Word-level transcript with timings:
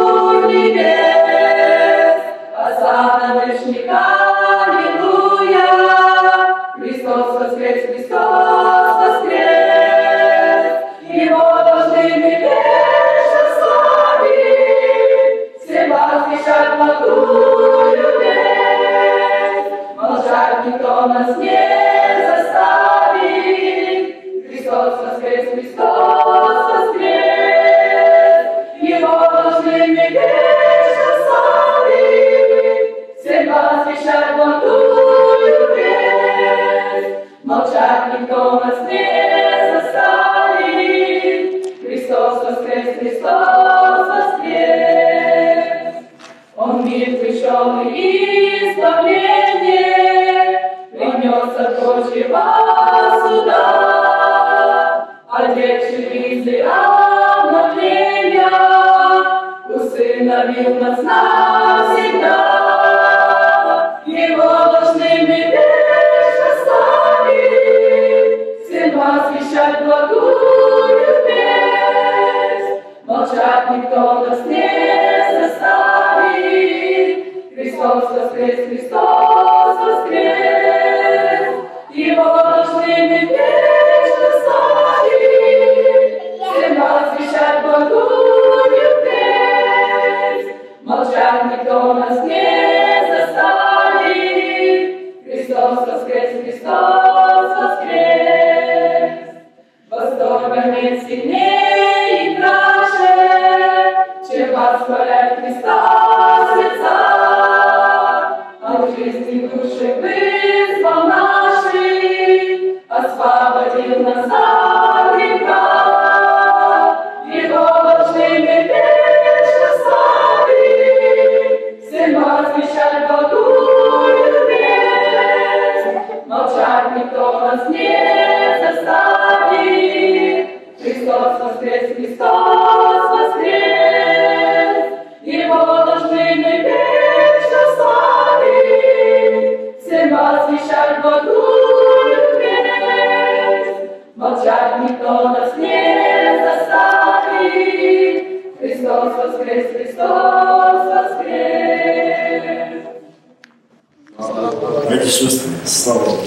Сестры, 155.09 155.51
слава 155.65 156.03
Богу. 156.03 156.21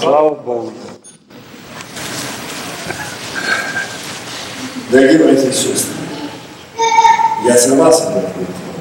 Слава 0.00 0.34
Богу. 0.34 0.72
Дорогие 4.90 5.18
братья 5.18 5.48
и 5.48 5.52
сестры, 5.52 5.94
я 7.44 7.54
на 7.54 7.88
это. 7.88 8.30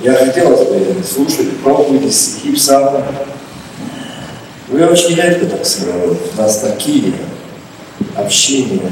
Я 0.01 0.13
хотел 0.13 0.50
бы 0.50 1.03
слушать 1.03 1.59
проповеди, 1.59 2.09
стихи, 2.09 2.55
псалмы. 2.55 3.03
Но 4.69 4.79
я 4.79 4.88
очень 4.88 5.13
редко 5.13 5.45
так 5.45 5.63
собираю. 5.63 6.17
У 6.35 6.41
нас 6.41 6.59
такие 6.59 7.13
общения. 8.16 8.91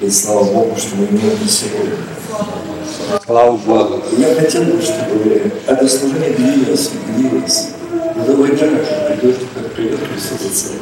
И 0.00 0.10
слава 0.10 0.44
Богу, 0.44 0.76
что 0.76 0.96
мы 0.96 1.06
имеем 1.06 1.38
это 1.40 1.48
сегодня. 1.50 1.96
Слава 3.24 3.56
Богу. 3.56 4.02
Я 4.18 4.34
хотел 4.34 4.64
бы, 4.64 4.82
чтобы 4.82 5.52
это 5.66 5.88
служение 5.88 6.34
длилось 6.34 6.90
и 6.92 7.12
длилось. 7.12 7.68
Дня, 8.24 8.66
как 9.54 9.72
придет, 9.72 10.00
Христос. 10.10 10.72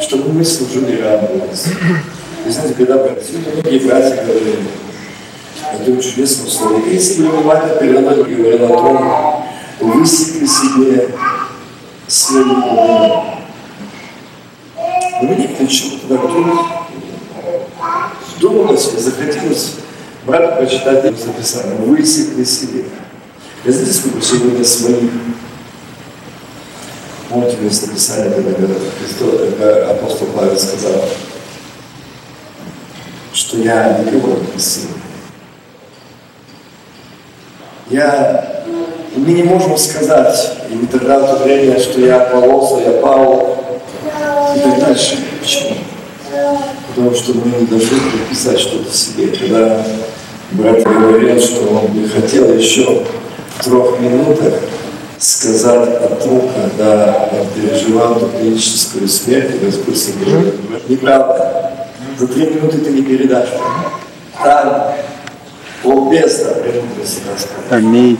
Чтобы 0.00 0.32
мы 0.32 0.44
служили 0.44 0.96
и 0.96 1.02
радовались. 1.02 1.66
И 2.46 2.50
знаете, 2.50 2.74
когда 2.74 2.94
сегодня 3.20 3.52
многие 3.52 3.86
братья 3.86 4.24
говорили, 4.24 4.58
это 5.74 6.02
чудесное 6.02 6.48
слово. 6.48 6.86
Если 6.86 7.26
бы 7.26 7.42
Мать 7.42 7.78
передо 7.78 8.00
говорил 8.00 8.64
о 8.64 8.68
том, 8.68 9.44
высекли 9.80 10.46
себе 10.46 11.10
свою 12.06 12.44
глубину. 12.44 13.24
Но 15.20 15.28
мне 15.28 15.48
почему-то 15.48 16.14
вдруг 16.14 16.46
думалось, 18.40 18.90
захотелось 18.96 19.74
брату 20.24 20.56
прочитать 20.56 21.04
это 21.04 21.18
записание. 21.18 21.76
Высекли 21.76 22.44
себе. 22.44 22.84
Я 23.64 23.72
знаете, 23.72 23.92
сколько 23.92 24.22
сегодня 24.22 24.64
своих 24.64 25.10
Помните 27.28 27.56
место 27.60 27.90
Писания, 27.90 28.30
когда 28.30 28.74
Христос, 28.98 29.40
апостол 29.90 30.28
Павел 30.34 30.58
сказал, 30.58 31.04
что 33.34 33.58
я 33.58 33.98
не 33.98 34.10
люблю 34.12 34.38
сын. 34.56 34.88
Я, 37.90 38.64
мы 39.14 39.32
не 39.32 39.42
можем 39.42 39.76
сказать, 39.76 40.52
и 40.70 40.86
тогда 40.86 41.18
в 41.18 41.38
то 41.38 41.44
время, 41.44 41.78
что 41.78 42.00
я 42.00 42.22
Аполлос, 42.22 42.80
я 42.80 42.92
Павел, 42.92 43.58
и 44.56 44.60
так 44.60 44.80
дальше. 44.80 45.18
Почему? 45.40 45.76
Потому 46.94 47.14
что 47.14 47.34
мы 47.34 47.60
не 47.60 47.66
должны 47.66 47.98
приписать 48.10 48.58
что-то 48.58 48.94
себе. 48.94 49.26
Когда 49.28 49.84
брат 50.52 50.82
говорил, 50.82 51.38
что 51.40 51.66
он 51.68 51.92
бы 51.92 52.08
хотел 52.08 52.54
еще 52.54 53.04
в 53.58 53.64
трех 53.64 54.00
минутах 54.00 54.54
сказать 55.18 55.96
о 56.00 56.16
том, 56.22 56.48
когда 56.54 57.28
он 57.32 57.46
переживал 57.54 58.20
клиническую 58.30 59.08
смерть, 59.08 59.50
с 59.50 60.08
ним 60.08 60.24
говорит, 60.24 60.88
неправда. 60.88 61.86
За 62.18 62.26
три 62.26 62.46
минуты 62.46 62.78
ты 62.78 62.90
не 62.90 63.02
передашь. 63.02 63.48
Там 64.42 64.92
полбеса 65.82 66.54
премудрости 66.54 67.20
Господа. 67.30 67.76
Аминь. 67.76 68.18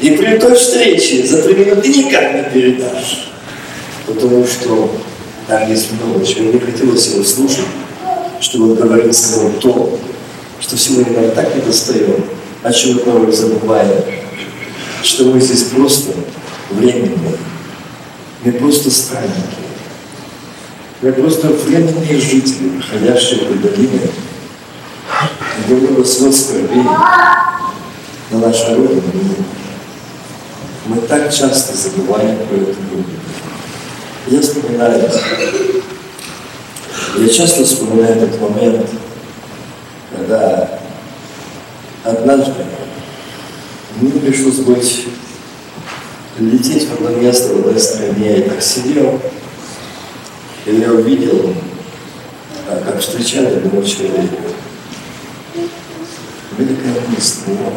И 0.00 0.10
при 0.10 0.38
той 0.38 0.54
встрече 0.56 1.26
за 1.26 1.42
три 1.42 1.54
минуты 1.54 1.88
никак 1.88 2.34
не 2.34 2.42
передашь. 2.50 3.30
Потому 4.06 4.46
что 4.46 4.90
там 5.46 5.68
есть 5.68 5.92
много 5.92 6.24
чего. 6.24 6.50
Мне 6.50 6.60
хотелось 6.60 7.06
его 7.08 7.24
слушать, 7.24 7.66
чтобы 8.40 8.70
он 8.70 8.74
говорил 8.76 9.12
сказал 9.12 9.50
то, 9.60 9.98
что 10.60 10.76
сегодня 10.76 11.20
нам 11.20 11.30
так 11.32 11.54
не 11.54 11.62
достает, 11.62 12.20
о 12.62 12.72
чем 12.72 13.00
мы 13.06 13.32
забываем, 13.32 14.02
что 15.02 15.24
мы 15.24 15.40
здесь 15.40 15.64
просто 15.64 16.12
временные. 16.70 17.38
Мы 18.44 18.52
просто 18.52 18.90
странники. 18.90 19.58
Мы 21.00 21.12
просто 21.12 21.48
временные 21.48 22.20
жители, 22.20 22.80
проходящие 22.80 23.46
по 23.46 23.54
долине, 23.54 24.10
много 25.68 26.04
слез 26.04 26.44
скорби 26.44 26.82
на 28.30 28.38
нашей 28.38 28.74
Родине. 28.74 29.02
Мы 30.86 31.00
так 31.02 31.32
часто 31.32 31.76
забываем 31.76 32.38
про 32.46 32.56
эту 32.56 32.76
группу. 32.90 33.10
Я 34.26 34.40
вспоминаю, 34.40 35.10
Я 37.18 37.28
часто 37.28 37.64
вспоминаю 37.64 38.16
этот 38.16 38.40
момент, 38.40 38.88
когда 40.16 40.80
однажды 42.04 42.64
мне 43.96 44.12
пришлось 44.12 44.58
быть 44.58 45.06
лететь 46.38 46.88
в 46.88 46.92
одно 46.94 47.10
место 47.10 47.54
в 47.54 47.58
одной 47.58 47.80
стране. 47.80 48.38
Я 48.38 48.42
так 48.48 48.62
сидел, 48.62 49.20
и 50.66 50.76
я 50.76 50.92
увидел, 50.92 51.54
а, 52.68 52.82
как 52.84 53.00
встречали 53.00 53.46
одного 53.46 53.82
человека. 53.82 54.36
Такая 56.56 57.00
мысль, 57.08 57.52
«О, 57.52 57.72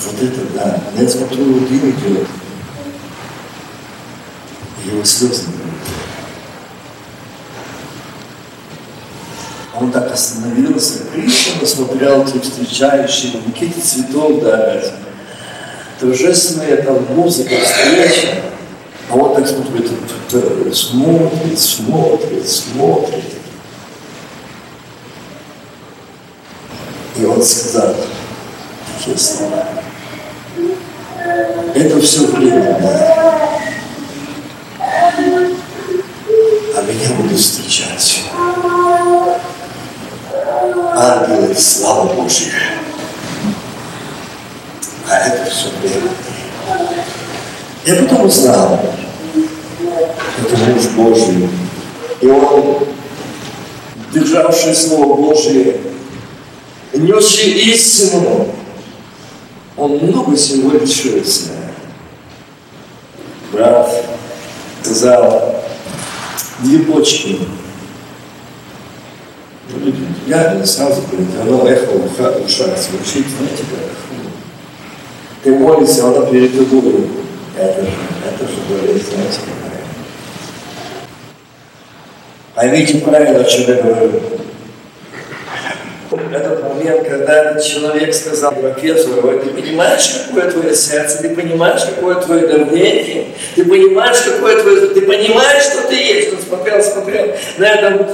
вот 0.00 0.22
это 0.22 0.40
да. 0.54 0.82
Я 0.98 1.08
смотрю, 1.08 1.44
им 1.44 1.90
идет. 1.90 2.26
Его 4.84 5.02
слезы. 5.02 5.44
Он 9.80 9.92
так 9.92 10.12
остановился, 10.12 11.04
пристально 11.14 11.66
смотрел 11.66 12.26
этих 12.26 12.42
встречающих, 12.42 13.40
букеты 13.42 13.80
цветов 13.80 14.42
дарят. 14.42 14.92
Торжественная 16.00 16.82
там 16.82 17.04
музыка, 17.14 17.54
встреча. 17.62 18.42
А 19.08 19.16
он 19.16 19.36
так 19.36 19.46
смотрит, 19.46 19.90
смотрит, 20.74 21.58
смотрит, 21.58 22.48
смотрит. 22.48 23.24
И 27.16 27.24
он 27.24 27.42
сказал 27.42 27.94
такие 28.96 29.16
слова. 29.16 29.64
Это 31.74 32.00
все 32.00 32.26
временно. 32.26 33.14
А 36.76 36.82
меня 36.82 37.14
будут 37.16 37.38
встречать 37.38 38.17
ангелы, 40.98 41.54
слава 41.54 42.12
Божья. 42.12 42.52
А 45.08 45.16
это 45.18 45.50
все 45.50 45.68
время. 45.80 46.10
Я 47.86 48.02
потом 48.02 48.26
узнал, 48.26 48.80
это 50.42 50.56
муж 50.56 50.84
Божий. 50.96 51.48
И 52.20 52.26
он, 52.26 52.88
державший 54.12 54.74
Слово 54.74 55.14
Божие, 55.14 55.80
несший 56.92 57.52
истину, 57.72 58.48
он 59.76 59.92
много 59.98 60.36
всего 60.36 60.72
лишился. 60.72 61.50
Брат 63.52 63.88
сказал, 64.82 65.62
две 66.60 66.80
почки 66.80 67.38
я 70.28 70.54
не 70.54 70.66
сразу 70.66 71.02
оно 71.40 71.66
эхо 71.66 71.92
в 71.92 72.44
ушах 72.44 72.76
звучит, 72.76 73.26
знаете, 73.28 73.64
как 73.70 73.88
ты 75.42 75.54
молишься, 75.54 76.06
оно 76.06 76.26
перед 76.26 76.52
тобой. 76.52 77.08
Это 77.56 77.82
же, 77.82 77.90
это 78.26 78.46
же 78.46 78.58
болезнь, 78.68 79.06
знаете, 79.14 79.38
какая. 79.40 79.82
Поймите 82.54 82.98
правильно, 82.98 83.40
о 83.40 83.44
чем 83.44 83.68
я 83.68 83.82
говорю. 83.82 84.20
Этот 86.32 86.62
момент, 86.62 87.08
когда 87.08 87.50
этот 87.50 87.64
человек 87.64 88.14
сказал 88.14 88.52
профессору, 88.52 89.38
ты 89.38 89.50
понимаешь, 89.50 90.26
какое 90.26 90.50
твое 90.50 90.74
сердце, 90.74 91.22
ты 91.22 91.34
понимаешь, 91.34 91.82
какое 91.84 92.16
твое 92.16 92.46
давление, 92.46 93.28
ты 93.54 93.64
понимаешь, 93.64 94.18
какое 94.20 94.60
твое, 94.60 94.88
ты 94.88 95.00
понимаешь, 95.02 95.62
что 95.62 95.88
ты 95.88 95.94
есть. 95.94 96.32
Он 96.32 96.38
смотрел, 96.40 96.82
смотрел, 96.82 97.34
на 97.58 97.64
этом 97.66 98.06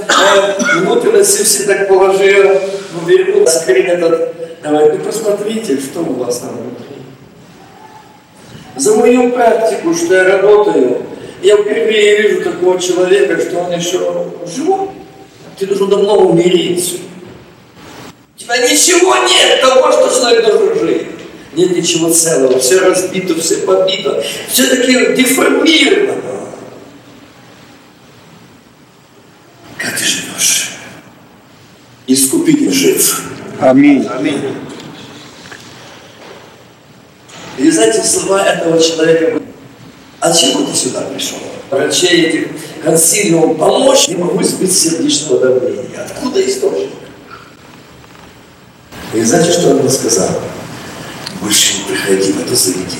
внутренности 0.81 1.43
все 1.43 1.63
так 1.65 1.87
положил, 1.87 2.51
ну, 2.93 3.07
вернул 3.07 3.47
скрин 3.47 3.87
этот, 3.87 4.33
давай, 4.63 4.91
ну 4.91 4.99
посмотрите, 4.99 5.77
что 5.79 5.99
у 6.01 6.13
вас 6.13 6.39
там 6.39 6.51
внутри. 6.51 6.95
За 8.75 8.95
мою 8.95 9.31
практику, 9.31 9.93
что 9.93 10.15
я 10.15 10.23
работаю, 10.37 11.01
я 11.41 11.57
впервые 11.57 12.21
вижу 12.21 12.41
такого 12.43 12.79
человека, 12.79 13.39
что 13.39 13.59
он 13.59 13.71
еще 13.71 13.99
живой. 14.47 14.89
Ты 15.57 15.67
должен 15.67 15.89
давно 15.89 16.17
умереть. 16.17 17.01
У 18.35 18.37
тебя 18.37 18.57
ничего 18.57 19.15
нет 19.15 19.61
того, 19.61 19.91
что 19.91 20.09
человек 20.09 20.45
должен 20.45 20.79
жить. 20.79 21.07
Нет 21.53 21.71
ничего 21.71 22.11
целого, 22.11 22.59
все 22.59 22.79
разбито, 22.79 23.39
все 23.39 23.57
побито, 23.57 24.21
все 24.51 24.67
таки 24.67 24.91
деформировано. 25.15 26.21
Как 29.77 29.97
ты 29.97 30.03
живешь? 30.03 30.71
Искупитель 32.07 32.73
жив. 32.73 33.21
Аминь. 33.61 34.05
Аминь. 34.05 34.41
И 37.57 37.71
знаете, 37.71 38.03
слова 38.03 38.45
этого 38.45 38.81
человека, 38.81 39.41
от 40.19 40.37
чего 40.37 40.65
ты 40.65 40.75
сюда 40.75 41.01
пришел? 41.01 41.37
Врачей 41.71 42.25
этих 42.25 42.47
консилиум 42.83 43.57
помочь, 43.57 44.09
не 44.09 44.15
могу 44.15 44.43
сбить 44.43 44.77
сердечного 44.77 45.39
давления. 45.39 46.05
Откуда 46.05 46.45
источник? 46.45 46.89
И 49.15 49.23
знаете, 49.23 49.51
что 49.51 49.69
он 49.69 49.77
мне 49.77 49.89
сказал? 49.89 50.29
Больше 51.41 51.77
не 51.77 51.83
приходи 51.85 52.33
в 52.33 52.41
это 52.41 52.53
заведение. 52.53 52.99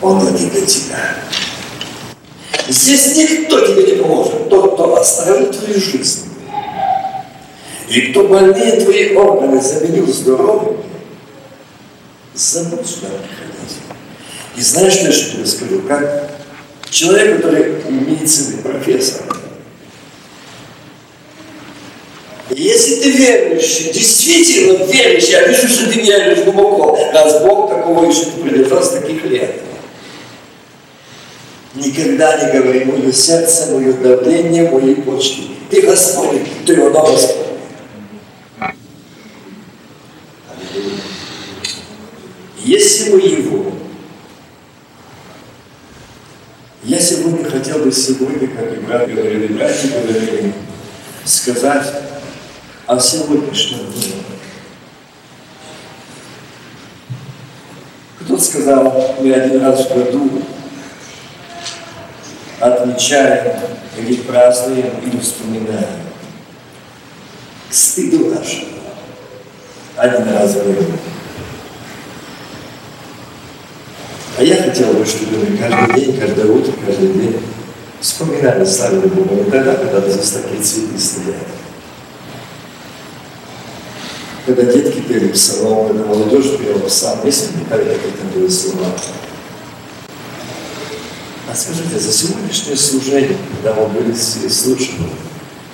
Оно 0.00 0.30
не 0.30 0.46
для 0.50 0.64
тебя. 0.64 1.16
Здесь 2.68 3.16
никто 3.16 3.60
тебе 3.66 3.92
не 3.92 4.02
поможет. 4.02 4.48
Тот, 4.48 4.74
кто 4.74 4.96
оставил 4.96 5.52
твою 5.52 5.80
жизнь. 5.80 6.28
И 7.88 8.12
кто 8.12 8.28
больные 8.28 8.80
твои 8.80 9.14
органы 9.14 9.60
заменил 9.60 10.06
здоровыми, 10.06 10.78
забудь 12.34 12.86
сюда 12.86 13.08
приходить. 13.08 13.76
И 14.56 14.60
знаешь, 14.60 14.92
что 14.92 15.06
я 15.06 15.12
тебе 15.12 15.46
скажу? 15.46 15.82
Как 15.88 16.30
человек, 16.90 17.36
который 17.36 17.82
медицинный 17.90 18.62
профессор, 22.48 22.56
если 22.56 23.02
ты 23.02 23.10
верующий, 23.10 23.92
действительно 23.92 24.84
верующий, 24.84 25.32
я 25.32 25.46
вижу, 25.46 25.68
что 25.68 25.90
ты 25.90 26.00
веруешь 26.00 26.44
глубоко, 26.44 26.98
раз 27.12 27.42
Бог 27.42 27.70
такого 27.70 28.08
еще 28.08 28.26
не 28.26 28.42
придержался 28.42 29.00
таких 29.00 29.24
лет. 29.24 29.62
Никогда 31.74 32.38
не 32.42 32.58
говори 32.58 32.84
мое 32.84 33.12
сердце, 33.12 33.72
мое 33.72 33.92
давление, 33.92 34.70
мои 34.70 34.94
почки. 34.94 35.42
Ты 35.70 35.82
Господь, 35.82 36.40
ты 36.64 36.74
оно 36.74 37.06
Господь. 37.06 37.46
Если 42.64 43.10
мы 43.10 43.20
Его, 43.20 43.72
я 46.82 46.98
сегодня 46.98 47.44
хотел 47.48 47.78
бы 47.80 47.92
сегодня, 47.92 48.48
как 48.48 48.72
и 48.72 48.80
брат 48.80 49.12
говорили, 49.12 49.48
братья 49.48 49.88
говорили, 49.88 50.52
сказать 51.24 51.86
о 52.86 53.00
сегодняшнем 53.00 53.90
дне. 53.90 54.12
Кто 58.20 58.38
сказал, 58.38 59.16
мы 59.20 59.32
один 59.32 59.60
раз 59.60 59.86
в 59.86 59.94
году 59.94 60.30
отмечаем 62.60 63.60
или 63.98 64.16
празднуем 64.18 64.92
или 65.04 65.18
вспоминаем. 65.18 66.00
К 67.68 67.74
стыду 67.74 68.26
нашему. 68.26 68.66
Один 69.96 70.28
раз 70.32 70.52
в 70.52 70.64
году. 70.64 70.84
А 74.38 74.42
я 74.42 74.62
хотел 74.62 74.92
бы, 74.92 75.04
чтобы 75.04 75.38
мы 75.38 75.56
каждый 75.56 75.94
день, 75.94 76.20
каждое 76.20 76.46
утро, 76.46 76.72
каждый 76.86 77.14
день 77.14 77.40
вспоминали, 78.00 78.64
славили 78.64 79.08
Бога. 79.08 79.34
Не 79.34 79.50
тогда, 79.50 79.74
когда 79.74 80.08
здесь 80.08 80.30
такие 80.30 80.62
цветы 80.62 80.98
стоят. 80.98 81.65
Когда 84.46 84.62
детки 84.62 85.00
пели 85.00 85.32
псалом, 85.32 85.88
когда 85.88 86.04
молодежь 86.04 86.56
пела 86.56 86.78
псалом, 86.78 87.26
если 87.26 87.48
не 87.58 87.64
как 87.64 87.80
это 87.80 88.24
были 88.32 88.48
слова. 88.48 88.86
А 91.50 91.54
скажите, 91.54 91.98
за 91.98 92.12
сегодняшнее 92.12 92.76
служение, 92.76 93.36
когда 93.50 93.74
мы 93.74 93.88
были 93.88 94.12
все 94.12 94.48
слушали, 94.48 95.10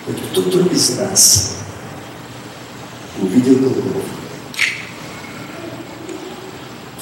хоть 0.07 0.17
кто-то 0.31 0.61
из 0.75 0.97
нас 0.97 1.57
увидел 3.21 3.57
Голгофу? 3.57 4.01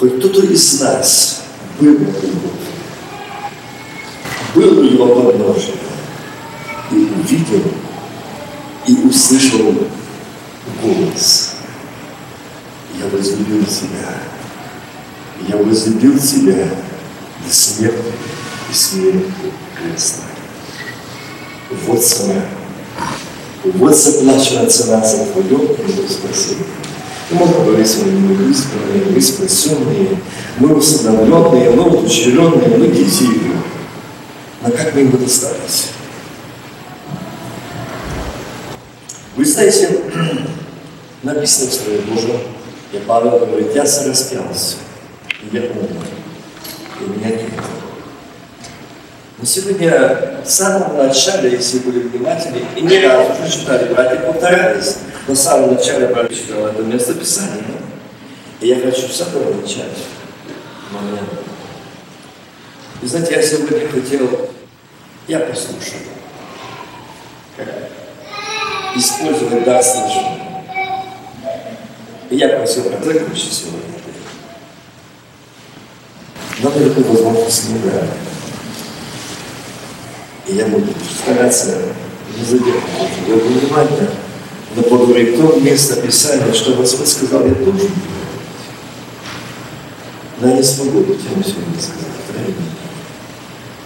Хоть 0.00 0.18
кто-то 0.18 0.42
из 0.46 0.80
нас 0.80 1.42
был 1.78 1.92
на 1.92 2.06
Голгофе, 2.06 2.70
был 4.56 4.80
у 4.80 4.82
его 4.82 5.22
подножия 5.22 5.74
и 6.90 6.96
увидел 6.96 7.62
и 8.88 8.94
услышал 9.06 9.72
голос. 10.82 11.49
Я 13.00 13.06
возлюбил 13.08 13.64
тебя. 13.64 14.12
Я 15.48 15.56
возлюбил 15.56 16.18
тебя 16.18 16.68
до 17.46 17.54
смерти 17.54 17.96
и 18.70 18.74
смерти 18.74 19.32
крестной. 19.74 20.24
Вот 21.86 22.04
цена. 22.04 22.42
Вот 23.64 23.96
заплачена 23.96 24.68
цена 24.68 25.02
за 25.02 25.24
твое 25.26 25.76
и 25.76 26.08
спасение. 26.08 26.66
И 27.30 27.34
говорить 27.34 27.88
сегодня 27.88 28.18
мы 28.18 28.50
избранные, 28.50 29.04
мы 29.14 29.20
спасенные, 29.20 30.20
мы 30.58 30.74
усыновленные, 30.74 31.70
мы 31.70 31.88
удочеренные, 31.88 32.76
мы 32.76 32.88
дети 32.88 33.22
его. 33.22 33.54
Но 34.62 34.70
как 34.72 34.94
мы 34.94 35.00
ему 35.00 35.16
достались? 35.16 35.86
Вы 39.36 39.44
знаете, 39.46 40.00
написано 41.22 41.70
в 41.70 41.74
Слове 41.74 42.00
Божьем, 42.00 42.40
и 42.92 42.98
Павел 42.98 43.38
говорит, 43.38 43.74
я 43.74 43.82
распялся, 43.82 44.76
и 45.42 45.56
я 45.56 45.62
умер, 45.62 46.06
и 47.00 47.04
меня 47.04 47.28
нет. 47.28 47.50
Но 49.38 49.44
сегодня 49.46 50.42
в 50.44 50.50
самом 50.50 50.98
начале, 50.98 51.52
если 51.52 51.78
были 51.78 52.00
внимательны, 52.00 52.62
и 52.76 52.80
не 52.82 53.06
раз 53.06 53.38
уже 53.38 53.50
читали, 53.50 53.92
братья 53.92 54.18
повторялись, 54.18 54.96
в 55.26 55.34
самом 55.34 55.74
начале 55.74 56.08
брат 56.08 56.30
читал 56.30 56.66
это 56.66 56.82
место 56.82 57.14
Писания. 57.14 57.64
И 58.60 58.68
я 58.68 58.76
хочу 58.80 59.08
с 59.08 59.20
этого 59.20 59.54
начать 59.54 59.86
момент. 60.90 61.30
И 63.00 63.06
знаете, 63.06 63.34
я 63.34 63.42
сегодня 63.42 63.88
хотел, 63.88 64.50
я 65.26 65.40
послушал, 65.40 66.00
как 67.56 67.68
использовать 68.94 69.64
дар 69.64 69.82
слышания. 69.82 70.39
Я 72.30 72.48
просил 72.50 72.84
закончить 72.84 73.52
сегодня. 73.52 73.80
Но 76.62 76.70
только 76.70 77.00
возможность 77.00 77.70
не 77.70 77.78
дали. 77.80 78.08
И 80.46 80.54
я 80.54 80.66
буду 80.66 80.86
стараться 81.22 81.76
не 82.36 82.44
задерживать 82.44 83.26
его 83.26 83.38
внимание, 83.40 84.10
но 84.76 84.82
поговорить 84.82 85.36
то 85.36 85.58
место 85.58 86.00
Писания, 86.00 86.52
что 86.52 86.74
Господь 86.74 87.08
сказал, 87.08 87.44
я 87.46 87.54
делать. 87.54 87.90
Но 90.40 90.48
я 90.50 90.56
не 90.56 90.62
смогу 90.62 91.02
тем 91.02 91.44
сегодня 91.44 91.80
сказать? 91.80 92.10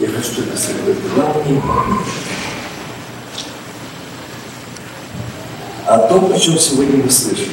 Я 0.01 0.09
хочу 0.09 0.35
только 0.35 0.57
сказать 0.57 0.97
главный 1.15 1.61
момент. 1.61 2.01
О 5.87 5.99
том, 5.99 6.33
о 6.33 6.39
чем 6.39 6.59
сегодня 6.59 7.03
мы 7.03 7.11
слышим. 7.11 7.49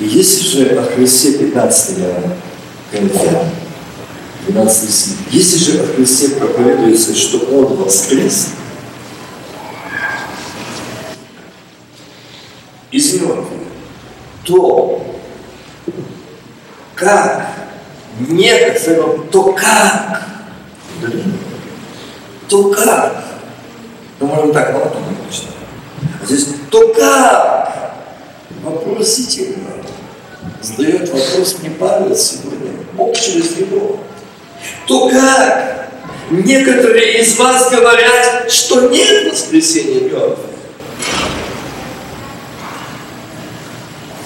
И 0.00 0.04
если 0.04 0.42
же 0.42 0.78
о 0.78 0.82
Христе 0.84 1.38
15 1.38 1.96
Коринфян, 2.92 3.46
12 4.46 4.94
стих, 4.94 5.16
если 5.30 5.58
же 5.58 5.80
о 5.82 5.86
Христе 5.86 6.30
проповедуется, 6.30 7.14
что 7.16 7.38
Он 7.50 7.76
воскрес, 7.76 8.50
из 12.90 13.14
мертвых, 13.14 13.46
то 14.44 15.04
как? 16.94 17.54
Некоторым, 18.20 19.28
то 19.28 19.52
как, 19.52 20.22
то 22.48 22.70
как, 22.70 23.24
ну, 24.18 24.26
можно 24.26 24.52
так, 24.52 24.72
но 24.72 24.80
потом 24.80 25.02
точно. 25.28 25.50
А 26.20 26.26
здесь 26.26 26.48
то 26.70 26.92
как, 26.94 27.94
вопросительно, 28.64 29.77
задает 30.62 31.08
вопрос 31.08 31.56
мне 31.60 31.70
Павел 31.70 32.14
сегодня, 32.16 32.72
Бог 32.94 33.16
через 33.16 33.56
него. 33.56 34.00
То 34.86 35.08
как 35.08 35.90
некоторые 36.30 37.22
из 37.22 37.36
вас 37.38 37.70
говорят, 37.70 38.50
что 38.50 38.88
нет 38.88 39.32
воскресения 39.32 40.10
мертвых? 40.10 40.38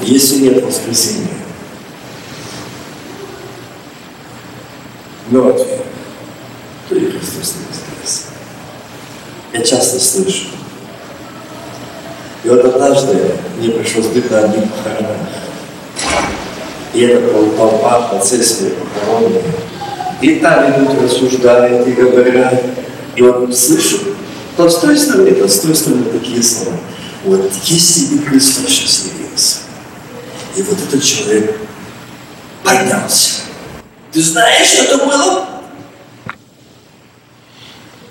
Если 0.01 0.37
нет 0.41 0.65
воскресения, 0.65 1.29
мертвые, 5.31 5.81
то 6.89 6.97
и 6.97 7.07
Христос 7.07 7.55
не 7.55 7.67
воскрес. 7.69 8.27
Я 9.53 9.63
часто 9.63 10.01
слышу. 10.01 10.49
И 12.43 12.49
вот 12.49 12.65
однажды 12.65 13.37
мне 13.59 13.71
пришлось 13.71 14.07
быть 14.07 14.29
на 14.29 14.41
одних 14.41 14.69
похоронах. 14.73 15.19
И 16.95 17.01
это 17.01 17.57
толпа 17.57 18.01
в 18.01 18.11
процессе 18.11 18.71
похороны. 18.71 19.41
И 20.21 20.37
там 20.37 20.71
идут, 20.71 21.03
рассуждают 21.03 21.87
и 21.87 21.93
говорят. 21.93 22.63
И 23.17 23.23
вот 23.23 23.57
слышу, 23.57 23.99
то 24.57 24.69
с 24.69 24.79
той 24.79 24.97
стороны, 24.99 25.33
то 25.33 25.49
с 25.49 25.61
той 25.61 25.75
стороны 25.75 26.05
такие 26.05 26.43
слова. 26.43 26.77
Вот 27.25 27.51
если 27.65 28.17
бы 28.17 28.27
Христос 28.27 28.69
сейчас 28.69 29.05
явился, 29.07 29.59
и 30.57 30.63
вот 30.63 30.79
этот 30.79 31.03
человек 31.03 31.57
поднялся. 32.63 33.43
Ты 34.13 34.23
знаешь, 34.23 34.67
что 34.67 34.83
это 34.85 34.99
было? 35.07 35.49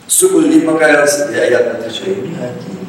Сколько 0.08 0.40
людей 0.40 0.62
покаялся? 0.62 1.30
Я, 1.32 1.46
я 1.46 1.58
отвечаю, 1.60 2.28
не 2.28 2.36
один. 2.36 2.88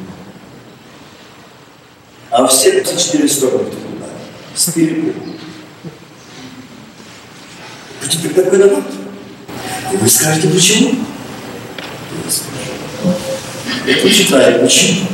А 2.31 2.47
все 2.47 2.83
четыре 2.83 3.29
стороны 3.29 3.65
туда. 3.65 4.07
Спереди. 4.55 5.32
А 8.03 8.07
теперь 8.07 8.33
такой 8.33 8.57
народ. 8.57 8.83
И 9.93 9.95
вы 9.95 10.09
скажете, 10.09 10.49
почему? 10.49 10.91
Я 12.25 12.31
скажу. 12.31 14.03
Почитаю, 14.03 14.61
почему. 14.61 15.07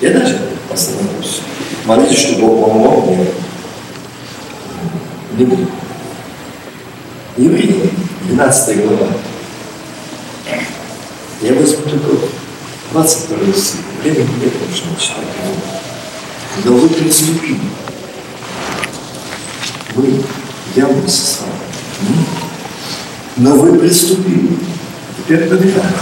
Я 0.00 0.10
даже 0.10 0.38
остановлюсь. 0.70 1.40
Молитесь, 1.86 2.18
что 2.18 2.40
Бог 2.40 2.60
помог 2.60 3.06
мне. 3.06 3.26
Не 5.38 5.44
буду. 5.46 5.66
Евреи, 7.36 7.90
12 8.24 8.86
глава. 8.86 9.08
Я 11.40 11.54
возьму 11.54 11.82
только 11.82 12.26
22 12.92 13.52
стих. 13.54 13.80
Времени 14.02 14.28
нет, 14.42 14.52
конечно, 14.58 14.88
читать. 15.00 15.24
Но 16.64 16.72
вы 16.74 16.88
приступили. 16.88 17.60
Вы, 19.94 20.22
я 20.76 20.86
вы 20.86 21.08
с 21.08 21.40
вами. 21.40 21.53
Но 23.36 23.56
вы 23.56 23.78
приступили. 23.78 24.58
Теперь 25.18 25.48
побежали. 25.48 25.94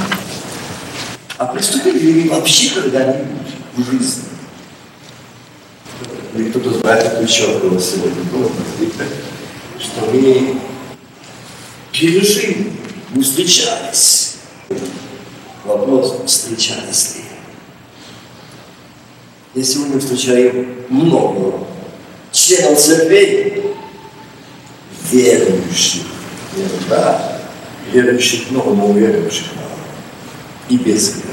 А 1.39 1.47
приступили 1.47 1.99
ли 1.99 2.29
вообще 2.29 2.71
когда-нибудь 2.75 3.53
в 3.77 3.91
жизни? 3.91 4.25
Или 6.35 6.51
кто-то 6.51 6.79
знает 6.79 7.21
еще 7.29 7.59
было 7.59 7.81
сегодня 7.81 8.23
было, 8.33 8.51
что 9.79 10.07
мы 10.13 10.59
пережили, 11.93 12.73
мы 13.11 13.23
встречались. 13.23 14.37
Вопрос, 15.65 16.23
встречались 16.27 17.17
ли? 17.17 17.23
Я 19.55 19.63
сегодня 19.63 20.01
встречаю 20.01 20.87
много 20.89 21.67
членов 22.33 22.81
церквей, 22.81 23.52
верующих. 25.13 26.03
Да, 26.89 27.41
верующих 27.93 28.51
много, 28.51 28.71
но 28.71 28.93
верующих 28.93 29.47
мало. 29.57 29.69
И 30.69 30.77
без 30.77 31.17
веры. 31.17 31.29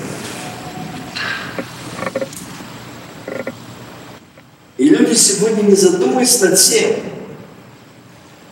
И 4.78 4.90
люди 4.90 5.14
сегодня 5.14 5.64
не 5.64 5.76
задумываются 5.76 6.50
над 6.50 6.60
тем, 6.60 6.96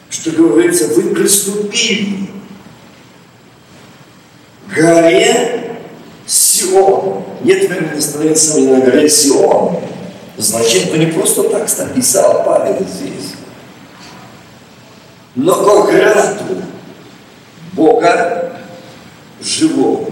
что 0.10 0.32
говорится, 0.32 0.88
вы 0.88 1.16
приступили 1.16 2.30
к 4.70 4.74
горе 4.74 5.78
Сион. 6.26 7.24
Нет 7.44 7.70
времени 7.70 8.00
становиться 8.00 8.60
на 8.60 8.82
горе 8.82 9.10
Сион. 9.10 9.80
Значит, 10.38 10.92
вы 10.92 10.98
не 10.98 11.08
просто 11.08 11.44
так 11.44 11.68
написал 11.78 12.44
Павел 12.46 12.86
здесь. 12.86 13.37
Но 15.38 15.84
к 15.84 15.92
граду 15.92 16.64
Бога 17.74 18.60
живого, 19.40 20.10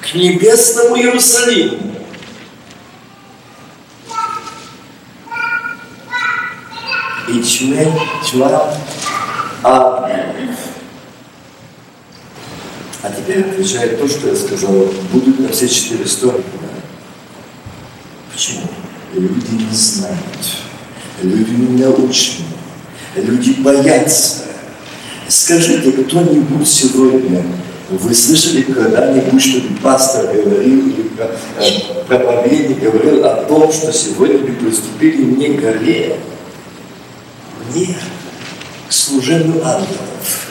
к 0.00 0.14
небесному 0.14 0.96
Иерусалиму, 0.96 1.76
и 7.28 7.42
тьме, 7.42 7.92
тьма. 8.24 8.72
А 9.64 10.08
теперь 13.16 13.50
отвечает 13.50 13.98
то, 13.98 14.06
что 14.06 14.28
я 14.28 14.36
сказал, 14.36 14.70
будут 15.10 15.40
на 15.40 15.48
все 15.48 15.68
четыре 15.68 16.06
стороны. 16.06 16.44
Почему? 18.32 18.68
Люди 19.14 19.50
не 19.50 19.74
знают, 19.74 20.16
люди 21.22 21.50
не 21.50 21.82
научены, 21.82 22.44
люди 23.16 23.50
боятся. 23.60 24.49
Скажите 25.30 25.92
кто-нибудь 25.92 26.66
сегодня, 26.66 27.44
Вы 27.88 28.12
слышали 28.14 28.62
когда-нибудь, 28.62 29.40
чтобы 29.40 29.76
пастор 29.80 30.26
говорил 30.26 30.88
или 30.88 31.06
э, 31.18 32.04
проповедник 32.08 32.80
говорил 32.80 33.24
о 33.24 33.44
том, 33.44 33.72
что 33.72 33.92
сегодня 33.92 34.38
мы 34.38 34.54
приступили 34.54 35.22
не 35.22 35.56
к 35.56 35.60
горе, 35.60 36.16
не 37.72 37.94
к 38.88 38.92
служению 38.92 39.64
ангелов. 39.64 40.50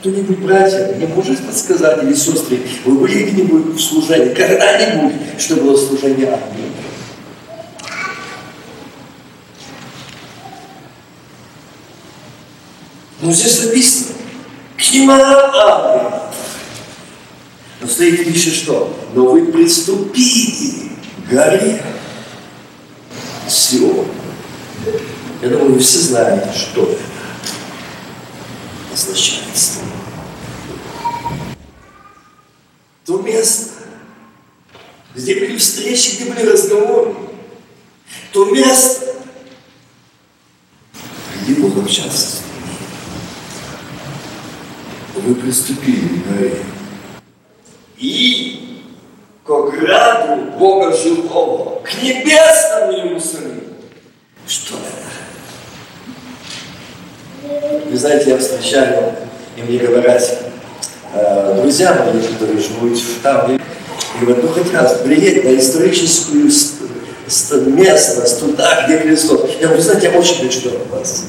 Кто-нибудь, 0.00 0.38
братья, 0.38 0.94
мне 0.96 1.06
может 1.08 1.38
подсказать, 1.40 2.02
или 2.04 2.14
сестры, 2.14 2.60
вы 2.86 2.94
были 2.94 3.24
где-нибудь 3.24 3.76
в 3.76 3.78
служении, 3.78 4.32
когда-нибудь, 4.32 5.12
что 5.38 5.56
было 5.56 5.76
служение 5.76 6.28
ангелов? 6.28 6.87
Ну, 13.20 13.32
здесь 13.32 13.64
написано, 13.64 14.14
к 14.76 14.92
ним 14.92 15.10
ангелов. 15.10 16.32
Но 17.80 17.86
стоит 17.88 18.24
пишет 18.24 18.54
что? 18.54 18.96
Но 19.12 19.30
вы 19.30 19.46
приступили 19.46 20.92
к 21.26 21.30
горе 21.30 21.82
Сион. 23.48 24.06
Я 25.42 25.48
думаю, 25.48 25.72
вы 25.72 25.78
все 25.80 25.98
знаете, 25.98 26.56
что 26.56 26.82
это 26.82 27.02
означает 28.92 29.42
То 33.04 33.18
место, 33.22 33.70
где 35.16 35.34
были 35.34 35.56
встречи, 35.56 36.16
где 36.16 36.26
были 36.26 36.46
разговоры, 36.46 37.14
то 38.32 38.44
место, 38.44 39.14
где 41.42 41.54
Бог 41.54 41.76
общался 41.78 42.47
Вы 45.24 45.34
приступили 45.34 46.08
к 46.08 46.28
горе. 46.28 46.56
И 47.98 48.82
к 49.44 49.50
ограду 49.50 50.52
Бога 50.58 50.96
живого, 50.96 51.80
к 51.80 52.02
небесному 52.02 52.92
Иерусалиму. 52.92 53.62
Что 54.46 54.74
это? 54.76 55.08
Вы 57.90 57.96
знаете, 57.96 58.30
я 58.30 58.38
встречаю, 58.38 59.14
и 59.56 59.62
мне 59.62 59.78
говорят, 59.78 60.22
э, 61.14 61.54
друзья 61.60 61.94
мои, 61.94 62.22
которые 62.22 62.60
живут 62.60 62.98
там, 63.22 63.56
и 63.56 63.60
говорят, 64.20 64.44
ну 64.44 64.48
хоть 64.48 64.72
раз 64.72 64.98
приедь 65.04 65.44
на 65.44 65.58
историческую 65.58 66.44
местность, 66.44 68.40
туда, 68.40 68.84
где 68.86 68.98
Христос. 68.98 69.50
Я 69.60 69.66
говорю, 69.66 69.82
знаете, 69.82 70.10
я 70.12 70.18
очень 70.18 70.36
хочу 70.36 70.62
туда 70.62 70.78
попасть. 70.78 71.24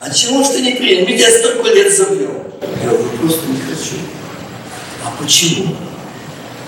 А 0.00 0.10
чего 0.10 0.42
ж 0.42 0.48
ты 0.48 0.62
не 0.62 0.72
приедешь? 0.72 1.08
Ведь 1.08 1.20
я 1.20 1.30
столько 1.30 1.68
лет 1.68 1.92
завел. 1.92 2.37
Я 2.60 2.90
говорю, 2.90 3.08
просто 3.20 3.48
не 3.48 3.60
хочу. 3.60 3.96
А 5.04 5.12
почему? 5.20 5.76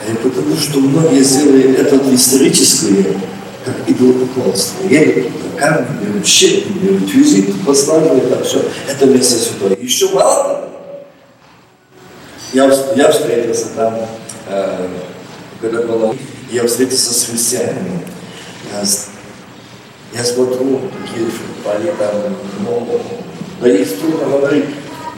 А 0.06 0.14
потому 0.16 0.56
что 0.56 0.80
многие 0.80 1.22
сделали 1.22 1.76
это 1.76 1.98
историческое, 2.14 3.04
как 3.64 3.76
идолопоклонство. 3.88 4.86
Едут 4.88 5.26
туда 5.26 5.58
камни, 5.58 6.06
берут 6.06 6.26
щепки, 6.26 6.72
берут 6.72 7.12
визит, 7.12 7.54
послали, 7.66 8.20
так 8.20 8.44
все. 8.44 8.62
Это 8.88 9.06
место 9.06 9.36
святое. 9.36 9.76
Еще 9.76 10.10
мало. 10.10 10.68
Я, 12.52 12.64
я 12.96 13.12
встретился 13.12 13.66
там, 13.76 14.00
э, 14.48 14.88
когда 15.60 15.82
было, 15.82 16.16
я 16.50 16.66
встретился 16.66 17.14
с 17.14 17.26
христианами. 17.26 18.00
Я, 18.72 20.18
я 20.18 20.24
смотрю, 20.24 20.80
какие 21.06 21.26
они 21.72 21.90
там, 21.98 22.36
ну, 22.64 23.00
да 23.60 23.68
их 23.68 24.00
трудно 24.00 24.38
говорить. 24.38 24.64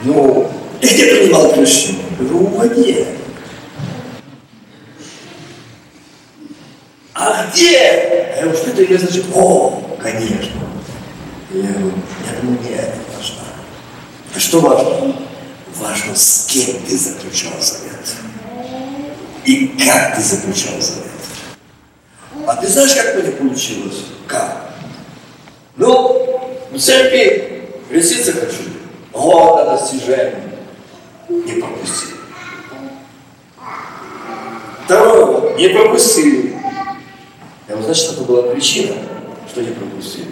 Ну, 0.03 0.51
ты 0.83 0.93
где 0.93 1.15
принимал 1.15 1.53
крещение? 1.53 2.03
Я 2.19 2.25
говорю, 2.25 2.45
воде. 2.47 3.07
А 7.13 7.47
где? 7.47 8.35
Я 8.41 8.53
что 8.53 8.71
это 8.71 8.97
значит? 8.97 9.25
О, 9.33 9.81
конечно. 10.01 10.61
Я 11.51 11.61
говорю, 11.69 11.93
я 12.25 12.41
думаю, 12.41 12.59
не 12.61 12.75
это 12.75 12.97
важно. 13.15 13.43
А 14.35 14.39
что 14.39 14.59
важно? 14.59 15.15
Важно, 15.75 16.15
с 16.15 16.47
кем 16.49 16.81
ты 16.85 16.97
заключал 16.97 17.53
завет. 17.61 18.15
И 19.45 19.67
как 19.85 20.15
ты 20.15 20.21
заключал 20.21 20.79
завет. 20.81 21.11
А 22.45 22.55
ты 22.57 22.67
знаешь, 22.67 22.93
как 22.93 23.15
у 23.15 23.19
меня 23.19 23.31
получилось? 23.31 24.03
Как? 24.27 24.73
Ну, 25.77 26.41
в 26.71 26.79
церкви 26.79 27.69
креститься 27.89 28.33
хочу. 28.33 28.63
Вот 29.13 29.61
это 29.61 29.77
достижение. 29.77 30.52
Не 31.33 31.59
пропустил. 31.59 32.17
Второе, 34.85 35.55
не 35.57 35.69
пропустили. 35.69 36.55
Я 37.67 37.75
говорю, 37.75 37.85
значит, 37.85 38.13
это 38.13 38.23
была 38.23 38.43
причина, 38.43 38.95
что 39.49 39.61
не 39.61 39.71
пропустили. 39.71 40.31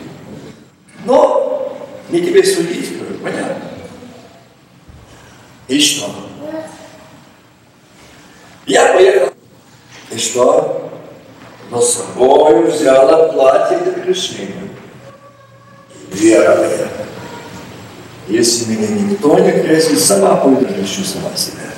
Но 1.06 1.78
не 2.10 2.22
тебе 2.22 2.44
судить, 2.44 3.00
говорю, 3.00 3.18
понятно. 3.24 3.58
И 5.68 5.80
что? 5.80 6.14
Я 8.68 8.94
поехал. 8.94 9.34
И 10.12 10.18
что? 10.18 10.92
Но 11.72 11.82
с 11.82 11.94
собой 11.94 12.70
взяла 12.70 13.32
платье 13.32 13.80
для 13.80 13.94
крещения. 13.94 14.68
Вера 16.12 16.58
моя. 16.58 16.88
Если 18.32 18.72
меня 18.72 18.88
никто 18.88 19.38
не 19.40 19.52
крестит, 19.52 20.00
сама 20.00 20.38
пойду 20.38 20.66
крещу 20.66 21.04
сама 21.04 21.36
себя. 21.36 21.74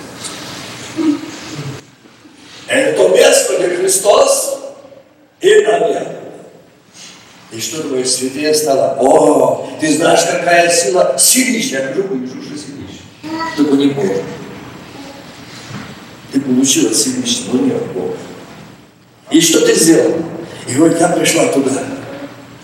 Это 2.67 2.95
то 2.95 3.09
место, 3.09 3.57
где 3.57 3.69
Христос 3.75 4.59
и 5.41 5.61
там 5.61 5.81
И 7.51 7.59
что 7.59 7.81
думаешь, 7.81 8.07
святее 8.07 8.53
стало? 8.53 8.99
О, 9.01 9.67
ты 9.81 9.95
знаешь, 9.95 10.21
какая 10.29 10.71
сила 10.71 11.15
силища. 11.17 11.79
Я 11.79 11.87
говорю, 11.87 12.17
вижу, 12.17 12.35
что 12.43 12.55
силища. 12.55 13.01
Только 13.57 13.73
не 13.73 13.87
Бог. 13.87 14.17
Ты 16.31 16.39
получила 16.39 16.93
силища, 16.93 17.45
но 17.51 17.61
не 17.61 17.71
от 17.71 17.87
Бога. 17.93 18.15
И 19.31 19.41
что 19.41 19.65
ты 19.65 19.73
сделал? 19.73 20.17
И 20.67 20.75
вот 20.75 20.99
я 20.99 21.07
пришла 21.09 21.47
туда. 21.47 21.83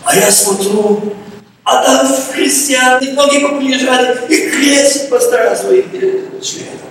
А 0.04 0.16
я 0.16 0.32
смотрю, 0.32 1.16
а 1.70 1.84
там 1.84 2.08
христиан, 2.34 3.00
и 3.00 3.12
многие 3.12 3.40
поприезжали, 3.40 4.18
и 4.28 4.50
крестят 4.50 5.10
пастора 5.10 5.56
своих 5.56 5.92
членов. 5.92 6.82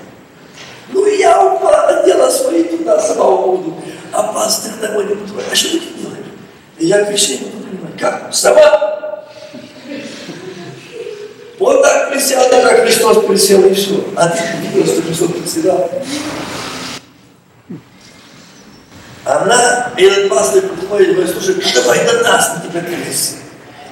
Ну 0.93 1.05
и 1.05 1.19
я 1.19 1.45
упала, 1.45 2.01
одела 2.01 2.31
свои 2.31 2.63
туда, 2.63 3.01
самого 3.01 3.57
буду. 3.57 3.77
А 4.13 4.23
пастор 4.33 4.73
домой 4.81 5.07
не 5.07 5.15
будет. 5.15 5.45
А 5.51 5.55
что 5.55 5.71
ты 5.71 5.81
делаешь? 5.81 6.27
И 6.79 6.87
я 6.87 7.05
крещение 7.05 7.51
не 7.53 7.61
понимаю. 7.61 7.95
Как? 7.99 8.29
Сама? 8.33 9.25
Вот 11.59 11.83
так 11.83 12.13
присел, 12.13 12.49
так 12.49 12.63
как 12.63 12.85
Христос 12.85 13.25
присел, 13.27 13.67
и 13.67 13.75
все. 13.75 14.05
А 14.15 14.29
ты 14.29 14.85
что 14.85 15.03
Христос 15.03 15.33
приседал? 15.33 15.91
Она, 19.25 19.93
этот 19.97 20.31
пастор 20.31 20.63
подходит 20.63 21.09
и 21.09 21.13
говорит, 21.15 21.33
слушай, 21.33 21.57
ну 21.57 21.63
давай 21.75 22.07
до 22.07 22.23
нас, 22.23 22.55
на 22.55 22.71
тебя 22.71 22.81
крестим. 22.81 23.39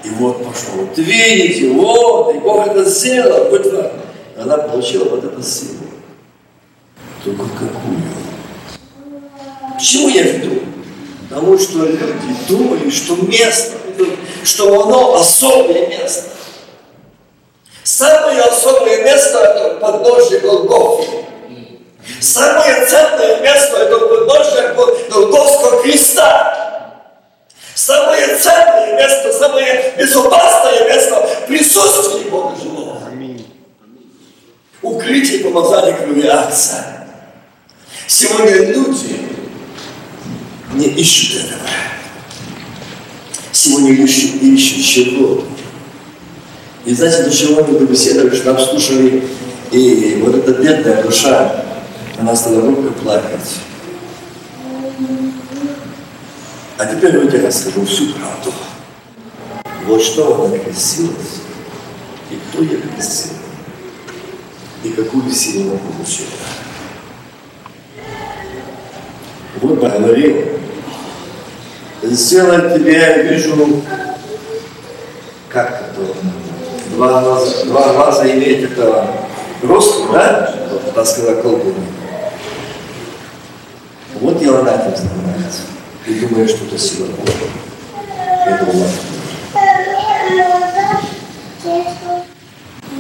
И 0.06 0.08
вот 0.10 0.38
пошел. 0.38 0.86
Вот 0.86 0.96
видите, 0.98 1.68
вот, 1.70 2.34
и 2.34 2.38
Бог 2.38 2.66
это 2.68 2.84
сделал. 2.84 3.50
Вот 3.50 3.92
Она 4.38 4.56
получила 4.58 5.08
вот 5.08 5.24
эту 5.24 5.42
силу. 5.42 5.84
Только 7.24 7.42
какую? 7.42 8.02
К 9.76 9.82
я 9.82 10.22
веду? 10.22 10.62
Потому 11.28 11.58
что 11.58 11.78
люди 11.86 12.36
думали, 12.48 12.88
что 12.88 13.16
место, 13.16 13.72
что 14.44 14.84
оно 14.84 15.16
особое 15.16 15.88
место. 15.88 16.30
Самое 17.82 18.40
особое 18.42 19.02
место– 19.02 19.38
это 19.40 19.80
подножие 19.80 20.38
Голгофы. 20.40 21.08
Самое 22.20 22.86
ценное 22.86 23.40
место– 23.40 23.76
это 23.78 23.98
подножие 23.98 24.74
Голгофского 25.10 25.82
креста. 25.82 26.66
Самое 27.76 28.38
ценное 28.38 28.96
место, 28.96 29.30
самое 29.38 29.94
безопасное 29.98 30.88
место– 30.88 31.28
присутствие 31.46 32.30
Бога 32.30 32.56
живого. 32.56 33.02
Укрытие 34.80 35.40
помазания 35.40 35.92
крови 35.92 36.26
Отца. 36.26 37.06
Сегодня 38.06 38.72
люди 38.72 39.20
не 40.72 40.86
ищут 40.86 41.44
этого. 41.44 41.68
Сегодня 43.52 43.92
ищут, 43.92 44.42
ищут 44.42 44.82
чего. 44.82 45.44
И 46.86 46.94
знаете, 46.94 47.24
до 47.24 47.30
чего 47.30 47.62
мы 47.62 47.86
беседовали, 47.86 48.34
что 48.34 48.54
нам 48.54 48.62
слушали, 48.64 49.22
и 49.70 50.22
вот 50.24 50.34
эта 50.34 50.52
бедная 50.52 51.02
душа, 51.02 51.62
она 52.18 52.34
стала 52.34 52.62
робко 52.62 52.90
плакать. 53.02 53.65
А 56.78 56.84
теперь 56.84 57.18
вот 57.18 57.32
я 57.32 57.46
расскажу 57.46 57.86
всю 57.86 58.12
правду. 58.12 58.52
Вот 59.86 60.02
что 60.02 60.44
она 60.44 60.58
крестилась, 60.58 61.40
и 62.30 62.38
кто 62.48 62.62
ее 62.62 62.78
крестил. 62.78 63.32
и 64.82 64.90
какую 64.90 65.30
силу 65.30 65.72
он 65.72 65.78
получил. 65.78 66.26
Вот 69.60 69.78
говорил, 69.78 70.48
сделать 72.02 72.74
тебе, 72.74 72.92
я 72.92 73.22
вижу, 73.22 73.82
как 75.48 75.90
это, 75.90 76.14
два 76.90 77.22
глаза, 77.22 77.64
два 77.64 77.92
глаза 77.94 78.30
иметь 78.30 78.70
это 78.70 79.08
рост, 79.62 80.02
да? 80.12 80.54
Вот, 80.70 80.94
так 80.94 81.06
сказала 81.06 81.40
колдунья. 81.40 81.74
Вот 84.20 84.42
и 84.42 84.46
она 84.46 84.74
этим 84.74 84.96
занимается. 84.96 85.62
И 86.06 86.14
думает, 86.20 86.48
что 86.48 86.64
это 86.66 86.78
сила 86.78 87.06
Божья. 87.06 87.34
Это 88.46 88.66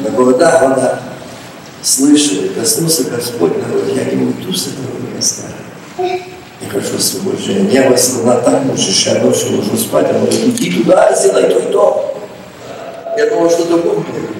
На 0.02 0.10
голодах 0.10 0.62
она 0.62 1.00
слышала, 1.82 2.48
коснулся 2.48 3.04
Господь, 3.04 3.52
говорит, 3.52 3.94
я 3.94 4.04
не 4.12 4.24
уйду 4.24 4.52
с 4.52 4.68
этого 4.68 5.14
места. 5.14 5.44
Я 5.98 6.68
хочу 6.68 6.98
жить. 6.98 7.72
Небо 7.72 7.96
слова 7.96 8.40
так 8.40 8.64
мучишь, 8.64 9.06
я 9.06 9.22
ночью 9.22 9.56
ложу 9.56 9.76
спать, 9.76 10.10
она 10.10 10.20
говорит, 10.20 10.40
иди 10.40 10.82
туда, 10.82 11.14
сделай 11.14 11.44
то 11.44 11.58
и 11.60 11.72
то. 11.72 12.22
Я 13.16 13.30
думал, 13.30 13.48
что 13.48 13.66
другое 13.66 13.98
меня 13.98 14.20
будет. 14.20 14.36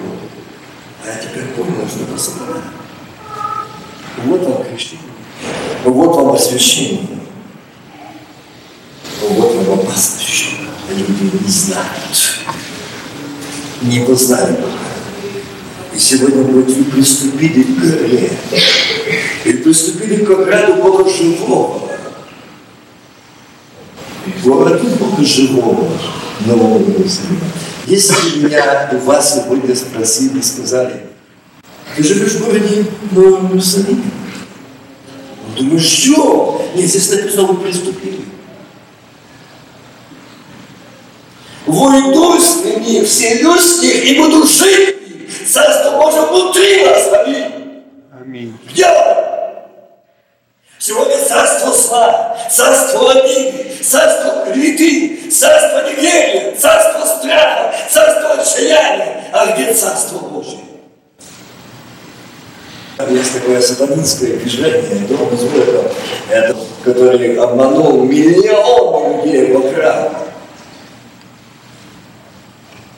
А 1.05 1.07
я 1.07 1.15
теперь 1.15 1.45
понял, 1.55 1.87
что 1.87 2.03
это 2.03 2.21
сатана. 2.21 2.61
Вот 4.25 4.41
вам 4.41 4.63
крещение. 4.65 5.05
Вот 5.85 6.15
вам 6.17 6.35
освящение. 6.35 7.16
Вот 9.21 9.55
вам 9.55 9.79
опасность. 9.79 10.45
Люди 10.89 11.43
не 11.43 11.49
знают. 11.49 12.45
Не 13.81 13.99
познали 14.05 14.53
Бога. 14.53 14.71
И 15.93 15.99
сегодня 15.99 16.43
вы 16.43 16.63
приступили 16.63 17.63
к 17.63 17.79
горе. 17.79 18.31
И 19.45 19.53
приступили 19.53 20.23
к 20.23 20.29
ограду 20.29 20.81
Бога 20.81 21.09
живого. 21.09 21.89
Городу 24.43 24.87
Бога 24.99 25.25
живого. 25.25 25.89
Нового 26.45 26.77
Иерусалима. 26.79 27.41
Если 27.87 28.39
меня 28.39 28.89
у 28.93 28.97
вас 28.97 29.35
сегодня 29.35 29.75
спросили, 29.75 30.41
сказали, 30.41 31.07
ты 31.95 32.03
живешь 32.03 32.33
в 32.33 32.45
городе 32.45 32.85
Новом 33.11 33.47
Иерусалиме? 33.47 34.03
Думаешь, 35.57 35.83
что? 35.83 36.69
Нет, 36.75 36.87
здесь 36.87 37.09
написано, 37.09 37.47
вы 37.47 37.55
приступили. 37.55 38.19
Войду 41.67 42.39
с 42.39 42.63
ними, 42.63 43.03
вселюсь 43.03 43.79
в 43.79 43.83
них 43.83 44.05
и 44.05 44.17
буду 44.17 44.47
жить 44.47 44.95
в 45.01 45.09
них. 45.09 45.49
Царство 45.51 45.97
Божие 45.97 46.21
внутри 46.21 46.85
нас. 46.85 47.09
Аминь. 47.11 47.83
Аминь. 48.19 48.57
Где 48.71 48.85
он? 48.87 49.27
Сегодня 50.79 51.17
царство 51.17 51.73
зла, 51.73 52.37
царство 52.49 53.11
обиды, 53.11 53.73
царство 53.83 54.45
клеветы, 54.45 55.29
царство 55.29 55.89
неверия, 55.89 56.55
царство 56.55 57.05
страха, 57.05 57.75
царство 57.91 58.41
отчаяния. 58.41 59.25
А 59.33 59.47
где 59.47 59.73
царство 59.73 60.19
Божие? 60.19 60.59
Есть 63.09 63.33
такое 63.33 63.61
сатанинское 63.61 64.37
движение, 64.37 65.05
дом 65.09 65.29
из 65.35 65.41
который 66.83 67.35
обманул 67.35 68.03
миллионы 68.03 69.21
людей 69.21 69.51
вокруг. 69.51 70.26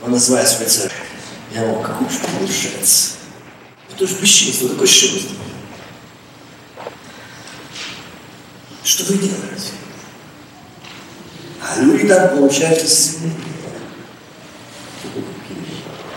Он 0.03 0.11
называет 0.11 0.47
свою 0.47 0.69
церковь. 0.69 0.97
Я 1.53 1.63
его 1.63 1.81
как 1.81 2.01
уж 2.01 2.13
получается. 2.39 3.11
Это 3.93 4.07
же 4.07 4.15
бесчинство, 4.15 4.69
такое 4.69 4.87
счастье. 4.87 5.29
Что 8.83 9.03
вы 9.11 9.17
делаете? 9.17 9.73
А 11.61 11.81
люди 11.81 12.07
там 12.07 12.29
получают 12.29 12.81
исцеление. 12.81 13.35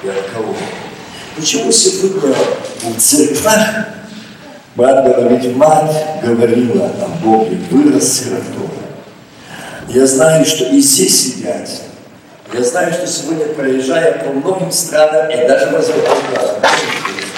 И 0.04 0.08
от 0.08 0.30
кого? 0.30 0.56
Почему 1.36 1.72
сегодня 1.72 2.34
в 2.82 2.98
церквах 2.98 3.58
мать 4.74 5.04
говорит, 5.04 5.56
мать 5.56 6.22
говорила 6.22 6.86
о 6.86 7.08
Боге, 7.22 7.56
вырос 7.70 8.20
сиротой. 8.20 8.70
Я 9.88 10.06
знаю, 10.06 10.44
что 10.44 10.64
и 10.66 10.80
здесь 10.80 11.34
сидят. 11.34 11.68
Я 12.52 12.62
знаю, 12.64 12.92
что 12.92 13.06
сегодня, 13.06 13.46
проезжая 13.46 14.24
по 14.24 14.30
многим 14.30 14.70
странам 14.70 15.30
и 15.30 15.36
даже 15.48 15.70
развитым 15.70 16.16
странам, 16.18 16.62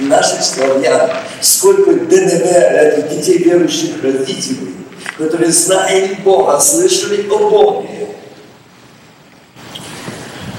наших 0.01 0.43
славян, 0.43 1.09
сколько 1.41 1.93
ДНВ, 1.93 3.09
детей 3.11 3.39
верующих 3.39 4.03
родителей, 4.03 4.75
которые 5.17 5.53
знали 5.53 6.19
Бога, 6.25 6.59
слышали 6.59 7.29
о 7.29 7.49
Боге, 7.49 8.09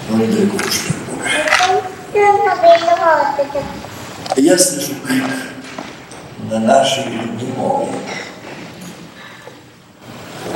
но 0.10 0.18
недалеко 0.20 0.56
ушли 0.56 0.94
от 0.94 1.02
Бога. 3.38 3.64
И 4.38 4.42
я 4.42 4.58
слышу 4.58 4.94
крик 5.06 5.24
на 6.50 6.60
нашей 6.60 7.04
море. 7.58 7.92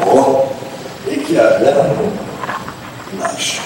О, 0.06 0.54
як 1.06 1.30
я 1.30 1.60
гляну 1.60 2.12
наш 3.20 3.60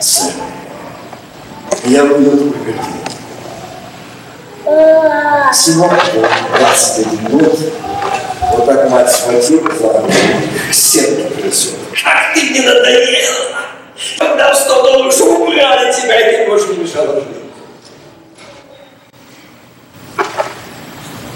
церковь. 0.00 0.34
Я 1.84 2.04
увидел 2.04 2.32
такую 2.32 2.52
картину. 2.52 3.04
Сынок, 5.52 5.92
21 6.58 7.38
год, 7.38 7.58
вот 8.52 8.66
так 8.66 8.90
мать 8.90 9.10
схватила 9.12 9.70
за 9.70 10.72
стенке 10.72 11.28
трясет. 11.30 11.74
Как 12.02 12.34
ты 12.34 12.50
мне 12.50 12.62
надоела! 12.62 13.44
Когда 14.18 14.52
в 14.52 14.56
100 14.56 14.82
долларов, 14.82 15.12
что 15.12 15.24
убрали 15.36 15.92
тебя, 15.92 16.18
и 16.18 16.44
ты 16.44 16.50
больше 16.50 16.68
не 16.68 16.78
мешала 16.78 17.14
жить. 17.14 17.24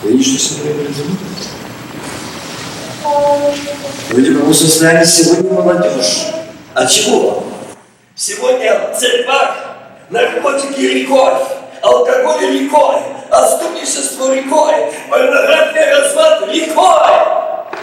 Видишь, 0.03 0.41
что 0.41 0.55
сегодня 0.55 0.85
происходит? 0.85 1.19
Люди 4.11 4.31
в 4.31 4.39
каком 4.39 4.55
состоянии 4.55 5.05
сегодня 5.05 5.53
молодежь? 5.53 6.27
А 6.75 6.87
чего? 6.87 7.45
Сегодня 8.21 8.93
в 8.93 8.99
церквах 8.99 9.77
наркотики 10.11 10.81
рекой, 10.81 11.35
алкоголь 11.81 12.51
рекой, 12.51 12.97
отступничество 13.31 14.35
рекой, 14.35 14.75
порнография 15.09 15.97
разврат 15.97 16.53
рекой. 16.53 17.79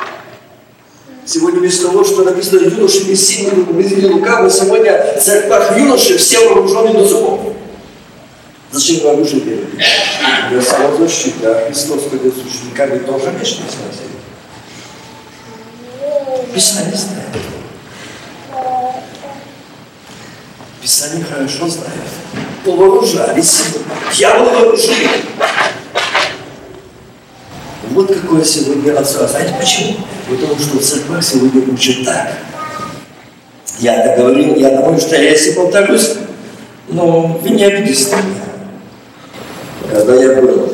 Сегодня 1.25 1.61
вместо 1.61 1.87
того, 1.87 2.03
что 2.03 2.23
написано 2.23 2.65
без 2.65 3.25
силы, 3.25 3.63
без 3.63 4.03
лукавы, 4.11 4.49
сегодня 4.49 5.15
в 5.17 5.21
церквах 5.21 5.77
юноши 5.77 6.17
все 6.17 6.49
вооружены 6.49 6.91
до 6.91 7.05
зубов. 7.05 7.39
Зачем 8.71 9.03
вы 9.03 9.09
оружие 9.11 9.39
берете? 9.39 9.85
Для 10.49 10.61
самозащиты, 10.61 11.45
а 11.45 11.65
Христос, 11.65 12.01
когда 12.11 12.29
с 12.29 12.33
учениками, 12.33 12.99
тоже 12.99 13.31
меч 13.31 13.59
не 13.59 13.69
сносил. 13.69 14.09
Писание 16.53 16.93
знает. 16.93 17.54
Писание 20.85 21.25
хорошо 21.25 21.67
знает. 21.67 21.93
Повооружались. 22.63 23.63
Дьявол 24.15 24.51
вооружили. 24.51 25.09
Вот 27.89 28.13
какое 28.13 28.43
сегодня 28.43 28.95
отцо. 28.95 29.25
Знаете 29.25 29.55
почему? 29.59 29.95
Потому 30.29 30.59
что 30.59 30.77
в 30.77 30.83
церквах 30.83 31.23
сегодня 31.23 31.73
учат 31.73 32.05
так. 32.05 32.33
Я 33.79 33.95
это 33.95 34.21
говорил, 34.21 34.53
я 34.57 34.77
думаю, 34.79 34.99
что 34.99 35.15
я 35.15 35.31
если 35.31 35.53
повторюсь, 35.53 36.17
но 36.89 37.39
вы 37.41 37.49
не 37.49 37.63
обидитесь 37.63 38.11
на 38.11 38.17
меня. 38.17 38.43
Когда 39.91 40.13
я 40.13 40.39
был, 40.39 40.71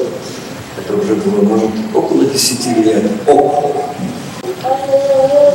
это 0.77 0.93
уже 0.93 1.15
было, 1.15 1.41
может, 1.41 1.69
около 1.93 2.25
10 2.25 2.85
лет, 2.85 3.05
около. 3.25 3.85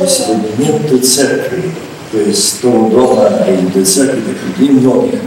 Но 0.01 0.07
сегодня 0.07 0.49
нет 0.57 0.89
той 0.89 0.99
церкви, 1.01 1.71
то 2.11 2.19
есть 2.19 2.61
того 2.61 2.89
дома 2.89 3.29
и 3.47 3.71
той 3.71 3.85
церкви, 3.85 4.21
так 4.21 4.35
людей 4.59 4.69
многих. 4.69 5.19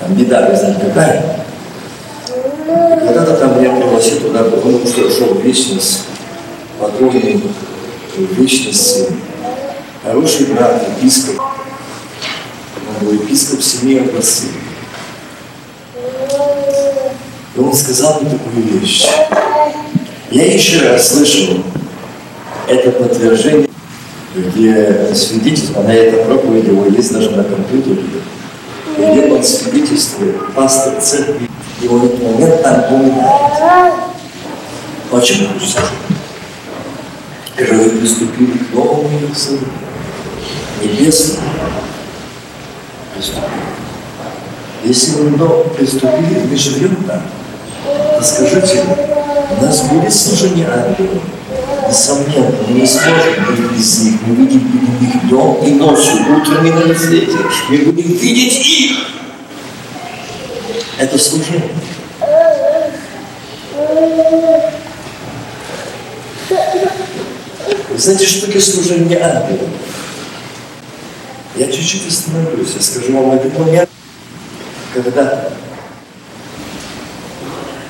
Там 0.00 0.14
беда, 0.14 0.54
знаете, 0.54 0.80
какая? 0.80 1.46
Когда-то 2.66 3.36
там 3.36 3.58
меня 3.58 3.74
пригласили 3.76 4.18
туда, 4.18 4.44
потому 4.44 4.86
что 4.86 5.02
я 5.02 5.10
шел 5.10 5.34
в 5.34 5.42
вечность, 5.42 6.00
поклонник 6.78 7.42
в 8.16 8.34
вечности, 8.34 9.06
хороший 10.04 10.46
брат, 10.46 10.82
епископ. 10.98 11.40
Он 11.40 13.06
был 13.06 13.12
епископ 13.14 13.62
семьи 13.62 13.98
Василия. 14.14 14.52
И 17.54 17.60
он 17.60 17.72
сказал 17.72 18.20
мне 18.20 18.30
такую 18.30 18.80
вещь. 18.80 19.06
Я 20.30 20.52
еще 20.52 20.80
раз 20.80 21.08
слышал 21.08 21.62
это 22.68 22.90
подтверждение, 22.90 23.68
где 24.36 25.14
свидетельство 25.14 25.82
на 25.82 25.92
этой 25.92 26.24
проповеди 26.24 26.68
его 26.68 26.86
есть 26.86 27.12
даже 27.12 27.30
на 27.30 27.44
компьютере. 27.44 28.02
Где 28.96 29.32
он 29.32 29.42
свидетельствует, 29.42 30.54
пастор 30.54 31.00
церкви 31.00 31.50
И 31.82 31.88
он 31.88 32.00
в 32.00 32.04
этот 32.06 32.22
момент 32.22 32.62
напоминает. 32.62 33.94
Почему 35.10 35.48
Христос? 35.58 35.84
Когда 37.56 37.74
вы 37.76 37.90
приступили 37.90 38.58
к 38.58 38.74
новому 38.74 39.08
Иерусалиму, 39.10 39.66
небесному, 40.82 41.48
приступили. 43.14 43.50
Если 44.84 45.22
мы 45.22 45.36
но 45.36 45.64
приступили, 45.76 46.46
мы 46.50 46.56
живем 46.56 46.96
там, 47.06 47.22
то 47.84 48.22
скажите, 48.22 48.84
у 49.58 49.62
нас 49.62 49.82
будет 49.82 50.12
служение 50.12 50.68
ангелов. 50.68 51.22
Несомненно, 51.88 52.56
мы 52.68 52.80
не 52.80 52.86
сможем 52.86 53.44
быть 53.46 53.72
без 53.72 54.02
них. 54.02 54.20
Мы 54.26 54.34
будем 54.34 54.58
видеть 54.58 55.14
их 55.14 55.28
днем 55.28 55.56
и 55.64 55.70
ночью, 55.72 56.36
утром 56.36 56.66
и 56.66 56.70
на 56.70 56.82
рассвете. 56.82 57.36
Мы 57.68 57.78
будем 57.78 58.12
видеть 58.12 58.66
их. 58.66 59.06
Это 60.98 61.18
служение. 61.18 61.70
Вы 67.90 67.98
знаете, 67.98 68.26
что 68.26 68.46
такое 68.46 68.60
служение 68.60 69.18
ангелов? 69.20 69.68
Я 71.56 71.72
чуть-чуть 71.72 72.06
остановлюсь, 72.06 72.74
я 72.76 72.82
скажу 72.82 73.14
вам 73.14 73.30
один 73.30 73.58
момент, 73.58 73.88
когда 74.92 75.48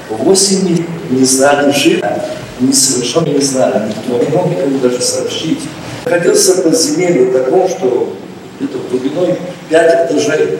восемь 0.08 0.86
не, 1.10 1.24
знали 1.24 1.72
жира, 1.72 2.24
не 2.60 2.72
совершенно 2.72 3.28
не 3.28 3.40
знали, 3.40 3.88
никто 3.88 4.18
не 4.18 4.36
мог 4.36 4.46
никому 4.50 4.78
даже 4.78 5.00
сообщить. 5.00 5.60
Находился 6.04 6.56
по 6.56 6.70
подземелье 6.70 7.32
таком, 7.32 7.68
что 7.68 8.16
где-то 8.58 8.78
глубиной 8.90 9.38
пять 9.68 10.10
этажей. 10.10 10.58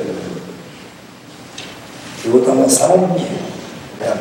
И 2.25 2.29
вот 2.29 2.45
там 2.45 2.61
на 2.61 2.69
самом 2.69 3.15
дне, 3.15 3.27
прямо, 3.99 4.21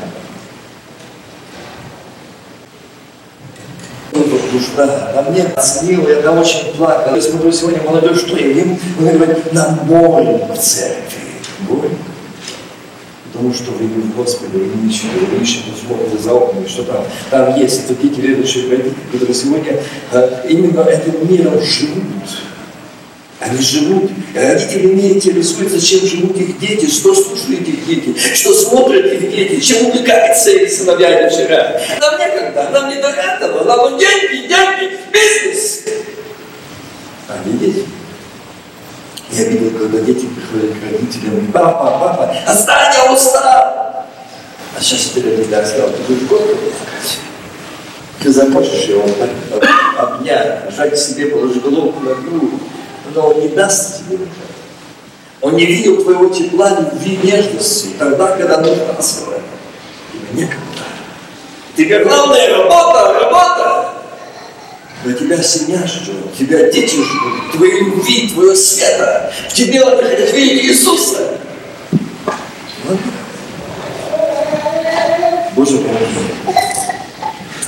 нужда. 4.55 5.11
На 5.15 5.21
мне 5.29 5.43
оценила, 5.55 6.09
я 6.09 6.21
там 6.21 6.39
очень 6.39 6.73
плакал. 6.75 7.15
Я 7.15 7.21
смотрю 7.21 7.51
сегодня 7.51 7.81
молодежь, 7.81 8.19
что 8.19 8.37
я 8.37 8.47
им, 8.47 8.79
он 8.99 9.09
говорит, 9.09 9.53
нам 9.53 9.75
больно 9.83 10.53
в 10.53 10.57
церкви. 10.57 11.19
Больно. 11.61 11.97
Потому 13.35 13.53
что 13.53 13.71
в 13.71 14.15
Господе, 14.15 14.59
вы 14.59 14.81
не 14.81 14.89
ищете, 14.89 15.09
вы 15.29 15.43
ищете, 15.43 15.71
смотрите 15.85 16.17
за 16.23 16.33
окнами, 16.33 16.65
что 16.67 16.83
там. 16.83 17.03
Там 17.29 17.59
есть 17.59 17.85
такие 17.85 18.13
верующие 18.13 18.69
родители, 18.69 18.93
которые 19.11 19.35
сегодня 19.35 19.77
а, 20.13 20.45
именно 20.47 20.79
этим 20.83 21.29
миром 21.29 21.61
живут. 21.61 22.05
Они 23.41 23.59
живут, 23.59 24.09
родители 24.33 24.93
не 24.93 25.11
интересуются, 25.15 25.85
чем 25.85 26.07
живут 26.07 26.37
их 26.37 26.57
дети, 26.59 26.89
что 26.89 27.13
слушают 27.13 27.67
их 27.67 27.85
дети, 27.85 28.15
что 28.33 28.53
смотрят 28.53 29.05
их 29.05 29.29
дети, 29.29 29.59
чем 29.59 29.87
увлекаются 29.87 30.51
их 30.51 30.71
сыновья 30.71 31.27
и 31.27 31.29
вчера. 31.29 31.81
Нам 31.99 32.17
некогда, 32.17 32.69
нам 32.71 32.89
не 32.89 33.01
до 33.01 33.09
этого, 33.09 33.65
нам 33.65 33.99
деньги, 33.99 34.47
деньги, 34.47 34.97
бизнес. 35.11 35.81
А 37.27 37.37
видите? 37.43 37.83
Я 39.35 39.43
видел, 39.45 39.77
когда 39.77 39.99
дети 39.99 40.27
приходят 40.27 40.77
к 40.77 40.83
родителям, 40.83 41.51
папа, 41.51 41.99
папа, 41.99 42.35
отстань, 42.47 42.93
я 42.95 43.11
устал. 43.11 43.43
А 43.43 44.81
сейчас 44.81 45.11
теперь 45.13 45.45
так 45.45 45.67
сказал, 45.67 45.89
ты 45.89 46.01
будешь 46.03 46.27
год 46.27 46.39
плакать. 46.39 47.19
Ты 48.21 48.31
захочешь 48.31 48.85
его 48.85 49.03
обнять, 49.97 50.73
жать 50.75 50.97
себе, 50.97 51.27
положить 51.27 51.61
голову 51.61 51.99
на 51.99 52.15
грудь 52.15 52.61
но 53.15 53.29
Он 53.29 53.41
не 53.41 53.49
даст 53.49 53.99
тебе 53.99 54.19
Он 55.41 55.55
не 55.55 55.65
видел 55.65 56.01
твоего 56.01 56.29
тепла, 56.29 56.69
любви, 56.79 57.19
нежности, 57.23 57.89
тогда, 57.97 58.35
когда 58.37 58.57
нужно 58.57 58.93
освоить. 58.97 59.41
Тебе 60.11 60.43
некогда. 60.43 60.65
Тебе 61.75 62.03
главная 62.03 62.57
работа, 62.57 63.19
работа. 63.19 63.64
Но 65.05 65.11
тебя 65.11 65.41
семья 65.43 65.85
ждет, 65.85 66.35
тебя 66.35 66.71
дети 66.71 66.95
ждут, 66.95 67.51
твоей 67.53 67.81
любви, 67.81 68.27
твоего 68.27 68.55
света. 68.55 69.31
В 69.47 69.53
тебе 69.53 69.83
они 69.83 70.01
хотят 70.01 70.33
видеть 70.33 70.65
Иисуса. 70.65 71.37
Боже 75.55 75.75
мой, 75.75 75.95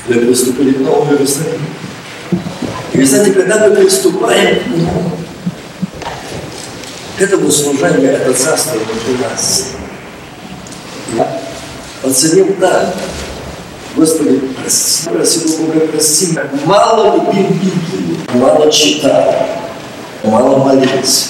мы 0.08 0.14
приступили 0.16 0.74
к 0.74 0.80
новому 0.80 1.12
Иерусалиму. 1.12 1.68
И 2.94 2.98
вы 2.98 3.06
знаете, 3.06 3.32
когда 3.34 3.68
мы 3.68 3.76
приступаем 3.76 4.60
к 4.60 4.68
нему, 4.68 5.12
к 7.20 7.22
этому 7.22 7.52
служению, 7.52 8.14
это 8.14 8.34
царство 8.34 8.80
внутри 8.80 9.24
нас. 9.24 9.74
Я 11.16 11.40
оценил 12.04 12.56
так. 12.60 12.96
Господи, 13.98 14.40
прости, 14.62 15.10
просил 15.10 15.58
Бога, 15.58 15.88
прости. 15.88 16.38
Мало 16.66 17.16
любил 17.16 17.48
Библию, 17.50 18.18
мало 18.36 18.72
читал, 18.72 19.34
мало 20.24 20.58
молился. 20.58 21.30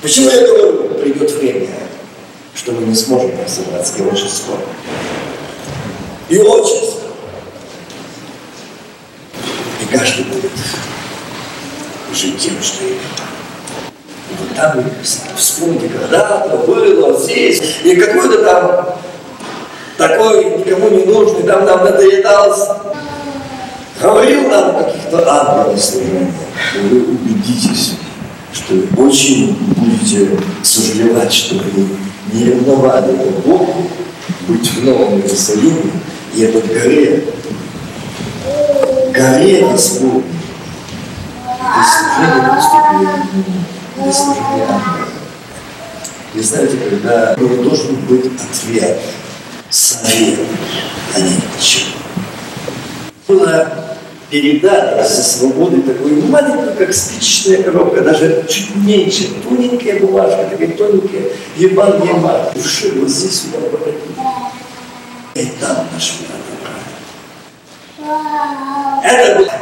Почему 0.00 0.30
я 0.30 0.46
говорю, 0.46 0.94
придет 1.00 1.32
время, 1.32 1.70
что 2.54 2.70
мы 2.70 2.86
не 2.86 2.94
сможем 2.94 3.32
разобраться, 3.44 3.98
и 3.98 4.02
очень 4.02 4.28
скоро. 4.28 4.60
И 6.28 6.38
очень 6.38 6.88
скоро. 6.88 7.12
И 9.82 9.96
каждый 9.96 10.24
будет 10.26 10.52
жить 12.14 12.38
тем, 12.38 12.62
что 12.62 12.84
имеет. 12.84 13.00
И 14.30 14.34
вот 14.38 14.54
там 14.54 14.76
вы 14.76 14.84
вспомните, 15.36 15.88
когда-то 15.88 16.58
было 16.58 17.18
здесь, 17.18 17.60
и 17.82 17.96
какой-то 17.96 18.44
там 18.44 18.94
такой 19.96 20.58
никому 20.58 20.90
не 20.90 21.04
нужный, 21.04 21.42
там 21.44 21.64
нам 21.64 21.84
надоедался, 21.84 22.78
говорил 24.00 24.48
нам 24.48 24.84
каких-то 24.84 25.24
ангелов 25.30 25.80
служения. 25.80 26.32
Вы 26.90 27.04
убедитесь, 27.04 27.94
что 28.52 28.74
очень 28.96 29.56
будете 29.76 30.38
сожалевать, 30.62 31.32
что 31.32 31.56
вы 31.56 31.88
не 32.32 32.44
ревновали 32.44 33.12
к 33.12 33.46
Богу, 33.46 33.88
быть 34.48 34.68
в 34.70 34.84
Новом 34.84 35.20
Иерусалиме 35.20 35.90
и 36.34 36.42
этот 36.42 36.66
горе, 36.66 37.24
горе 39.12 39.66
Господь, 39.70 40.24
и 41.46 41.82
служение 41.84 42.52
наступило 42.52 44.04
без 44.04 44.16
служения 44.16 44.80
И 46.34 46.40
знаете, 46.40 46.76
когда 46.76 47.34
него 47.38 47.62
должен 47.62 47.94
быть 48.06 48.26
ответ, 48.26 49.00
совет, 49.74 50.38
а 51.14 51.20
не 51.20 51.30
ничего. 51.30 51.90
Была 53.26 53.66
передана 54.30 55.04
со 55.04 55.22
свободой 55.22 55.82
такой 55.82 56.12
маленькой, 56.22 56.74
как 56.74 56.94
спичечная 56.94 57.62
коробка, 57.62 58.02
даже 58.02 58.44
чуть 58.48 58.76
меньше, 58.76 59.28
тоненькая 59.42 60.00
бумажка, 60.00 60.46
такая 60.50 60.68
тоненькая, 60.68 61.30
Евангелие 61.56 62.14
Марка, 62.14 62.54
души, 62.54 62.92
вот 62.96 63.08
здесь 63.08 63.42
сюда 63.42 63.58
обратили. 63.58 63.98
И 65.34 65.46
там 65.60 65.88
нашли 65.92 66.26
отобрали. 67.98 68.24
Это 69.02 69.38
было 69.38 69.52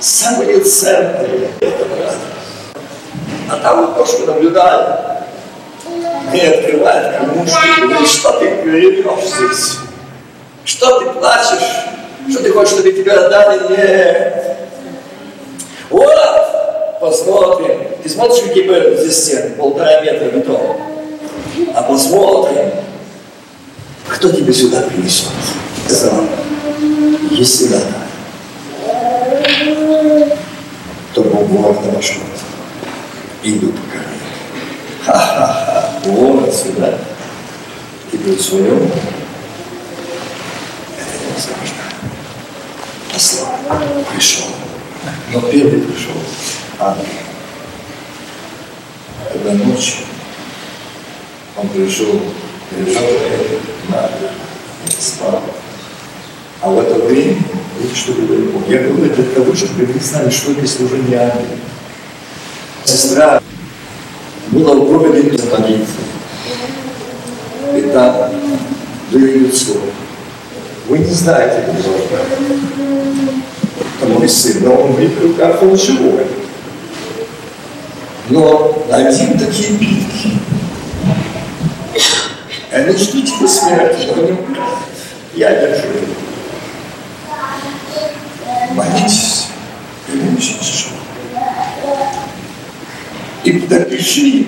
самое 0.00 0.60
ценное, 0.60 1.50
это 1.60 1.84
правда. 1.84 2.16
А 3.50 3.56
там 3.58 3.80
вот 3.80 3.96
то, 3.98 4.06
что 4.06 4.26
наблюдали, 4.26 5.15
не 6.32 6.40
открывает 6.40 7.18
кормушки, 7.18 7.80
говорит, 7.80 8.08
что 8.08 8.32
ты 8.38 8.46
перебьешь 8.62 9.24
здесь? 9.24 9.76
Что 10.64 11.00
ты 11.00 11.10
плачешь? 11.10 11.86
Что 12.28 12.42
ты 12.42 12.50
хочешь, 12.50 12.74
чтобы 12.74 12.92
тебя 12.92 13.26
отдали? 13.26 13.76
Нет. 13.76 14.56
Вот, 15.90 17.00
посмотрим. 17.00 17.86
Ты 18.02 18.08
смотришь, 18.08 18.42
были 18.42 18.96
здесь 18.96 19.24
стены? 19.24 19.50
Полтора 19.50 20.00
метра 20.00 20.26
бетона. 20.26 20.76
А 21.74 21.82
посмотрим, 21.82 22.72
кто 24.08 24.30
тебя 24.30 24.52
сюда 24.52 24.82
принесет. 24.82 25.28
Сказал, 25.86 26.24
если 27.30 27.68
надо, 27.68 27.86
то 31.14 31.22
Бог 31.22 31.76
обошел 31.78 32.22
идут 33.46 33.74
ко 33.74 33.85
вот 36.12 36.54
сюда. 36.54 36.98
Теперь 38.10 38.38
своем. 38.38 38.90
Это 40.96 41.12
невозможно. 41.22 41.82
Послал, 43.12 44.04
пришел. 44.12 44.46
Но 45.32 45.40
первый 45.40 45.80
пришел 45.82 46.14
ангел. 46.78 47.04
Когда 49.32 49.52
ночью 49.64 50.04
он 51.56 51.68
пришел, 51.68 52.20
лежал 52.76 53.02
на 53.88 54.10
спал. 54.98 55.42
А 56.62 56.70
в 56.70 56.78
это 56.78 56.94
время, 57.06 57.42
видите, 57.78 57.96
что 57.98 58.12
говорит 58.12 58.50
Бог? 58.50 58.68
Я 58.68 58.80
говорю 58.80 59.14
для 59.14 59.24
того, 59.24 59.54
чтобы 59.54 59.84
вы 59.84 60.00
знали, 60.00 60.30
что 60.30 60.52
это 60.52 60.66
служение 60.66 61.18
ангела 61.18 61.58
сестра 62.86 63.42
идет 69.38 69.56
слово. 69.56 69.80
Вы 70.88 70.98
не 70.98 71.12
знаете, 71.12 71.66
должна. 71.82 72.18
Это 74.00 74.12
мой 74.12 74.28
сын, 74.28 74.62
но 74.62 74.74
он 74.74 74.92
в 74.92 75.22
руках, 75.22 75.62
он 75.62 75.76
живой. 75.76 76.26
Но 78.28 78.86
один 78.90 79.38
такие 79.38 79.72
битки. 79.72 80.32
Они 82.72 82.96
ждут 82.96 83.26
его 83.28 83.48
смерти, 83.48 84.08
но 84.14 84.22
не. 84.22 84.36
Я 85.34 85.54
держу 85.54 85.88
его. 85.88 86.14
Молитесь, 88.74 89.46
и 90.12 90.18
тяжело. 90.60 90.96
И 93.44 93.52
напиши, 93.70 94.46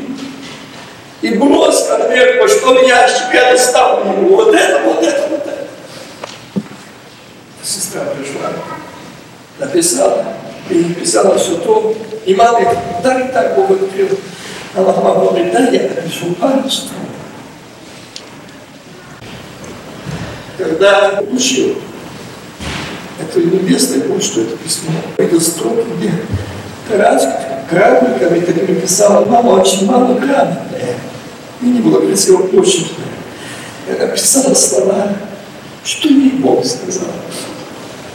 и 1.20 1.30
брось 1.30 1.86
конверт 1.86 2.40
почтовый 2.40 2.86
ящик, 2.86 3.32
я 3.32 3.52
доставлю 3.52 4.12
ему 4.12 4.36
вот 4.36 4.54
это, 4.54 4.82
вот 4.84 5.02
это, 5.02 5.28
вот 5.28 5.46
это. 5.46 5.66
Сестра 7.62 8.02
пришла, 8.02 8.50
написала, 9.58 10.24
и 10.70 10.74
написала 10.74 11.36
все 11.38 11.56
то, 11.56 11.94
и 12.24 12.34
говорит, 12.34 12.68
так 13.02 13.28
и 13.28 13.32
так 13.32 13.56
Бог 13.56 13.70
открыл. 13.70 14.08
А 14.74 14.82
мама 14.82 15.14
говорит, 15.14 15.52
да, 15.52 15.60
я 15.68 15.82
напишу 15.88 16.34
пару 16.34 16.68
строк. 16.70 16.92
Когда 20.56 21.22
учил 21.30 21.78
эту 23.20 23.40
небесную 23.40 24.02
почту, 24.02 24.42
это 24.42 24.56
письмо, 24.56 24.92
это 25.16 25.40
строки, 25.40 25.84
где 25.96 26.12
крабиками 27.68 28.40
такими 28.40 28.80
писала, 28.80 29.24
мама 29.24 29.60
очень 29.60 29.86
мало 29.86 30.14
грамотная. 30.14 30.96
И 31.60 31.66
не 31.66 31.80
было 31.80 32.06
красиво 32.06 32.46
почерк. 32.46 32.88
Я 33.88 34.06
написала 34.06 34.54
слова, 34.54 35.12
что 35.84 36.08
ей 36.08 36.32
Бог 36.32 36.64
сказал. 36.64 37.08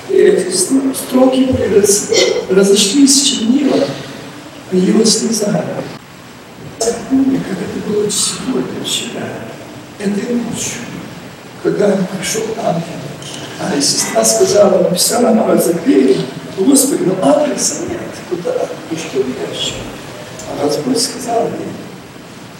И 0.09 0.13
эти 0.13 0.55
строки 0.55 1.55
разошлись 2.49 3.21
с 3.21 3.25
чернила, 3.25 3.79
а 4.71 4.75
его 4.75 5.03
слезами. 5.05 5.63
Я 6.79 6.93
помню, 7.09 7.39
как 7.39 7.57
это 7.57 7.89
было 7.89 8.09
сегодня, 8.11 8.83
вчера, 8.83 9.23
этой 9.99 10.35
ночью, 10.35 10.81
когда 11.63 11.97
пришел 12.17 12.43
ангел. 12.63 12.83
А 13.59 13.79
сестра 13.81 14.23
сказала, 14.23 14.83
написала 14.83 15.33
мама 15.33 15.57
за 15.57 15.73
дверью, 15.73 16.17
Господи, 16.57 17.03
ну 17.03 17.15
адреса 17.21 17.85
нет, 17.89 17.99
куда, 18.29 18.53
и 18.91 18.95
что 18.95 19.17
ящик. 19.17 19.75
А 20.49 20.65
Господь 20.65 20.99
сказал 20.99 21.49
мне, 21.49 21.65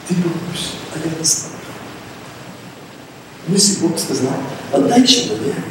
ты 0.08 0.16
будешь, 0.16 0.74
а 0.94 0.98
я 0.98 1.20
не 1.20 1.24
знаю. 1.24 1.54
Если 3.50 3.82
Бог 3.82 4.00
сказал, 4.00 4.34
отдай 4.72 5.06
человеку, 5.06 5.62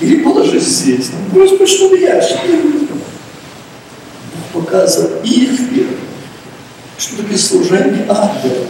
или 0.00 0.22
положи 0.22 0.58
здесь, 0.58 1.10
ну, 1.12 1.34
брось 1.34 1.58
почтовый 1.58 2.00
ящик, 2.00 2.38
я 2.46 2.56
не 2.56 2.86
Бог 2.86 2.88
показывал 4.52 5.22
их 5.22 5.60
веру, 5.60 5.96
что 6.98 7.16
такое 7.16 7.36
служение 7.36 8.06
ангела. 8.08 8.66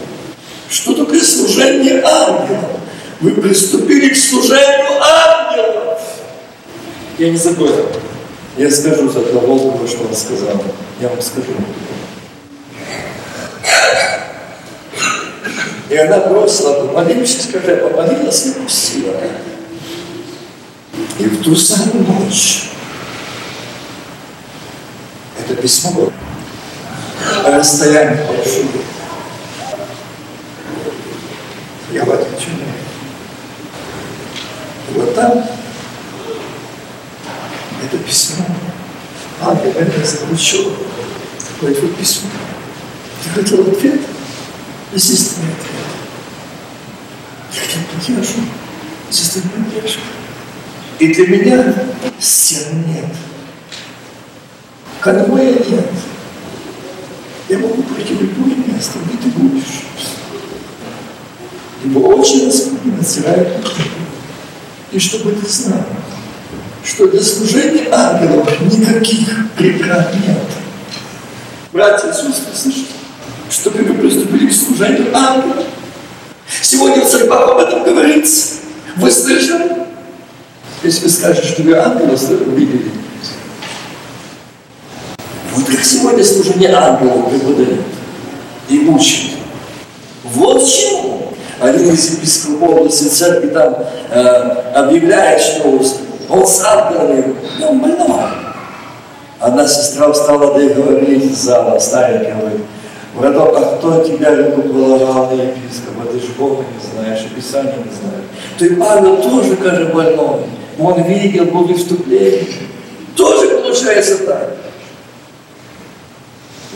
Что 0.68 0.94
такое 0.94 1.20
служение 1.20 2.02
ангела? 2.02 2.80
Вы 3.20 3.32
приступили 3.32 4.08
к 4.08 4.16
служению 4.16 5.02
ангелов. 5.02 6.00
Я 7.18 7.30
не 7.30 7.36
забыл. 7.36 7.74
Я 8.60 8.70
скажу 8.70 9.08
за 9.08 9.22
того 9.22 9.40
Волкова, 9.40 9.88
что 9.88 10.04
он 10.04 10.14
сказал. 10.14 10.62
Я 11.00 11.08
вам 11.08 11.22
скажу. 11.22 11.52
И 15.88 15.96
она 15.96 16.18
бросила, 16.26 16.86
помолилась, 16.86 17.42
скажи, 17.42 17.76
помолилась 17.76 18.44
и 18.44 18.50
пустила. 18.50 19.16
И 21.18 21.24
в 21.24 21.42
ту 21.42 21.56
самую 21.56 22.04
ночь 22.04 22.68
это 25.38 25.56
письмо 25.56 26.10
о 27.42 27.50
расстоянии 27.56 28.26
большое. 28.26 28.66
Я 31.94 32.04
в 32.04 32.38
тюрьме. 32.38 32.74
И 34.90 34.98
вот 34.98 35.14
там 35.14 35.46
это 37.84 37.98
письмо. 37.98 38.44
Ангел 39.40 39.72
это 39.72 40.06
заключил. 40.06 40.72
Говорит, 41.60 41.82
вот 41.82 41.96
письмо. 41.96 42.28
Ты 43.22 43.30
хотел 43.30 43.60
ответ? 43.66 44.00
Естественный 44.92 45.48
ответ. 45.52 45.80
Я 47.54 47.60
хотел 47.60 47.82
поддержку. 47.92 48.40
Естественную 49.08 49.64
поддержку. 49.64 50.02
И 50.98 51.14
для 51.14 51.26
меня 51.28 51.74
стен 52.18 52.84
нет. 52.86 53.06
Конвоя 55.00 55.52
нет. 55.52 55.90
Я 57.48 57.58
могу 57.58 57.82
пройти 57.82 58.14
в 58.14 58.22
любое 58.22 58.54
место, 58.54 58.98
где 59.04 59.16
ты 59.16 59.28
будешь. 59.38 59.84
Ибо 61.82 61.98
очень 62.00 62.46
раскрыто 62.46 62.88
натирает 62.88 63.64
И 64.92 64.98
чтобы 64.98 65.32
ты 65.32 65.46
знал, 65.48 65.82
что 66.84 67.08
для 67.08 67.22
служения 67.22 67.88
ангелов 67.90 68.48
никаких 68.60 69.52
преград 69.56 70.12
нет. 70.14 70.38
Братья 71.72 72.08
и 72.08 72.12
сестры, 72.12 72.54
слышите? 72.54 72.86
Чтобы 73.50 73.82
мы 73.82 73.94
приступили 73.94 74.48
к 74.48 74.52
служению 74.52 75.16
ангелов. 75.16 75.64
Сегодня 76.62 77.04
в 77.04 77.08
церквах 77.08 77.50
об 77.50 77.58
этом 77.58 77.84
говорится. 77.84 78.56
Вы 78.96 79.10
слышали? 79.10 79.76
Если 80.82 81.04
вы 81.04 81.10
скажете, 81.10 81.46
что 81.46 81.62
вы 81.62 81.76
ангела 81.76 82.12
увидели, 82.12 82.90
вот 85.52 85.66
как 85.66 85.84
сегодня 85.84 86.24
служение 86.24 86.72
ангелов 86.72 87.30
преподают 87.30 87.80
и 88.68 88.78
учат. 88.78 89.32
Вот 90.24 90.66
чему. 90.66 91.34
Один 91.60 91.90
из 91.90 92.14
епископов 92.14 92.62
области 92.62 93.04
церкви 93.08 93.48
там 93.48 93.76
э, 94.10 94.20
объявляет, 94.74 95.42
что 95.42 95.82
он 96.30 96.46
с 96.46 96.62
ангелами, 96.64 97.34
он 97.60 97.80
больной. 97.80 98.20
Одна 99.38 99.66
сестра 99.66 100.12
встала 100.12 100.54
да 100.54 100.62
и 100.62 100.68
говорит 100.68 101.24
из 101.24 101.36
зала, 101.38 101.78
старенькая, 101.78 102.36
говорит, 102.36 102.60
Браток, 103.14 103.56
а 103.56 103.76
кто 103.76 104.04
тебя 104.04 104.36
руку 104.36 104.62
полагал 104.68 105.30
на 105.30 105.42
епископа? 105.42 106.06
Ты 106.12 106.20
же 106.20 106.32
Бога 106.38 106.64
не 106.64 106.90
знаешь, 106.92 107.24
и 107.24 107.34
Писания 107.34 107.74
не 107.76 107.90
знаешь. 107.90 108.72
И 108.72 108.76
Павел 108.76 109.16
тоже, 109.20 109.56
каже, 109.56 109.86
больной. 109.86 110.42
Он 110.78 111.02
видел, 111.02 111.74
вступлении. 111.74 112.46
Тоже 113.16 113.48
получается 113.48 114.18
так. 114.18 114.56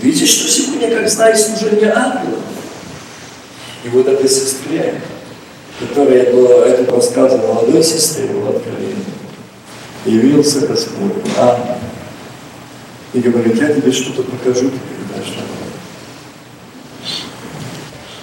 Видите, 0.02 0.26
что 0.26 0.48
сегодня, 0.50 0.90
как 0.94 1.08
знает 1.08 1.38
служение 1.38 1.92
ангелов? 1.92 2.40
И 3.84 3.88
вот 3.88 4.08
этой 4.08 4.28
сестре, 4.28 5.00
которая 5.78 6.32
была, 6.32 6.66
это 6.66 6.90
рассказывала 6.90 7.54
молодой 7.54 7.82
сестре, 7.82 8.26
было 8.26 8.50
откровение, 8.56 8.96
явился 10.04 10.66
Господь, 10.66 11.12
ангел, 11.38 11.76
и 13.12 13.20
говорит, 13.20 13.60
я 13.60 13.72
тебе 13.72 13.92
что-то 13.92 14.22
покажу, 14.22 14.70
ты 14.70 14.76
нам. 15.36 15.44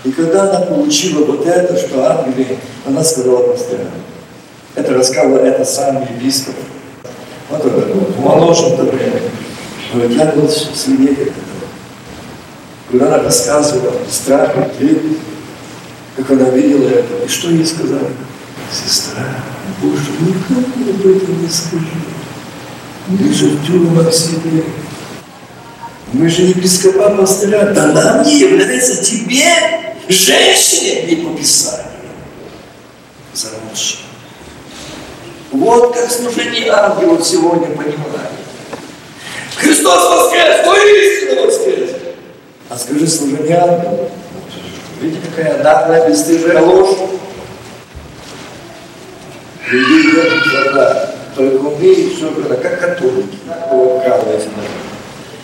И 0.03 0.11
когда 0.11 0.49
она 0.49 0.65
получила 0.65 1.25
вот 1.25 1.45
это, 1.45 1.77
что 1.77 2.09
ангелы, 2.09 2.57
она 2.85 3.03
сказала 3.03 3.51
пастырям, 3.51 3.87
это 4.75 4.93
рассказывал 4.93 5.37
это 5.37 5.63
сам 5.65 6.01
епископ. 6.01 6.55
Вот 7.49 7.65
это, 7.65 7.79
в 7.79 8.19
молодом 8.19 8.75
время. 8.85 9.21
Говорит, 9.93 10.17
я 10.17 10.25
был 10.27 10.49
свидетель 10.49 11.23
этого. 11.23 11.35
Когда 12.89 13.07
она 13.07 13.23
рассказывала 13.23 13.93
страх 14.09 14.53
как 16.15 16.31
она 16.31 16.49
видела 16.49 16.87
это, 16.89 17.25
и 17.25 17.27
что 17.27 17.49
ей 17.49 17.65
сказали? 17.65 18.07
Сестра, 18.71 19.23
Боже, 19.81 20.11
никому 20.21 20.89
об 20.89 21.05
этом 21.05 21.43
не 21.43 21.49
скажи. 21.49 21.85
Мы 23.07 23.33
же 23.33 23.47
в 23.47 23.67
тюрьмах 23.67 24.13
себе. 24.13 24.63
Мы 26.13 26.29
же 26.29 26.43
епископа 26.43 27.09
пастыря. 27.09 27.65
Да 27.73 27.87
нам 27.87 28.23
не 28.23 28.39
является 28.39 29.03
тебе, 29.03 29.45
женщине, 30.07 31.03
не 31.03 31.15
по 31.17 31.37
Писанию. 31.37 31.85
Замолчи. 33.33 33.97
Вот 35.51 35.93
как 35.93 36.09
служение 36.09 36.71
ангелов 36.71 37.27
сегодня 37.27 37.67
понимает. 37.67 38.31
Христос 39.57 40.09
воскрес, 40.09 40.63
то 40.63 40.75
истинно 40.75 41.45
воскрес. 41.45 41.89
А 42.69 42.77
скажи 42.77 43.05
служение 43.05 43.57
ангелов. 43.57 44.09
Видите, 45.01 45.21
какая 45.27 45.61
наглая, 45.61 46.09
бесстыжая 46.09 46.61
ложь. 46.61 47.10
Людей 49.71 50.13
нет 50.13 50.45
никогда. 50.45 51.15
Только 51.35 51.61
умеют 51.61 52.13
все 52.13 52.29
это, 52.29 52.55
как 52.55 52.79
католики. 52.79 53.37
Вкалывать 53.45 54.47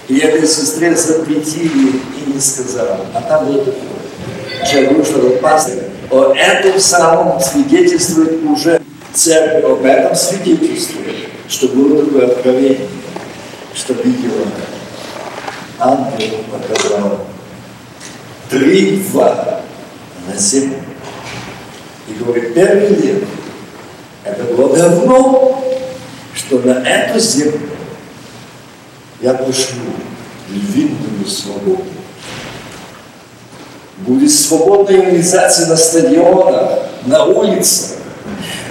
И 0.09 0.19
этой 0.19 0.45
сестре 0.45 0.95
запретили 0.95 2.01
и 2.25 2.33
не 2.33 2.39
сказала. 2.39 2.99
А 3.13 3.21
там 3.21 3.45
было 3.45 3.59
такое. 3.59 3.83
Я 4.73 4.89
говорю, 4.89 5.05
что 5.05 5.19
этот 5.19 5.41
пастор 5.41 5.75
о 6.09 6.33
этом 6.33 6.79
самом 6.79 7.39
свидетельствует 7.39 8.43
уже 8.43 8.81
церковь, 9.13 9.63
об 9.63 9.85
этом 9.85 10.15
свидетельствует, 10.15 11.15
что 11.47 11.67
было 11.69 12.03
такое 12.03 12.27
откровение, 12.27 12.87
что 13.73 13.93
видела 13.93 14.45
ангел 15.79 16.43
показал 16.51 17.27
три 18.49 18.97
льва 18.97 19.61
на 20.27 20.37
землю. 20.37 20.79
И 22.07 22.13
говорит, 22.23 22.53
первый 22.53 22.89
лев, 22.89 23.23
это 24.31 24.43
было 24.53 24.75
давно, 24.75 25.63
что 26.35 26.59
на 26.59 26.83
эту 26.87 27.19
землю 27.19 27.69
я 29.21 29.33
пошлю 29.33 29.81
львиную 30.49 31.25
свободу. 31.27 31.83
Будет 33.99 34.31
свободная 34.31 35.01
реализация 35.01 35.67
на 35.67 35.75
стадионах, 35.75 36.79
на 37.05 37.25
улицах. 37.25 37.97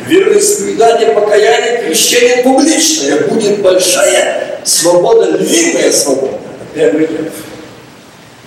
Вероисповедание, 0.07 1.11
покаяние, 1.11 1.83
крещение 1.83 2.45
публичное. 2.45 3.23
Будет 3.23 3.61
большая 3.61 4.61
свобода, 4.65 5.37
львиная 5.37 5.91
свобода. 5.91 6.39
Первый 6.75 7.09
лев. 7.09 7.33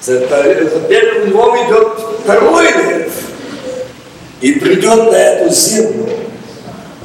За 0.01 0.19
первым 0.19 1.27
львом 1.29 1.67
идет 1.67 1.87
второй 2.23 2.71
лев. 2.71 3.11
И 4.39 4.53
придет 4.53 5.11
на 5.11 5.15
эту 5.15 5.53
землю 5.53 6.18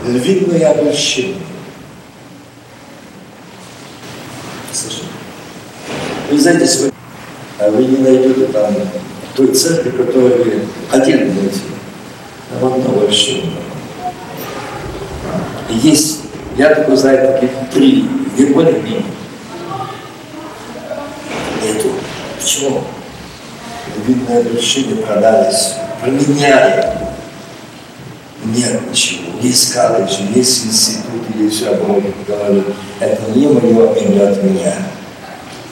львиное 0.06 0.70
обращение. 0.70 1.36
Вы 6.30 6.40
знаете, 6.40 6.66
сегодня 6.66 6.94
а 7.58 7.70
вы 7.70 7.84
не 7.84 7.96
найдете 7.98 8.46
там 8.46 8.74
той 9.34 9.54
церкви, 9.54 9.90
которую 9.90 10.44
вы 10.44 10.62
хотели 10.90 11.30
найти. 11.30 11.60
Там 12.50 12.72
одно 12.72 12.90
обращение. 12.90 13.52
И 15.70 15.74
есть, 15.74 16.20
я 16.56 16.74
только 16.74 16.96
знаю 16.96 17.32
таких 17.32 17.50
три, 17.72 18.08
не 18.36 18.46
более 18.46 18.80
менее. 18.80 19.04
Нету. 21.62 21.90
Почему? 22.38 22.82
Львиное 23.96 24.40
обращение 24.40 24.96
продались, 24.96 25.74
променяли. 26.00 27.03
Нет 28.44 28.90
ничего. 28.90 29.40
Есть 29.40 29.72
колледж, 29.72 30.20
есть 30.34 30.66
институт, 30.66 31.22
есть 31.36 31.56
все 31.56 31.70
обои. 31.70 32.12
Говорю, 32.26 32.64
это 33.00 33.22
не 33.34 33.46
мое 33.46 33.94
имя 33.94 34.30
от 34.30 34.42
меня. 34.42 34.74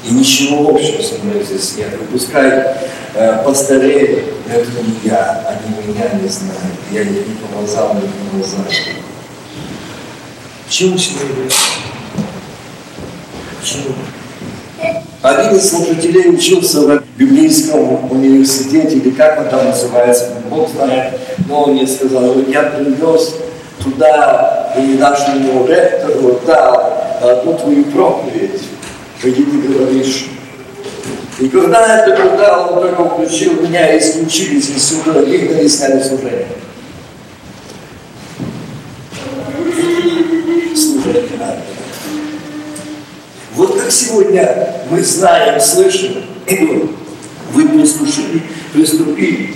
И 0.05 0.13
ничего 0.13 0.71
общего 0.71 1.03
со 1.03 1.23
мной 1.23 1.45
здесь 1.45 1.77
нет. 1.77 1.93
И 1.95 2.05
пускай 2.13 2.75
э, 3.15 3.43
постареют, 3.45 4.35
это 4.49 4.67
не 4.83 5.09
я, 5.09 5.47
они 5.49 5.93
меня 5.93 6.09
не 6.21 6.29
знают. 6.29 6.61
Я 6.91 7.05
не 7.05 7.23
помазал, 7.37 7.95
не 7.95 8.09
помазал. 8.31 8.65
Почему 10.67 10.97
сегодня? 10.97 11.51
Почему? 13.61 13.95
Один 15.23 15.57
из 15.57 15.71
служителей 15.71 16.31
учился 16.31 16.81
в 16.81 17.03
библейском 17.17 18.11
университете, 18.11 18.97
или 18.97 19.11
как 19.11 19.39
он 19.39 19.49
там 19.49 19.67
называется, 19.67 20.31
Бог 20.51 20.69
знает, 20.71 21.15
но 21.49 21.65
он 21.65 21.75
мне 21.75 21.87
сказал, 21.87 22.35
вот 22.35 22.49
я 22.49 22.63
привез 22.63 23.35
туда 23.83 24.73
и 24.77 24.99
нашему 24.99 25.67
ректору 25.67 26.41
дал 26.45 26.93
одну 27.23 27.55
твою 27.55 27.85
проповедь 27.85 28.63
где 29.23 29.45
ты 29.45 29.59
говоришь. 29.69 30.27
И 31.39 31.49
когда 31.49 31.99
это 31.99 32.17
когда 32.17 32.67
он 32.67 32.81
только 32.81 33.05
включил 33.05 33.61
меня, 33.63 33.97
исключили 33.99 34.57
из 34.57 34.71
института, 34.71 35.21
выгнали, 35.21 35.69
сняли 35.69 36.03
служение. 36.03 36.47
Служение 40.75 41.39
надо. 41.39 41.72
Вот 43.55 43.79
как 43.79 43.91
сегодня 43.91 44.83
мы 44.91 45.03
знаем, 45.03 45.61
слышим, 45.61 46.25
вы 47.53 47.69
приступили, 47.69 48.43
приступили 48.73 49.55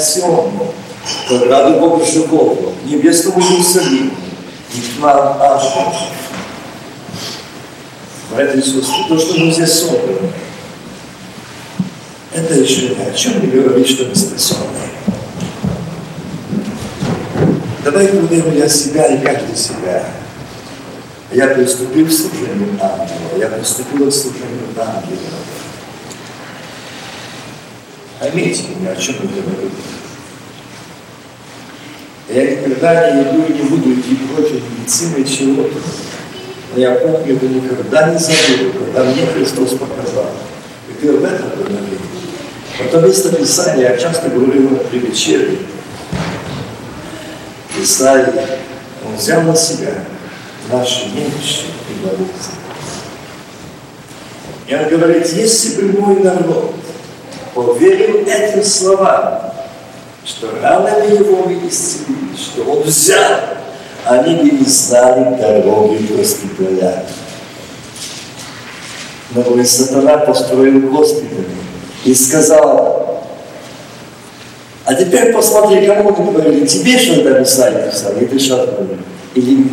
Сиону, 0.00 0.74
к 1.28 1.46
раду 1.48 1.78
Бога 1.78 2.04
живого, 2.04 2.72
к 2.72 2.84
небесному 2.86 3.40
Иерусалиму, 3.40 4.10
и 4.74 4.80
к 4.80 5.02
нам 5.02 5.40
Ашему. 5.40 5.94
Братья 8.30 8.58
и 8.58 9.08
то, 9.08 9.18
что 9.18 9.38
мы 9.38 9.52
здесь 9.52 9.72
собраны, 9.72 10.32
это 12.34 12.54
еще 12.54 12.90
ни 12.90 13.02
о 13.08 13.12
чем 13.12 13.40
не 13.40 13.46
говорит, 13.46 13.88
что 13.88 14.04
мы 14.04 14.14
спасенные. 14.14 14.88
Давайте 17.84 18.14
будем 18.14 18.54
я 18.56 18.68
себя 18.68 19.06
и 19.06 19.18
каждый 19.24 19.56
себя. 19.56 20.04
Я 21.30 21.48
приступил 21.48 22.06
к 22.06 22.10
служению 22.10 22.78
ангела, 22.80 23.38
я 23.38 23.48
приступил 23.48 24.10
к 24.10 24.14
служению 24.14 24.68
ангела. 24.78 25.38
Поймите 28.18 28.62
меня, 28.74 28.92
о 28.92 28.96
чем 28.96 29.16
я 29.16 29.42
говорю. 29.42 29.70
Я 32.30 32.56
никогда 32.56 33.10
не 33.10 33.22
иду 33.22 33.44
и 33.46 33.52
не 33.52 33.68
буду 33.68 33.92
идти 33.92 34.16
против 34.34 34.62
медицины 34.70 35.24
чего-то. 35.24 35.76
Но 36.74 36.80
я 36.80 36.92
помню, 36.92 37.36
это 37.36 37.46
никогда 37.46 38.10
не 38.10 38.18
забуду, 38.18 38.78
когда 38.80 39.04
мне 39.04 39.26
Христос 39.26 39.70
показал. 39.72 40.30
И 40.88 41.00
ты 41.00 41.10
об 41.10 41.24
этом 41.24 41.50
говорил. 41.50 41.98
Это 42.80 43.00
место 43.00 43.34
Писания 43.34 43.90
я 43.90 43.98
часто 43.98 44.30
говорил 44.30 44.78
при 44.90 44.98
вечере. 44.98 45.58
Исаия, 47.80 48.32
он 49.06 49.16
взял 49.16 49.42
на 49.42 49.54
себя 49.54 50.04
наши 50.70 51.06
немощи 51.06 51.66
и 51.90 52.04
болезни. 52.04 52.58
И 54.66 54.74
он 54.74 54.88
говорит, 54.88 55.26
если 55.32 55.82
бы 55.82 56.00
мой 56.00 56.20
народ 56.20 56.74
поверил 57.54 58.26
этим 58.26 58.62
словам, 58.62 59.52
что 60.24 60.50
ранами 60.60 61.18
его 61.18 61.42
вы 61.42 61.68
исцелили, 61.68 62.36
что 62.36 62.64
он 62.64 62.82
взял 62.82 63.58
они 64.08 64.36
бы 64.36 64.50
не 64.50 64.64
знали 64.64 65.38
дороги 65.38 66.06
госпиталя. 66.06 67.04
Но 69.32 69.42
и 69.60 69.64
сатана 69.64 70.18
построил 70.18 70.80
госпиталь 70.88 71.44
и 72.04 72.14
сказал, 72.14 73.22
а 74.86 74.94
теперь 74.94 75.34
посмотри, 75.34 75.86
кому 75.86 76.10
мы 76.10 76.32
говорили, 76.32 76.66
тебе 76.66 76.98
что 76.98 77.20
это 77.20 77.40
Писание 77.40 77.90
писал, 77.90 78.16
и 78.16 78.24
ты 78.24 78.38
что 78.38 78.56
говорил, 78.56 78.96
или 79.34 79.56
мне? 79.56 79.70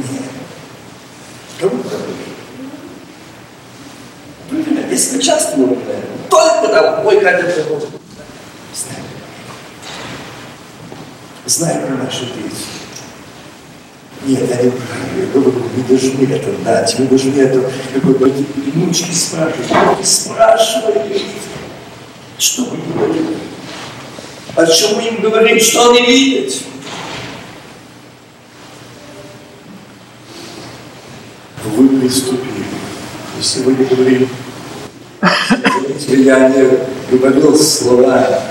Кому 1.62 1.78
говорили? 1.78 2.16
Если 4.96 5.20
часто 5.22 5.58
мы 5.58 5.78
только 6.30 6.70
там, 6.70 7.04
мой 7.04 7.20
Катя 7.20 7.44
приходит. 7.44 7.90
Знай 11.46 11.80
про 11.82 11.96
нашу 11.98 12.28
деятельность. 12.28 12.68
Нет, 14.26 14.50
они, 14.58 14.72
вы 15.34 15.84
должны 15.84 16.34
это 16.34 16.50
дать, 16.64 16.96
вы 16.98 17.08
должны 17.08 17.42
это 17.42 17.70
какой-то 17.94 18.26
внучки 18.74 19.12
спрашивать. 19.12 19.68
Спрашивают, 20.02 21.12
что 22.38 22.64
вы 22.64 22.78
говорите? 22.94 23.36
О 24.56 24.66
чем 24.66 24.96
мы 24.96 25.08
им 25.10 25.20
говорим, 25.20 25.60
что 25.60 25.90
они 25.92 26.06
видят? 26.06 26.54
Вы 31.66 32.00
приступили. 32.00 32.64
Мы 33.36 33.44
сегодня 33.44 33.86
говорим, 33.86 34.30
я 36.08 36.50
не 36.50 36.70
говорил 37.12 37.58
слова, 37.58 38.42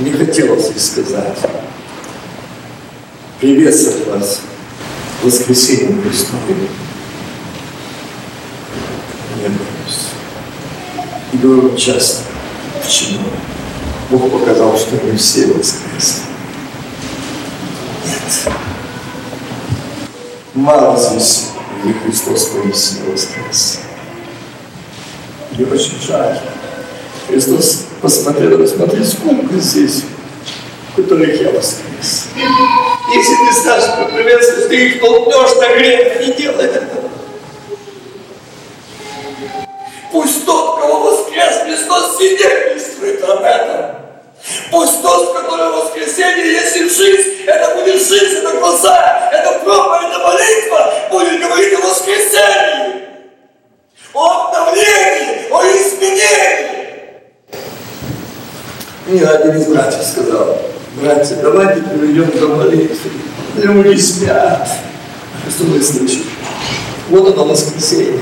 не 0.00 0.10
хотелось 0.10 0.70
их 0.70 0.80
сказать. 0.80 1.38
Приветствую 3.40 4.18
вас 4.18 4.40
воскресением 5.22 6.02
Христовым. 6.02 6.68
Я 9.42 9.48
боюсь. 9.48 9.98
И 11.32 11.36
говорю 11.38 11.76
часто, 11.76 12.22
почему? 12.82 13.20
Бог 14.10 14.30
показал, 14.30 14.76
что 14.76 14.96
мы 15.04 15.16
все 15.16 15.46
воскресли. 15.46 16.22
Нет. 18.04 18.54
Мало 20.54 20.98
здесь, 20.98 21.48
где 21.82 21.94
Христос 21.94 22.44
поистине 22.46 23.10
воскрес. 23.10 23.80
Очень 25.58 26.00
жаль. 26.00 26.38
Христос 27.28 27.86
посмотрел, 28.00 28.58
посмотри, 28.58 29.04
сколько 29.04 29.54
здесь, 29.58 30.02
которых 30.96 31.40
я 31.40 31.50
воскрес. 31.50 32.28
Если 33.14 33.34
ты 33.34 33.52
скажешь 33.60 33.94
про 33.94 34.04
приветствие, 34.06 34.68
ты 34.68 34.88
их 34.88 35.00
толкнешь 35.00 35.56
на 35.56 35.76
грех, 35.76 36.20
не 36.20 36.32
делай 36.34 36.66
этого. 36.66 37.10
Пусть 40.10 40.44
тот, 40.46 40.80
кого 40.80 41.00
воскрес 41.10 41.62
Христос, 41.64 42.16
свидетельствует 42.16 43.22
об 43.24 43.42
этом. 43.42 43.96
Пусть 44.70 45.02
тот, 45.02 45.30
в 45.30 45.32
котором 45.34 45.72
воскресенье, 45.72 46.52
если 46.52 46.88
жизнь, 46.88 47.44
это 47.46 47.74
будет 47.76 48.06
жизнь, 48.06 48.38
это 48.38 48.58
глаза, 48.58 49.30
это 49.32 49.60
проповедь, 49.60 50.08
это 50.10 50.18
молитва, 50.18 50.94
будет 51.10 51.40
говорить 51.40 51.74
о 51.74 51.86
воскресенье, 51.86 53.08
о 54.12 54.48
обновлении, 54.48 55.50
о 55.50 55.62
изменении. 55.62 56.72
Мне 59.12 59.26
один 59.26 59.56
из 59.58 59.66
братьев 59.66 60.02
сказал, 60.06 60.58
братья, 60.98 61.36
давайте 61.36 61.82
приведем 61.82 62.30
до 62.30 62.48
молитвы. 62.48 63.10
Люди 63.56 64.00
спят. 64.00 64.66
Что 65.50 65.64
мы 65.64 65.82
слышим? 65.82 66.24
Вот 67.10 67.34
оно 67.34 67.44
воскресенье. 67.44 68.18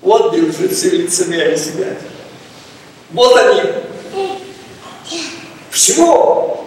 Вот 0.00 0.32
где 0.32 0.40
уже 0.40 0.70
все 0.70 0.88
лицемерие 0.88 1.58
сидят. 1.58 1.98
Вот 3.10 3.36
они. 3.36 3.62
Почему? 5.70 6.64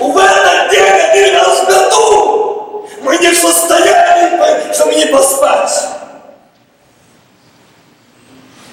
В 0.00 0.16
этот 0.18 0.72
день 0.72 0.82
один 0.82 1.36
раз 1.36 1.60
в 1.60 1.66
году 1.68 2.88
мы 3.00 3.16
не 3.18 3.30
в 3.30 3.38
состоянии, 3.38 4.74
чтобы 4.74 4.92
не 4.96 5.06
поспать. 5.06 5.70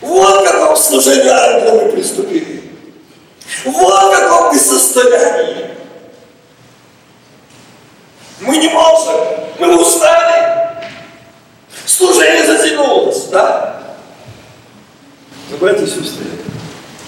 Вот 0.01 0.41
к 0.41 0.51
какому 0.51 0.75
служению 0.75 1.31
ангела 1.31 1.83
мы 1.85 1.91
приступили. 1.91 2.61
Вот 3.65 4.20
мы 4.51 4.59
состоянии. 4.59 5.71
Мы 8.41 8.57
не 8.57 8.69
можем, 8.69 9.15
мы 9.59 9.79
устали. 9.79 10.81
Служение 11.85 12.45
затянулось, 12.45 13.25
да? 13.25 13.83
Но, 15.49 15.57
братья 15.57 15.83
и 15.83 15.87
сестры, 15.87 16.25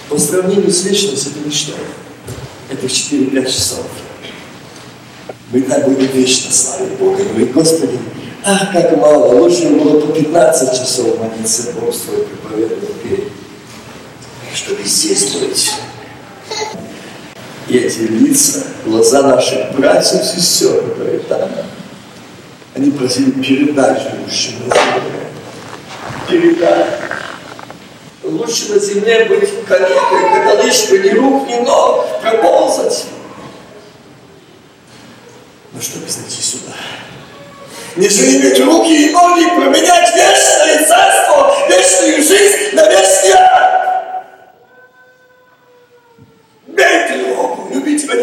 по 0.08 0.18
сравнению 0.18 0.70
с 0.70 0.82
вечностью 0.84 1.32
это 1.32 1.46
ничто. 1.46 1.72
Это 2.70 2.88
в 2.88 2.90
4-5 2.90 3.46
часов. 3.46 3.86
Мы 5.50 5.62
так 5.62 5.84
будем 5.84 6.06
вечно 6.06 6.52
славить 6.52 6.92
Бога. 6.98 7.22
Говорит, 7.24 7.52
Господи, 7.52 7.98
ах, 8.44 8.72
как 8.72 8.96
мало, 8.96 9.40
лучше 9.40 9.68
было 9.68 10.00
по 10.00 10.12
15 10.12 10.72
часов 10.78 11.18
молиться 11.18 11.72
Бог 11.72 11.94
свой 11.94 12.24
проповедовал 12.24 12.94
петь, 13.02 13.28
чтобы 14.54 14.82
здесь 14.84 15.32
быть. 15.34 15.72
И 17.68 17.78
эти 17.78 18.00
лица, 18.00 18.62
глаза 18.84 19.22
наших 19.22 19.72
братьев 19.72 20.20
и 20.20 20.40
сестер, 20.40 20.82
которые 20.82 21.20
там, 21.20 21.48
они 22.74 22.90
просили 22.90 23.30
передать 23.30 24.02
живущим 24.02 24.68
на 24.68 24.74
земле. 24.74 25.30
Передать. 26.28 26.86
Лучше 28.22 28.72
на 28.72 28.78
земле 28.78 29.26
быть 29.26 29.48
калекой, 29.66 30.44
католичкой, 30.44 30.98
ни 31.04 31.10
рук, 31.10 31.48
ни 31.48 31.56
ног, 31.64 32.20
проползать. 32.20 33.06
Но 35.72 35.80
чтобы 35.80 36.08
зайти 36.08 36.42
сюда, 36.42 36.72
нежели 37.96 38.40
иметь 38.40 38.60
руки 38.60 39.08
и 39.08 39.10
ноги, 39.10 39.44
променять 39.56 40.14
вечное 40.14 40.86
царство, 40.86 41.54
вечную 41.68 42.22
жизнь 42.22 42.74
на 42.74 42.88
вечный 42.88 43.32
ад. 43.32 43.93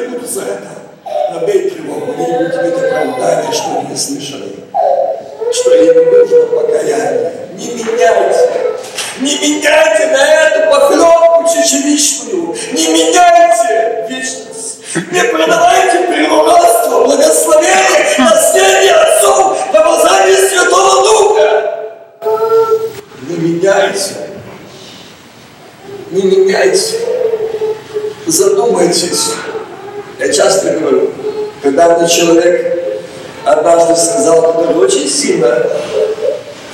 Буду 0.10 0.28
за 0.28 0.42
это. 0.42 0.70
Но 1.34 1.46
бей 1.46 1.70
тревогу, 1.70 2.14
не 2.14 2.26
буду 2.26 2.44
иметь 2.44 2.74
оправдания, 2.74 3.52
что 3.52 3.82
не 3.90 3.96
слышали. 3.96 4.56
Что 5.54 5.76
им 5.76 6.12
нужно 6.12 6.46
покаяние. 6.48 7.34
Не 7.56 7.68
меняйте. 7.68 8.50
Не 9.20 9.38
меняйте 9.38 10.08
на 10.08 10.34
эту 10.34 10.70
похлебку 10.72 11.48
чечевичную. 11.48 12.56
Не 12.74 12.88
меняйте 12.88 14.06
вечность. 14.10 14.80
Не 15.12 15.24
продавайте 15.24 16.08
природство, 16.08 17.04
благословение, 17.06 18.16
наследие 18.18 18.94
отцов, 18.94 19.58
помазание 19.72 20.38
Святого 20.38 21.04
Духа. 21.04 21.92
Не 23.30 23.38
меняйте. 23.38 24.16
Не 26.12 26.24
меняйте. 26.24 27.00
Задумайтесь. 28.28 29.32
Я 30.22 30.32
часто 30.32 30.78
говорю, 30.78 31.10
когда 31.64 31.98
мне 31.98 32.08
человек 32.08 33.04
однажды 33.44 33.96
сказал, 33.96 34.54
который 34.54 34.76
очень 34.76 35.10
сильно 35.10 35.66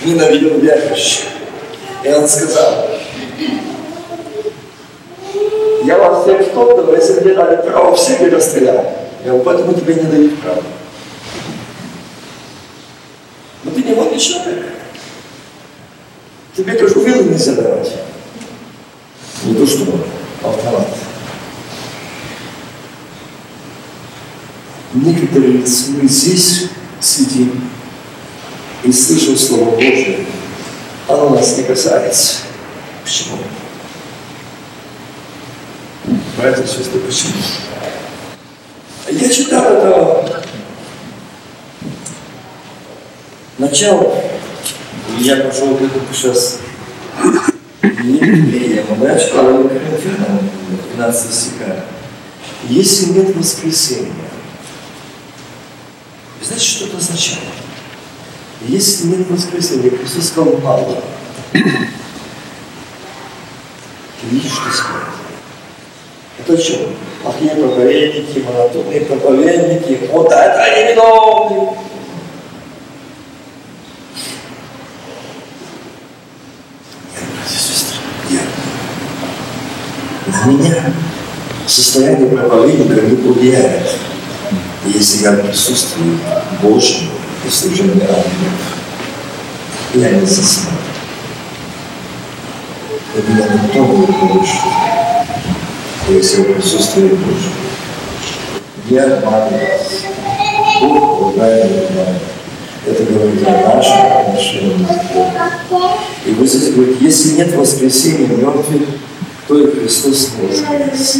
ненавидел 0.03 0.59
верующих. 0.59 1.27
И 2.03 2.09
он 2.09 2.27
сказал, 2.27 2.89
я 5.85 5.97
вас 5.97 6.23
всех 6.23 6.41
стоптал, 6.41 6.93
если 6.93 7.21
мне 7.21 7.35
дали 7.35 7.55
право, 7.61 7.95
всех 7.95 8.19
бы 8.19 8.29
расстрелял. 8.29 8.83
Я 9.23 9.31
говорю, 9.31 9.43
поэтому 9.45 9.73
тебе 9.73 9.95
не 9.95 10.11
дают 10.11 10.41
право. 10.41 10.63
Но 13.63 13.71
ты 13.71 13.81
не 13.81 13.93
водный 13.93 14.19
человек. 14.19 14.65
Тебе, 16.53 16.73
кажу, 16.73 16.99
вилы 16.99 17.23
нельзя 17.23 17.53
давать. 17.53 17.93
Не 19.45 19.55
то, 19.55 19.65
что 19.65 19.85
автомат. 20.43 20.87
Некоторые 24.97 25.59
мы 25.59 26.07
здесь 26.07 26.69
сидим 26.99 27.61
и 28.83 28.91
слышим 28.91 29.37
Слово 29.37 29.75
Божие, 29.75 30.25
оно 31.07 31.29
нас 31.29 31.55
не 31.55 31.65
касается. 31.65 32.37
Почему? 33.03 33.37
Братья 36.35 36.63
и 36.63 36.67
сестры, 36.67 36.99
почему? 37.01 37.33
Я 39.11 39.29
читал 39.29 39.65
это 39.65 40.43
начало, 43.59 44.15
я 45.19 45.37
пошел 45.37 45.75
к 45.75 45.81
этому 45.81 46.07
сейчас 46.11 46.57
евреям, 47.83 49.03
я 49.03 49.19
читал 49.19 49.63
Коринфянам, 49.69 50.49
15 50.95 51.33
стиха. 51.33 51.85
Если 52.67 53.11
нет 53.11 53.35
воскресения, 53.35 54.11
знаете, 56.45 56.65
что 56.65 56.85
это 56.85 56.97
означает? 56.97 57.39
Если 58.61 59.07
нет 59.07 59.29
воскресения, 59.29 59.91
Христос 59.91 60.27
сказал 60.27 60.57
мало. 60.57 61.01
Ты 61.51 61.61
видишь, 64.29 64.51
что 64.51 64.71
сказал? 64.71 65.01
Это 66.39 66.57
что? 66.57 66.89
Плохие 67.23 67.55
проповедники, 67.55 68.39
монотонные 68.39 69.01
проповедники, 69.01 70.07
вот 70.11 70.27
это 70.31 70.63
они 70.63 70.93
виновны. 70.93 71.77
На 80.27 80.45
меня 80.51 80.93
состояние 81.65 82.29
проповедника 82.29 83.01
не 83.01 83.15
влияет, 83.15 83.89
если 84.93 85.23
я 85.23 85.33
присутствую 85.33 86.19
Божьему 86.61 87.11
и 87.45 87.49
служении 87.49 88.01
ангелов. 88.01 88.23
Я 89.93 90.11
не 90.11 90.25
засну. 90.25 90.71
И 93.15 93.31
меня 93.31 93.47
никто 93.47 93.79
не 93.79 94.05
получит, 94.05 94.61
если 96.09 96.41
я 96.41 96.53
присутствую 96.53 97.09
Божьему. 97.09 97.55
Не 98.89 98.99
обманываюсь. 98.99 100.05
Бог 100.81 101.19
помогает 101.19 101.89
обманывать. 101.89 102.21
Это 102.85 103.03
говорит 103.03 103.45
о 103.45 103.75
нашем 103.75 104.17
отношении 104.19 104.85
с 104.85 105.13
Богом. 105.13 105.91
И 106.25 106.31
вы 106.31 106.47
здесь 106.47 106.73
говорите, 106.73 107.03
если 107.03 107.33
нет 107.33 107.55
воскресения 107.55 108.27
мертвых, 108.27 108.83
то 109.47 109.57
и 109.57 109.71
Христос 109.71 110.29
не 110.39 110.47
воскрес. 110.47 111.17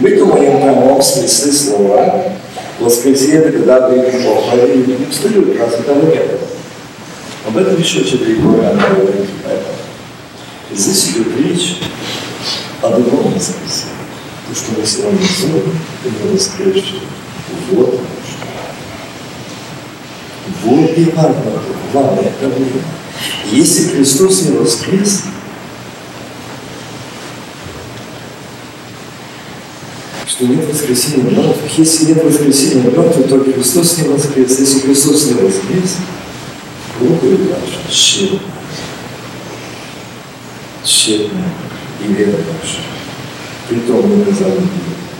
Мы 0.00 0.16
думаем 0.16 0.58
в 0.58 0.62
прямом 0.62 1.02
смысле 1.02 1.52
слова. 1.52 2.24
Воскресенье– 2.80 3.36
это 3.40 3.52
когда 3.52 3.88
вы 3.88 4.02
похвалили 4.02 4.96
не 4.96 5.06
встают, 5.10 5.54
разве 5.58 5.82
того 5.82 6.00
не 6.00 6.16
было? 6.16 6.48
Об 7.46 7.56
этом 7.58 7.78
еще 7.78 8.02
четыре 8.04 8.36
года 8.36 8.70
она 8.70 8.88
говорит. 8.88 9.28
И 10.70 10.74
здесь 10.74 11.10
идет 11.10 11.36
речь 11.36 11.76
о 12.80 12.88
другом 12.88 13.34
воскресенье. 13.34 13.96
То, 14.48 14.54
что 14.54 14.80
мы 14.80 14.86
сегодня 14.86 15.18
зовем, 15.38 15.78
это 16.04 16.32
воскресшее. 16.32 17.00
Вот 17.72 17.88
оно 17.88 17.98
что. 18.26 18.46
Вот 20.64 20.98
и 20.98 21.04
важно, 21.14 21.62
главная 21.92 22.32
проблема. 22.40 22.80
Если 23.52 23.88
Христос 23.88 24.42
не 24.42 24.56
воскрес, 24.56 25.24
что 30.30 30.46
нет 30.46 30.64
воскресения 30.68 31.24
мертвых. 31.24 31.76
Если 31.76 32.04
нет 32.04 32.22
воскресения 32.22 32.84
мертвых, 32.84 33.28
то 33.28 33.40
Христос 33.40 33.98
не 33.98 34.08
воскрес. 34.08 34.60
Если 34.60 34.80
Христос 34.80 35.26
не 35.26 35.34
воскрес, 35.34 35.96
Бог 37.00 37.24
и 37.24 37.34
ваша 37.48 37.90
тщетна. 37.90 38.38
Тщетна 40.84 41.44
и 42.00 42.12
вера 42.12 42.36
ваша. 42.36 42.78
Притом 43.68 44.08
мы 44.08 44.16
на 44.18 44.24
назвали 44.26 44.60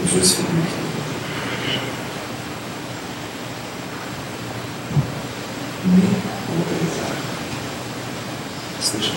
уже 0.04 0.24
святых. 0.24 0.46
Мы 5.86 6.02
благодарим. 6.46 7.20
Слышите? 8.80 9.16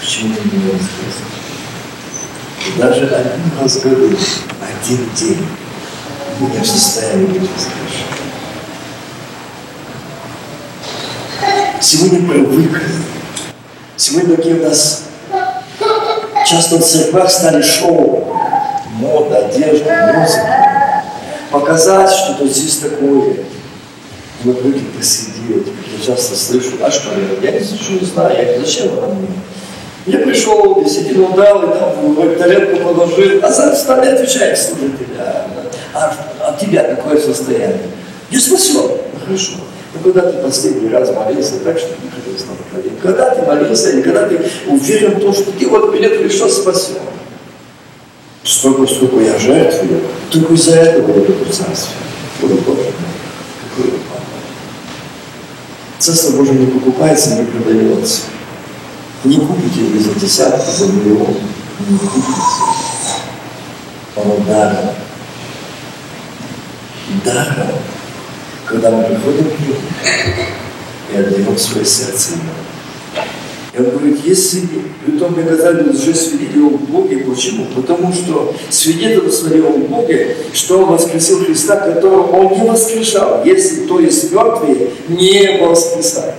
Почему 0.00 0.28
не 0.28 0.70
воскресли? 0.70 1.49
Даже 2.78 3.06
один 3.06 3.60
раз 3.60 3.76
в 3.76 3.82
году, 3.82 4.16
один 4.60 5.10
день, 5.14 5.46
не 6.40 6.60
в 6.60 6.66
состоянии 6.66 7.26
быть 7.26 7.50
воскрешенными. 7.50 8.30
Сегодня 11.80 12.28
привыкли. 12.28 12.82
Сегодня 13.96 14.36
такие 14.36 14.54
у 14.56 14.64
нас 14.64 15.04
часто 16.46 16.78
в 16.78 16.82
церквах 16.82 17.30
стали 17.30 17.60
шоу, 17.62 18.36
мода, 18.94 19.46
одежда, 19.46 20.14
музыка. 20.14 21.04
Показать 21.50 22.10
что-то 22.10 22.46
здесь 22.48 22.78
такое. 22.78 23.44
Мы 24.44 24.54
привыкли 24.54 24.84
посидеть. 24.96 25.66
Я 25.98 26.06
часто 26.06 26.36
слышу, 26.36 26.78
а 26.82 26.90
что 26.90 27.10
я, 27.42 27.50
я 27.50 27.60
ничего 27.60 28.00
не 28.00 28.06
знаю, 28.06 28.36
я, 28.36 28.58
зачем 28.58 28.94
вам 28.94 29.16
мне? 29.16 29.28
Я 30.10 30.18
пришел, 30.18 30.82
десятину 30.82 31.36
дал, 31.36 31.62
и 31.62 31.78
там 31.78 32.14
в 32.14 32.36
тарелку 32.36 32.82
положил, 32.82 33.44
а 33.44 33.52
сам 33.52 33.72
встали 33.72 34.08
отвечает 34.08 34.58
служителя. 34.58 35.46
А, 35.94 36.12
а 36.40 36.58
тебя 36.60 36.82
какое 36.96 37.16
состояние? 37.20 37.78
Я. 38.32 38.98
Ну, 39.12 39.20
хорошо. 39.24 39.52
Ну, 39.94 40.00
когда 40.12 40.32
ты 40.32 40.38
последний 40.38 40.88
раз 40.88 41.14
молился, 41.14 41.60
так 41.64 41.78
что 41.78 41.90
не 41.90 42.10
хотел 42.10 42.36
снова 42.36 42.58
Когда 43.00 43.34
ты 43.34 43.42
молился, 43.42 43.90
или 43.90 44.02
когда 44.02 44.26
ты 44.26 44.40
уверен 44.66 45.12
в 45.12 45.20
том, 45.20 45.32
что 45.32 45.52
ты 45.52 45.68
вот 45.68 45.94
меня 45.94 46.08
пришел 46.08 46.48
спасен. 46.48 46.94
Столько, 48.42 48.92
сколько 48.92 49.20
я 49.20 49.38
жертвую, 49.38 50.00
только 50.30 50.54
из-за 50.54 50.72
этого 50.72 51.16
я 51.16 51.20
в 51.20 51.50
царстве. 51.52 51.94
Боже 52.40 52.56
какой 52.56 52.90
Царство 55.98 56.36
Божие 56.36 56.58
не 56.58 56.66
покупается, 56.66 57.36
не 57.36 57.44
продается. 57.44 58.22
Не 59.22 59.36
купите 59.36 59.80
вы 59.80 60.00
за 60.00 60.14
десятку, 60.14 60.70
за 60.70 60.86
миллион. 60.86 61.36
Не 61.88 61.98
купите. 61.98 62.32
Оно 64.16 64.36
даром. 64.46 64.94
Даром. 67.22 67.68
Когда 68.64 68.90
мы 68.90 69.04
приходим 69.04 69.44
к 69.44 69.60
Нему 69.60 69.74
и 71.12 71.16
отдаем 71.16 71.58
свое 71.58 71.84
сердце 71.84 72.32
Ему. 72.32 73.24
И 73.74 73.78
он 73.78 73.90
говорит, 73.90 74.20
свидетель. 74.20 74.90
Притом 75.04 75.32
мне 75.32 75.44
сказали, 75.44 75.90
уже 75.90 76.14
свидетель 76.14 76.62
в 76.62 76.90
Боге. 76.90 77.18
Почему? 77.18 77.66
Потому 77.66 78.14
что 78.14 78.54
свидетельствовали 78.70 79.60
в 79.60 79.88
Боге, 79.88 80.36
что 80.54 80.78
Он 80.78 80.92
воскресил 80.92 81.44
Христа, 81.44 81.76
которого 81.76 82.22
Он 82.22 82.58
не 82.58 82.68
воскрешал, 82.68 83.44
если 83.44 83.86
то 83.86 84.00
есть 84.00 84.32
мертвые 84.32 84.90
не 85.08 85.58
воскресают. 85.60 86.36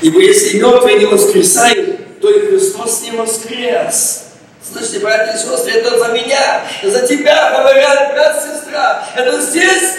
Ибо 0.00 0.20
если 0.20 0.58
мертвые 0.58 0.98
не 0.98 1.06
воскресают, 1.06 2.20
то 2.20 2.30
и 2.30 2.46
Христос 2.46 3.02
не 3.02 3.12
воскрес. 3.12 4.24
Слышите, 4.62 5.00
братья 5.00 5.34
и 5.34 5.38
сестры, 5.38 5.72
это 5.72 5.98
за 5.98 6.08
меня, 6.12 6.62
за 6.82 7.06
тебя 7.06 7.50
говорят, 7.50 8.12
брат, 8.12 8.42
сестра. 8.42 9.04
Это 9.16 9.40
здесь 9.40 9.98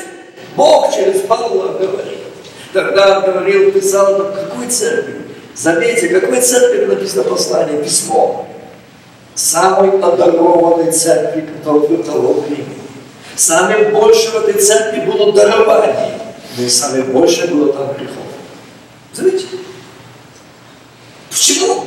Бог 0.55 0.93
через 0.95 1.21
Павла 1.21 1.73
говорит. 1.73 2.19
Тогда 2.73 3.21
говорил, 3.21 3.71
писал, 3.71 4.17
ну, 4.17 4.25
какой 4.33 4.67
церкви? 4.67 5.21
Заметьте, 5.55 6.07
какой 6.07 6.41
церкви 6.41 6.85
написано 6.85 7.23
послание, 7.23 7.83
письмо? 7.83 8.47
Самой 9.35 9.99
одарованной 9.99 10.91
церкви, 10.91 11.49
которая 11.57 11.97
в 11.97 12.05
того 12.05 12.33
времени. 12.41 12.77
Самым 13.35 13.91
больше 13.91 14.29
в 14.29 14.35
этой 14.35 14.61
церкви 14.61 15.01
было 15.01 15.33
дарований, 15.33 16.13
но 16.57 16.63
и 16.63 16.69
самое 16.69 17.03
большее 17.03 17.47
было 17.47 17.73
там 17.73 17.93
грехов. 17.93 18.17
Заметьте? 19.13 19.47
Почему? 21.31 21.85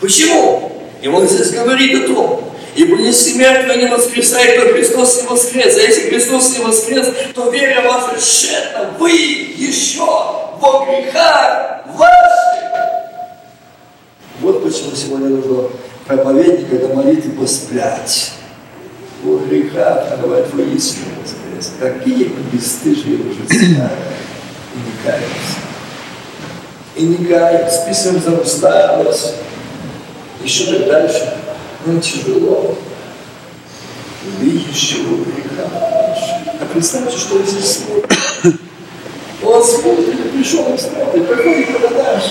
Почему? 0.00 0.72
И 1.02 1.08
он 1.08 1.28
здесь 1.28 1.50
говорит 1.50 2.04
о 2.04 2.06
том, 2.06 2.54
Ибо 2.76 2.96
если 2.96 3.38
мертвый 3.38 3.76
не 3.76 3.86
воскресает, 3.86 4.60
то 4.60 4.72
Христос 4.72 5.22
не 5.22 5.28
воскрес. 5.28 5.76
А 5.76 5.80
если 5.80 6.10
Христос 6.10 6.58
не 6.58 6.64
воскрес, 6.64 7.06
то 7.32 7.50
веря 7.50 7.82
ваша 7.82 8.20
тщетна. 8.20 8.94
Вы 8.98 9.12
еще 9.12 10.04
во 10.04 10.84
грехах 10.84 11.86
ваших. 11.86 12.64
Вот 14.40 14.64
почему 14.64 14.96
сегодня 14.96 15.28
нужно 15.28 15.68
проповедника 16.04 16.78
до 16.78 16.94
молитвы 16.94 17.30
посплять. 17.32 18.32
Во 19.22 19.38
грехах, 19.38 20.08
а 20.10 20.18
давай 20.20 20.42
воистину 20.52 21.06
воскрес. 21.22 21.72
Какие 21.78 22.32
бесстыжие 22.52 23.18
уже. 23.18 23.44
И 23.54 23.66
не 23.68 24.92
каемся 25.04 25.73
и 26.96 27.02
не 27.02 27.24
кает, 27.26 27.72
списываем 27.72 28.22
за 28.22 28.32
усталость. 28.40 29.34
Еще 30.42 30.66
так 30.72 30.86
дальше. 30.86 31.34
Нам 31.86 32.00
тяжело. 32.00 32.76
Видящего 34.40 35.24
греха. 35.24 35.68
А 36.60 36.66
представьте, 36.72 37.16
что 37.16 37.42
здесь 37.42 37.78
смотрит. 37.78 38.60
Он 39.42 39.62
смотрит, 39.62 40.32
пришел, 40.32 40.66
он 40.66 40.78
смотрит, 40.78 41.26
проходит 41.26 41.78
продаж. 41.78 42.22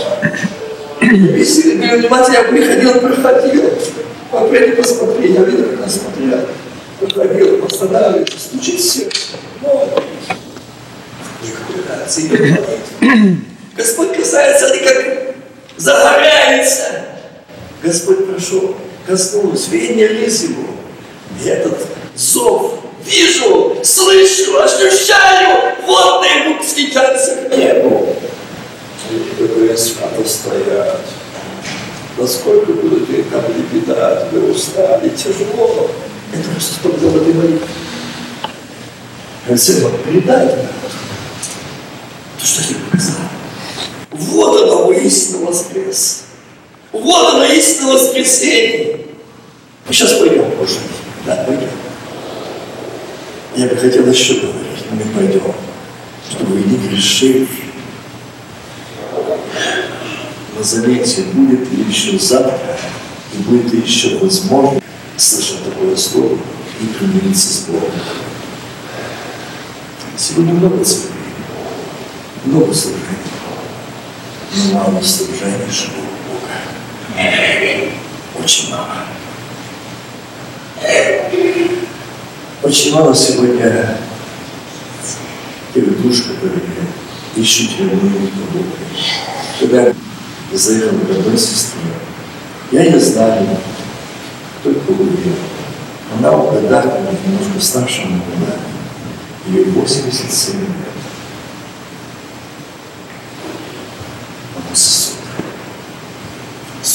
Если 1.02 1.76
говорю, 1.76 2.00
внимательно, 2.00 2.36
я 2.36 2.44
приходил, 2.44 3.00
проходил. 3.00 3.70
Попри, 4.32 4.72
посмотри, 4.72 5.34
я 5.34 5.44
видел, 5.44 5.66
как 5.70 5.84
он 5.84 5.90
смотрел. 5.90 6.40
Проходил, 7.00 7.66
останавливается, 7.66 8.40
стучит 8.40 8.82
сердце. 8.82 9.38
Никакой 11.44 11.84
реакции, 11.88 13.53
Господь 13.76 14.16
касается, 14.16 14.68
они 14.68 14.80
как 14.80 15.36
загоряется. 15.78 17.06
Господь 17.82 18.28
прошел, 18.28 18.76
коснулся, 19.08 19.72
видение 19.72 20.08
его. 20.08 20.70
И 21.44 21.48
этот 21.48 21.80
зов 22.16 22.80
вижу, 23.04 23.78
слышу, 23.84 24.62
ощущаю, 24.62 25.76
вот 25.86 26.22
на 26.22 26.26
ему 26.26 26.64
стекаться 26.64 27.36
к 27.36 27.58
небу. 27.58 28.16
И 29.12 29.42
такое 29.42 29.76
свято 29.76 30.28
стоять. 30.28 31.00
Насколько 32.18 32.74
будете 32.74 33.24
там 33.24 33.44
лепетать, 33.58 34.32
вы 34.32 34.52
устали, 34.52 35.10
тяжело. 35.10 35.90
Это 36.32 36.50
просто 36.50 36.84
только 36.84 37.06
в 37.06 37.22
этой 37.22 37.34
молитве. 37.34 37.68
Господь, 39.48 40.04
передай 40.06 40.46
нам. 40.46 40.68
То, 42.40 42.46
что 42.46 42.62
я 42.62 42.80
показал. 42.92 43.33
Вот 44.14 44.62
оно 44.62 44.92
истинно 44.92 45.48
воскрес. 45.48 46.26
Вот 46.92 47.34
оно 47.34 47.46
истинно 47.46 47.94
воскресенье. 47.94 49.00
Мы 49.88 49.94
сейчас 49.94 50.14
пойдем, 50.14 50.50
Боже. 50.52 50.78
Да, 51.26 51.44
пойдем. 51.48 51.70
Я 53.56 53.68
бы 53.68 53.76
хотел 53.76 54.08
еще 54.08 54.36
говорить, 54.36 54.86
но 54.90 54.98
мы 54.98 55.04
пойдем, 55.14 55.54
чтобы 56.30 56.54
вы 56.54 56.64
не 56.64 56.78
грешили. 56.78 57.48
Но 60.56 60.64
заметьте, 60.64 61.24
будет 61.34 61.72
ли 61.72 61.84
еще 61.84 62.18
завтра, 62.20 62.78
и 63.34 63.38
будет 63.38 63.74
ли 63.74 63.82
еще 63.82 64.18
возможно 64.20 64.80
слышать 65.18 65.64
такое 65.66 65.96
слово 65.96 66.38
и 66.80 66.86
примириться 66.86 67.48
с 67.48 67.60
Богом. 67.62 67.90
Сегодня 70.16 70.54
много 70.54 70.84
церквей, 70.84 71.10
много 72.46 72.74
служений 72.74 73.13
мало 74.74 75.02
служения 75.02 75.68
живого 75.70 76.06
Бога. 76.30 76.54
Очень 78.44 78.72
мало. 78.72 79.06
Очень 82.62 82.94
мало 82.94 83.16
сегодня 83.16 83.98
тех 85.74 86.02
душ, 86.02 86.22
которые 86.22 86.62
ищут 87.36 87.72
верную 87.80 88.30
Бога. 88.54 88.66
Когда 89.60 89.94
заехал 90.52 91.00
к 91.00 91.10
одной 91.10 91.38
сестре, 91.38 91.82
я 92.72 92.90
не 92.90 93.00
знаю, 93.00 93.48
только 94.64 94.92
увидел. 94.92 95.36
Она 96.18 96.32
годах, 96.32 96.86
немножко 97.26 97.60
старше 97.60 98.02
моего, 98.06 98.54
ей 99.48 99.66
87 99.66 100.60
лет. 100.60 100.93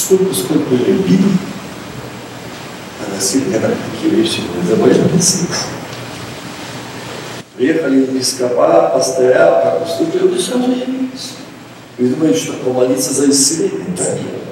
сколько, 0.07 0.33
сколько 0.33 0.75
любил, 0.75 1.29
а 2.99 3.15
на 3.15 3.21
сегодня 3.21 3.59
такие 3.59 4.21
вещи 4.21 4.41
не 4.61 4.69
забываем 4.69 5.09
Приехали 7.55 8.01
епископа, 8.01 8.91
пастыря, 8.93 9.61
как 9.63 9.87
уступил, 9.87 10.33
и 10.33 10.39
сразу 10.39 10.71
явились. 10.71 11.33
Вы 11.97 12.07
думаете, 12.07 12.39
что 12.39 12.53
помолиться 12.53 13.13
за 13.13 13.29
исцеление? 13.29 13.85
Да 13.95 14.03
нет. 14.11 14.43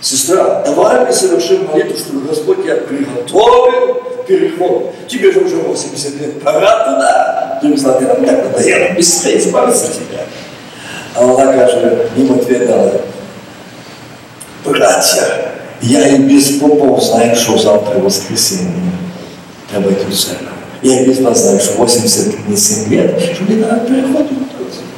Сестра, 0.00 0.62
давай 0.64 1.04
мы 1.04 1.12
совершим 1.12 1.66
молитву, 1.66 1.96
чтобы 1.96 2.26
Господь 2.26 2.62
тебя 2.62 2.76
приготовил 2.76 3.94
к 3.94 4.26
переходу. 4.26 4.92
Тебе 5.06 5.30
же 5.30 5.40
уже 5.40 5.56
80 5.56 6.20
лет, 6.20 6.42
пора 6.42 6.84
туда. 6.84 7.58
Другий 7.62 7.78
сказав, 7.78 7.98
ти 7.98 8.04
нам 8.04 8.24
так 8.24 8.44
надоело, 8.44 8.94
быстрее 8.96 9.38
избавиться 9.38 9.84
от 9.84 9.92
тебя. 9.92 10.22
А 11.14 11.24
вона 11.24 11.52
каже, 11.52 12.08
їм 12.16 12.34
відповідала, 12.34 12.90
браття, 14.64 15.52
я 15.82 16.06
і 16.06 16.18
без 16.18 16.50
попов 16.50 17.00
знаю, 17.00 17.36
що 17.36 17.58
завтра 17.58 17.98
воскресенье. 17.98 18.72
Треба 19.70 19.90
йти 19.90 20.04
в 20.10 20.16
церкву. 20.16 20.46
Я 20.82 21.00
і 21.00 21.06
без 21.06 21.20
вас 21.20 21.42
знаю, 21.42 21.60
що 21.60 21.84
87 21.84 22.98
лет, 22.98 23.34
що 23.34 23.44
мені 23.48 23.62
треба 23.62 23.78
переходити. 23.78 24.34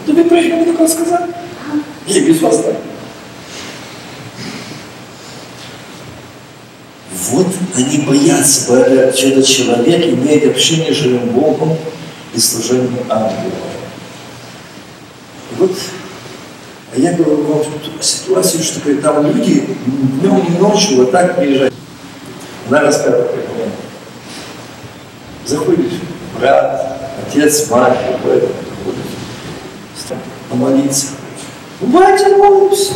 Тобі 0.07 0.23
прийшли 0.23 0.51
мені 0.51 0.65
такого 0.65 0.89
сказати? 0.89 1.25
Я 2.09 2.17
і 2.17 2.21
без 2.21 2.41
вас 2.41 2.55
знаю. 2.57 2.77
Вот 7.31 7.47
они 7.77 7.99
боятся, 8.07 8.65
что 8.65 8.77
этот 8.77 9.47
человек 9.47 10.05
имеет 10.05 10.47
общение 10.47 10.93
с 10.93 10.97
живым 10.97 11.31
Богом 11.31 11.77
и 12.35 12.39
служение 12.39 13.03
ангелам. 13.09 13.53
И 15.53 15.61
вот 15.61 15.71
а 15.71 16.08
я 16.96 17.14
говорю 17.14 17.44
вам 17.44 17.64
тут 17.64 18.04
ситуацию, 18.04 18.64
что 18.64 18.80
когда 18.82 19.14
там 19.14 19.28
люди 19.28 19.76
днем 20.22 20.40
и 20.40 20.60
ночью 20.60 20.98
вот 20.98 21.12
так 21.12 21.36
приезжают. 21.38 21.74
Она 22.68 22.82
рассказывает, 22.82 23.32
как 23.32 23.46
он 23.64 23.72
заходит 25.46 25.92
брат, 26.40 27.00
отец, 27.28 27.70
мать, 27.70 27.98
какой-то, 28.12 28.48
помолиться. 30.50 31.08
Давайте 31.82 32.30
помолимся. 32.30 32.94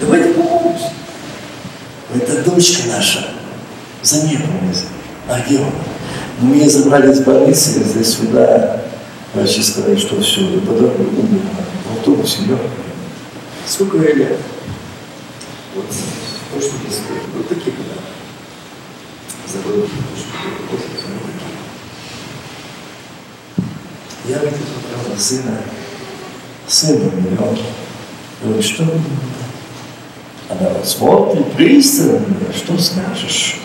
Давайте 0.00 0.34
помолимся. 0.34 0.90
Это 2.14 2.50
дочка 2.50 2.82
наша. 2.88 3.26
За 4.02 4.26
небом. 4.26 4.50
А 5.28 5.40
где 5.40 5.58
он? 5.58 5.72
Мы 6.40 6.56
ее 6.56 6.70
забрали 6.70 7.10
из 7.12 7.20
больницы, 7.20 7.82
здесь 7.82 8.16
сюда. 8.16 8.82
Врачи 9.34 9.62
сказали, 9.62 9.96
что 9.96 10.20
все, 10.20 10.40
и 10.42 10.60
автобусе 12.06 12.42
лег. 12.42 12.60
Сколько 13.66 13.98
ей 13.98 14.14
лет? 14.14 14.38
Вот, 15.74 15.86
не 15.86 16.60
скажу. 16.60 17.20
Вот 17.34 17.48
такие 17.48 17.72
когда. 17.72 18.00
Забыл, 19.52 19.86
что 19.86 20.26
Я 24.28 24.38
видел 24.38 24.58
правда, 24.92 25.20
сына, 25.20 25.60
сына 26.66 27.10
умер. 27.12 27.58
Говорю, 28.42 28.62
что 28.62 28.84
вы 28.84 29.00
она 30.48 30.70
вот 30.70 30.86
смотрит 30.86 31.52
пристально 31.52 32.20
на 32.46 32.52
что 32.52 32.78
скажешь? 32.78 33.60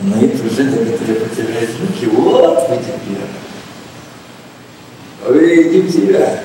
На 0.00 0.16
это 0.16 0.46
уже 0.46 0.64
некоторые 0.64 1.20
потеряют 1.20 1.70
руки. 1.80 2.06
Вот 2.06 2.68
вы 2.68 2.76
теперь. 2.76 3.26
Увидим 5.26 5.90
тебя. 5.90 6.44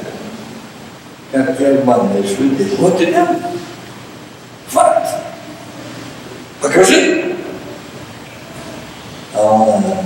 Как 1.31 1.57
ты 1.57 1.65
обманываешь 1.65 2.37
людей. 2.37 2.75
Вот 2.77 2.99
тебя. 2.99 3.27
Факт. 4.67 5.07
Покажи. 6.61 7.35
А 9.33 9.77
она 9.77 9.97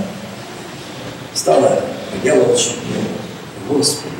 стала, 1.34 1.82
я 2.22 2.34
очень 2.34 2.76
Господи, 3.68 4.14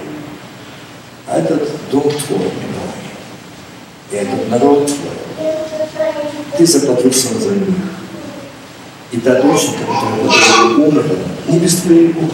а 1.29 1.39
этот 1.39 1.69
дом 1.91 2.03
твой, 2.03 2.39
мой 2.39 2.51
и 4.11 4.17
этот 4.17 4.49
народ 4.49 4.87
твой, 4.87 5.53
ты 6.59 6.67
заплатился 6.67 7.39
за 7.39 7.51
них. 7.51 7.77
И 9.13 9.19
та 9.19 9.41
доченька, 9.41 9.85
которая 9.85 10.89
умерла, 10.89 11.03
не 11.47 11.61
без 11.61 11.77
твоего. 11.77 12.29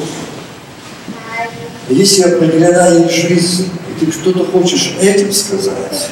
Если 1.91 2.23
определена 2.23 2.89
ей 2.89 3.09
жизнь, 3.11 3.71
ты 4.07 4.13
что-то 4.13 4.45
хочешь 4.45 4.95
этим 5.01 5.33
сказать, 5.33 6.09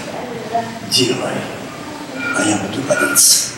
делай, 0.90 1.34
а 2.36 2.42
я 2.48 2.56
буду 2.56 2.82
молиться. 2.88 3.48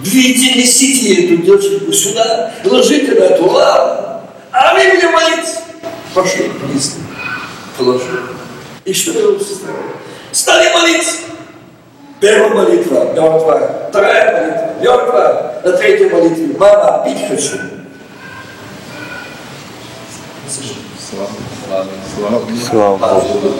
Видите, 0.00 0.60
несите 0.60 1.24
эту 1.24 1.42
девочку 1.42 1.92
сюда, 1.92 2.52
ложите 2.64 3.12
на 3.12 3.24
эту 3.24 3.48
лаву, 3.48 4.22
а 4.52 4.74
мы 4.74 4.90
будем 4.90 5.12
молиться. 5.12 5.60
Пошли 6.14 6.48
вниз, 6.48 6.96
положи. 7.78 8.22
И 8.84 8.92
что 8.92 9.12
я 9.12 9.38
составил? 9.38 9.76
Стали 10.32 10.72
молиться. 10.74 11.16
Первая 12.20 12.50
молитва, 12.50 13.12
мертвая. 13.14 13.88
Вторая 13.88 14.42
молитва, 14.42 14.82
мертвая. 14.82 15.62
На 15.64 15.72
третьей 15.72 16.08
молитве, 16.10 16.56
мама, 16.58 17.04
пить 17.04 17.28
хочу. 17.28 17.56
Слава 21.10 21.30
Богу. 22.98 23.54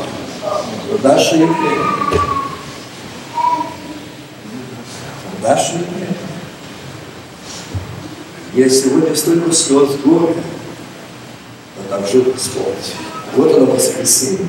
Наше 1.03 1.37
явление. 1.37 1.79
Наше 5.43 5.73
явление. 5.75 6.09
Я 8.55 8.69
сегодня 8.69 9.15
столько 9.15 9.53
слез 9.53 9.91
горя, 10.05 10.35
но 11.77 11.83
там 11.89 12.07
жил 12.09 12.25
Господь. 12.25 12.95
Вот 13.37 13.57
оно 13.57 13.67
воскресенье. 13.67 14.49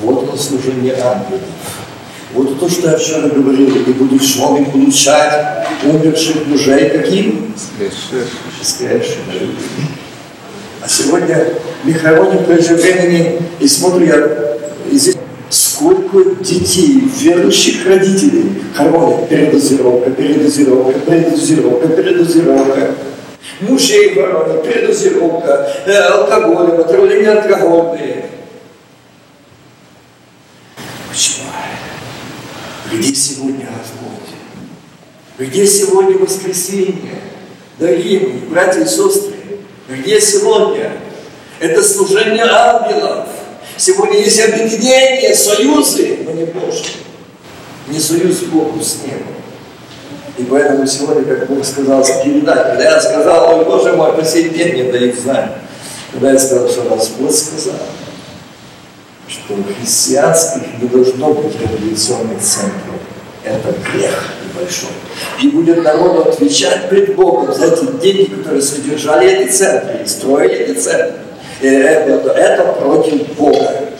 Вот 0.00 0.22
оно 0.22 0.36
служение 0.36 0.94
ангелов. 0.94 1.42
Вот 2.32 2.58
то, 2.58 2.70
что 2.70 2.90
я 2.90 2.96
вчера 2.96 3.28
говорил, 3.28 3.76
и 3.76 3.92
будешь 3.92 4.36
могли 4.36 4.64
получать 4.64 5.68
умерших 5.84 6.46
мужей 6.46 6.88
каким? 6.88 7.54
Воскресших. 8.58 9.18
А 10.80 10.88
сегодня 10.88 11.54
хороним 11.90 12.44
преждевременные, 12.44 13.40
и 13.58 13.66
смотрю 13.66 14.06
я, 14.06 14.56
и 14.90 14.96
здесь 14.96 15.16
сколько 15.50 16.36
детей, 16.42 17.02
верующих 17.20 17.86
родителей 17.86 18.62
хоронят. 18.74 19.28
Передозировка, 19.28 20.10
передозировка, 20.10 20.98
передозировка, 21.00 21.88
передозировка. 21.88 22.94
Мужей 23.60 24.14
хоронят, 24.14 24.62
передозировка, 24.62 25.70
э, 25.86 25.92
алкоголем, 25.92 26.80
отравление 26.80 27.32
алкогольные. 27.32 28.26
Почему? 31.10 31.48
Где 32.92 33.14
сегодня 33.14 33.66
Господь? 33.66 34.34
Где 35.38 35.66
сегодня 35.66 36.18
воскресенье? 36.18 37.20
Дорогие 37.78 38.20
мои 38.20 38.38
братья 38.48 38.82
и 38.82 38.86
сестры, 38.86 39.34
где 39.88 40.20
сегодня? 40.20 40.92
Это 41.62 41.80
служение 41.80 42.44
ангелов. 42.44 43.28
Сегодня 43.76 44.18
есть 44.18 44.40
объединение, 44.40 45.32
союзы, 45.32 46.18
но 46.24 46.32
не 46.32 46.44
Божьи. 46.44 46.86
Не 47.86 48.00
союз 48.00 48.38
Богу 48.40 48.82
с 48.82 48.96
небом. 49.04 49.28
И 50.38 50.42
поэтому 50.42 50.84
сегодня, 50.88 51.22
как 51.22 51.48
Бог 51.48 51.64
сказал, 51.64 52.04
передать. 52.04 52.66
Когда 52.66 52.82
я 52.82 53.00
сказал, 53.00 53.56
ой, 53.56 53.64
Боже 53.64 53.92
мой, 53.92 54.12
по 54.12 54.24
сей 54.24 54.48
день 54.48 54.74
не 54.74 54.90
дают 54.90 55.16
знать. 55.16 55.52
Когда 56.10 56.32
я 56.32 56.38
сказал, 56.40 56.68
что 56.68 56.82
Господь 56.82 57.32
сказал, 57.32 57.78
что 59.28 59.54
христианских 59.78 60.62
не 60.80 60.88
должно 60.88 61.32
быть 61.32 61.54
революционных 61.60 62.40
центров. 62.42 62.98
Это 63.44 63.72
грех 63.92 64.32
небольшой. 64.48 64.90
И 65.40 65.48
будет 65.48 65.84
народу 65.84 66.28
отвечать 66.28 66.88
пред 66.88 67.14
Богом 67.14 67.54
за 67.54 67.66
эти 67.66 67.84
деньги, 68.00 68.34
которые 68.34 68.62
содержали 68.62 69.30
эти 69.30 69.52
центры 69.52 70.04
строили 70.08 70.54
эти 70.54 70.80
центры. 70.80 71.31
Это, 71.62 72.30
это 72.32 72.72
против 72.72 73.34
Бога 73.36 73.90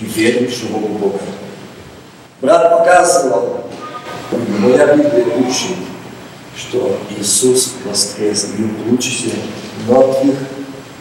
и 0.00 0.04
верующего 0.04 0.78
в 0.78 0.98
Бога. 0.98 1.20
Брат 2.40 2.78
показывал, 2.78 3.64
моя 4.60 4.94
Библия 4.94 5.26
учит, 5.38 5.76
что 6.56 6.98
Иисус 7.18 7.74
воскрес, 7.84 8.48
и 8.58 8.62
получите 8.62 9.30
мертвых 9.86 10.36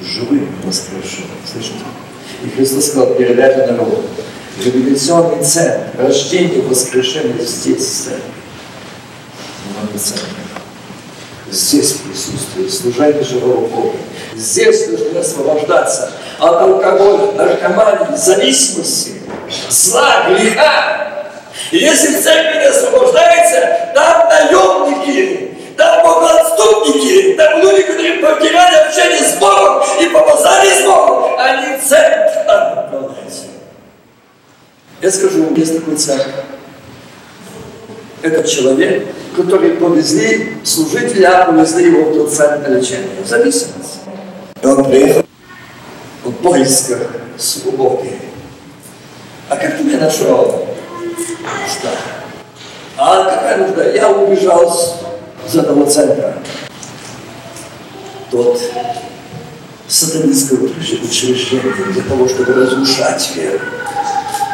живым 0.02 0.50
воскрешенных. 0.66 1.32
Слышите? 1.50 1.80
И 2.44 2.50
Христос 2.50 2.88
сказал, 2.88 3.16
передайте 3.16 3.72
народу. 3.72 4.04
Революционный 4.64 5.44
центр, 5.44 5.88
рождение, 5.98 6.62
воскрешение 6.62 7.44
здесь, 7.46 7.80
в 7.80 8.04
церкви. 8.04 8.24
Но 9.82 9.92
не 9.92 9.98
центр. 9.98 10.26
Здесь 11.54 11.94
присутствует 11.94 12.74
служение 12.74 13.24
живого 13.24 13.68
Бога. 13.68 13.96
Здесь 14.34 14.88
нужно 14.88 15.20
освобождаться 15.20 16.12
от 16.40 16.62
алкоголя, 16.62 17.32
наркомании, 17.34 18.18
зависимости, 18.18 19.22
зла, 19.70 20.26
греха. 20.30 21.28
И 21.70 21.78
если 21.78 22.16
в 22.16 22.24
церкви 22.24 22.58
не 22.58 22.66
освобождается, 22.66 23.92
там 23.94 24.30
наемники, 24.30 25.56
там 25.78 26.04
богоотступники, 26.04 27.36
там 27.36 27.62
люди, 27.62 27.84
которые 27.84 28.14
потеряли 28.14 28.88
общение 28.88 29.22
с 29.22 29.36
Богом 29.36 29.84
и 30.02 30.06
помазали 30.08 30.70
с 30.72 30.84
Богом, 30.86 31.38
они 31.38 31.80
церковь 31.88 32.48
там. 32.48 33.14
Я 35.02 35.12
скажу, 35.12 35.54
есть 35.56 35.78
такой 35.78 35.98
церковь. 35.98 36.34
Этот 38.24 38.48
человек, 38.48 39.06
который 39.36 39.72
повезли, 39.72 40.54
служителя 40.64 41.44
повезли 41.46 41.88
его 41.88 42.10
в 42.10 42.14
тот 42.16 42.34
центр 42.34 42.72
лечения, 42.72 43.10
в 43.24 43.28
зависимости. 43.28 44.00
И 44.62 44.66
он 44.66 44.86
приехал 44.86 45.26
в 46.24 46.32
поисках 46.32 47.00
свободы. 47.38 48.14
А 49.50 49.58
как 49.58 49.78
ты 49.78 49.84
меня 49.84 50.00
нашел? 50.00 50.68
Что? 51.68 51.90
А 52.98 53.26
какая 53.26 53.58
нужда? 53.58 53.92
Я 53.92 54.10
убежал 54.10 54.74
с 55.46 55.56
этого 55.56 55.86
центра. 55.86 56.38
Тот 58.32 58.60
сатанинское 59.88 60.60
учреждение 60.60 61.74
для 61.92 62.04
того, 62.04 62.28
чтобы 62.28 62.54
разрушать 62.54 63.32
веру 63.36 63.60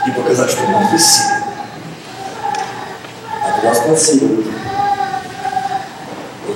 и 0.08 0.12
показать, 0.12 0.50
что 0.50 0.64
он 0.64 0.92
бессилен. 0.92 1.39
Туда 3.56 3.74
спасибо. 3.74 4.44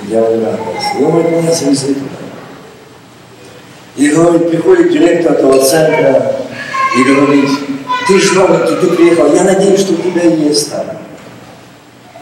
И 0.02 0.06
я. 0.08 0.20
И 0.20 1.02
он 1.02 1.10
говорит, 1.10 1.30
меня 1.30 1.52
туда. 1.52 2.00
И 3.96 4.08
говорит, 4.08 4.50
приходит 4.50 4.92
директор 4.92 5.32
этого 5.32 5.64
центра 5.64 6.36
и 6.96 7.04
говорит, 7.04 7.48
ты 8.08 8.20
ж 8.20 8.32
новенький, 8.32 8.76
ты 8.76 8.96
приехал, 8.96 9.32
я 9.32 9.44
надеюсь, 9.44 9.80
что 9.80 9.92
у 9.94 9.96
тебя 9.96 10.22
есть 10.22 10.70
там 10.70 10.84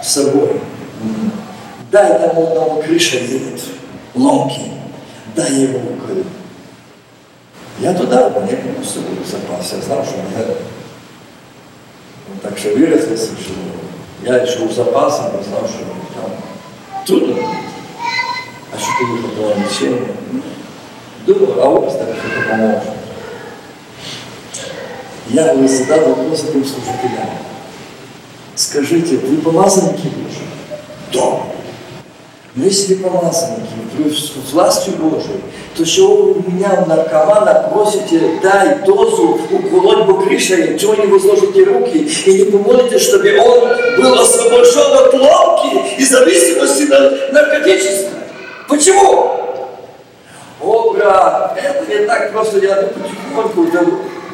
с 0.02 0.08
собой. 0.08 0.60
Дай 1.90 2.18
тому 2.18 2.46
одному 2.46 2.82
крыша 2.82 3.18
едет, 3.18 3.60
ломкий, 4.14 4.72
дай 5.34 5.52
его 5.52 5.78
уколю. 5.78 6.24
Я 7.78 7.94
туда, 7.94 8.28
мне 8.28 8.56
просто 8.56 9.00
был 9.00 9.24
запас, 9.24 9.72
я 9.72 9.82
знал, 9.82 10.04
что 10.04 10.16
я 10.38 10.46
ну, 12.28 12.34
так 12.42 12.56
что 12.56 12.70
выразился, 12.70 13.32
что 13.32 13.52
я 14.24 14.36
еще 14.36 14.66
в 14.66 14.72
запасе, 14.72 15.22
но 15.32 15.42
знал, 15.42 15.68
что 15.68 15.84
там 16.14 16.30
трудно. 17.04 17.36
А 18.72 18.76
ты 18.76 19.04
выход 19.06 19.56
на 19.56 19.64
лечение? 19.64 20.14
Думаю, 21.26 21.62
а 21.62 21.90
так 21.90 22.08
что-то 22.16 22.48
поможет. 22.48 22.82
Я 25.28 25.54
бы 25.54 25.68
задал 25.68 26.14
вопрос 26.14 26.44
этим 26.44 26.64
служителям. 26.64 27.28
Скажите, 28.54 29.16
вы 29.16 29.38
помазанники 29.38 30.08
Божьи? 30.08 30.46
Да. 31.12 31.51
Но 32.54 32.64
если 32.64 32.96
помазанники, 32.96 33.72
с 34.10 34.52
властью 34.52 34.94
Божией, 34.98 35.40
то 35.74 35.86
чего 35.86 36.16
вы 36.16 36.52
меня, 36.52 36.84
наркомана, 36.86 37.70
просите, 37.72 38.38
дай 38.42 38.80
дозу 38.84 39.40
уколоть 39.50 40.04
бы 40.04 40.22
крышей, 40.22 40.78
чего 40.78 40.94
не 40.94 41.06
возложите 41.06 41.64
руки 41.64 41.98
и 42.26 42.44
не 42.44 42.50
помолите, 42.50 42.98
чтобы 42.98 43.38
он 43.38 43.68
был 43.96 44.18
освобожден 44.18 44.92
от 44.92 45.14
ломки 45.14 45.98
и 45.98 46.04
зависимости 46.04 46.82
наркотической? 47.32 48.20
Почему? 48.68 49.36
О, 50.60 50.92
брат, 50.92 51.58
это 51.58 51.90
не 51.90 52.06
так 52.06 52.32
просто, 52.32 52.58
я 52.58 52.90
потихоньку 53.34 53.62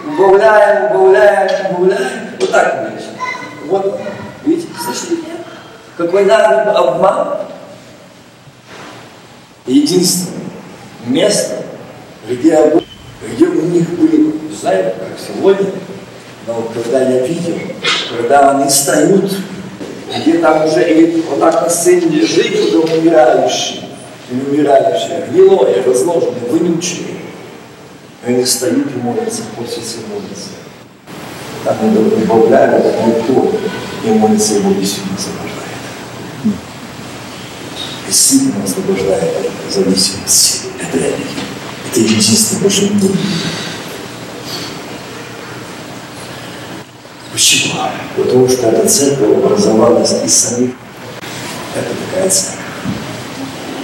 убавляем, 0.08 0.96
убавляем, 0.96 1.76
убавляем. 1.76 2.30
Вот 2.40 2.50
так 2.50 2.90
будет. 2.90 3.04
Вот, 3.66 4.00
видите, 4.44 4.68
слышите? 4.84 5.22
Какой 5.96 6.24
наглый 6.24 6.74
обман. 6.74 7.38
Единственное 9.68 10.40
место, 11.06 11.62
где, 12.26 12.56
где 13.34 13.46
у 13.46 13.62
них 13.66 13.88
были, 13.90 14.32
знаете, 14.58 14.94
как 14.98 15.18
сегодня, 15.18 15.70
но 16.46 16.70
когда 16.72 17.02
я 17.02 17.26
видел, 17.26 17.54
когда 18.16 18.52
они 18.52 18.68
встают, 18.70 19.30
где 20.16 20.38
там 20.38 20.66
уже 20.66 20.88
и 20.90 21.20
вот 21.28 21.38
так 21.40 21.62
на 21.62 21.68
сцене 21.68 22.24
жить 22.24 22.58
уже 22.66 22.78
умирающие, 22.78 23.82
или 24.30 24.40
умирающие, 24.40 25.26
гнилое, 25.30 25.82
разложенное, 25.84 26.48
вонючее. 26.50 27.06
Они 28.24 28.44
встают 28.44 28.88
и 28.94 28.98
молятся, 28.98 29.42
хочется 29.56 29.98
молиться. 30.12 30.50
Там 31.64 31.76
они 31.82 32.10
добавляют 32.10 32.86
никто 33.06 33.52
и 34.04 34.10
молится 34.12 34.54
его 34.54 34.72
действительно 34.72 35.16
освобождает. 35.16 35.67
Действительно 38.08 38.64
освобождает 38.64 39.50
зависимость. 39.68 40.62
Это, 40.80 40.96
это 40.96 42.00
единственное 42.00 42.62
Божье 42.62 42.88
мнение. 42.88 43.18
Почему? 47.30 47.74
Потому 48.16 48.48
что 48.48 48.68
эта 48.68 48.88
церковь 48.88 49.36
образовалась 49.36 50.14
из 50.24 50.34
самих. 50.34 50.70
Это 51.76 51.88
такая 52.06 52.30
церковь. 52.30 52.58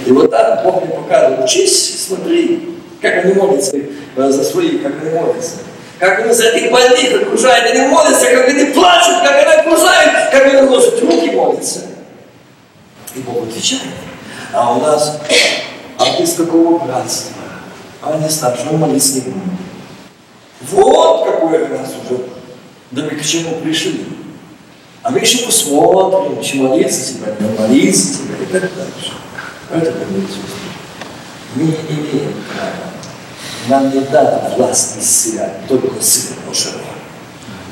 И 0.07 0.11
вот 0.11 0.31
так 0.31 0.63
Бог 0.63 0.83
мне 0.83 0.95
показывает, 0.95 1.45
учись, 1.45 2.07
смотри, 2.07 2.79
как 3.03 3.25
они 3.25 3.33
молятся 3.35 3.77
за 4.15 4.43
своих, 4.43 4.81
как 4.81 5.03
они 5.03 5.11
молятся. 5.11 5.57
Как 5.99 6.21
они 6.21 6.33
за 6.33 6.45
этих 6.45 6.71
больных 6.71 7.21
окружают, 7.21 7.75
они 7.75 7.87
молятся, 7.89 8.25
как 8.25 8.49
они 8.49 8.65
плачут, 8.73 9.21
как 9.23 9.45
они 9.45 9.61
окружают, 9.61 10.31
как 10.31 10.45
они 10.47 10.67
ложат 10.67 10.99
руки 10.99 11.29
молятся. 11.29 11.81
И 13.13 13.19
Бог 13.19 13.47
отвечает. 13.47 13.83
А 14.55 14.73
у 14.73 14.79
нас, 14.79 15.19
а 15.97 16.05
ты 16.15 16.25
с 16.25 16.35
какого 16.35 16.79
братства? 16.85 17.33
А 18.01 18.15
старше, 18.29 18.67
мы 18.71 18.77
молиться 18.77 19.15
не 19.15 19.21
будем. 19.21 19.57
Вот 20.71 21.25
какое 21.25 21.67
нас 21.67 21.89
уже, 21.89 22.21
да 22.91 23.03
мы 23.03 23.09
к 23.09 23.25
чему 23.25 23.55
пришли. 23.55 24.05
А 25.03 25.11
мы 25.11 25.19
еще 25.19 25.45
посмотрим, 25.45 26.41
чем 26.41 26.67
молиться 26.67 27.13
тебя, 27.13 27.35
не 27.37 27.57
молиться 27.59 28.19
тебя 28.19 28.37
и 28.37 28.45
так 28.45 28.61
дальше. 28.61 29.11
Это 29.71 29.91
говорится. 29.91 30.37
Мы 31.55 31.63
не 31.63 31.73
имеем 31.73 32.33
права. 32.47 32.91
Нам 33.67 33.93
не 33.93 34.05
дана 34.05 34.53
власть 34.55 34.97
исцелять, 34.99 35.67
только 35.67 36.01
Сын 36.01 36.37
Божьего. 36.47 36.79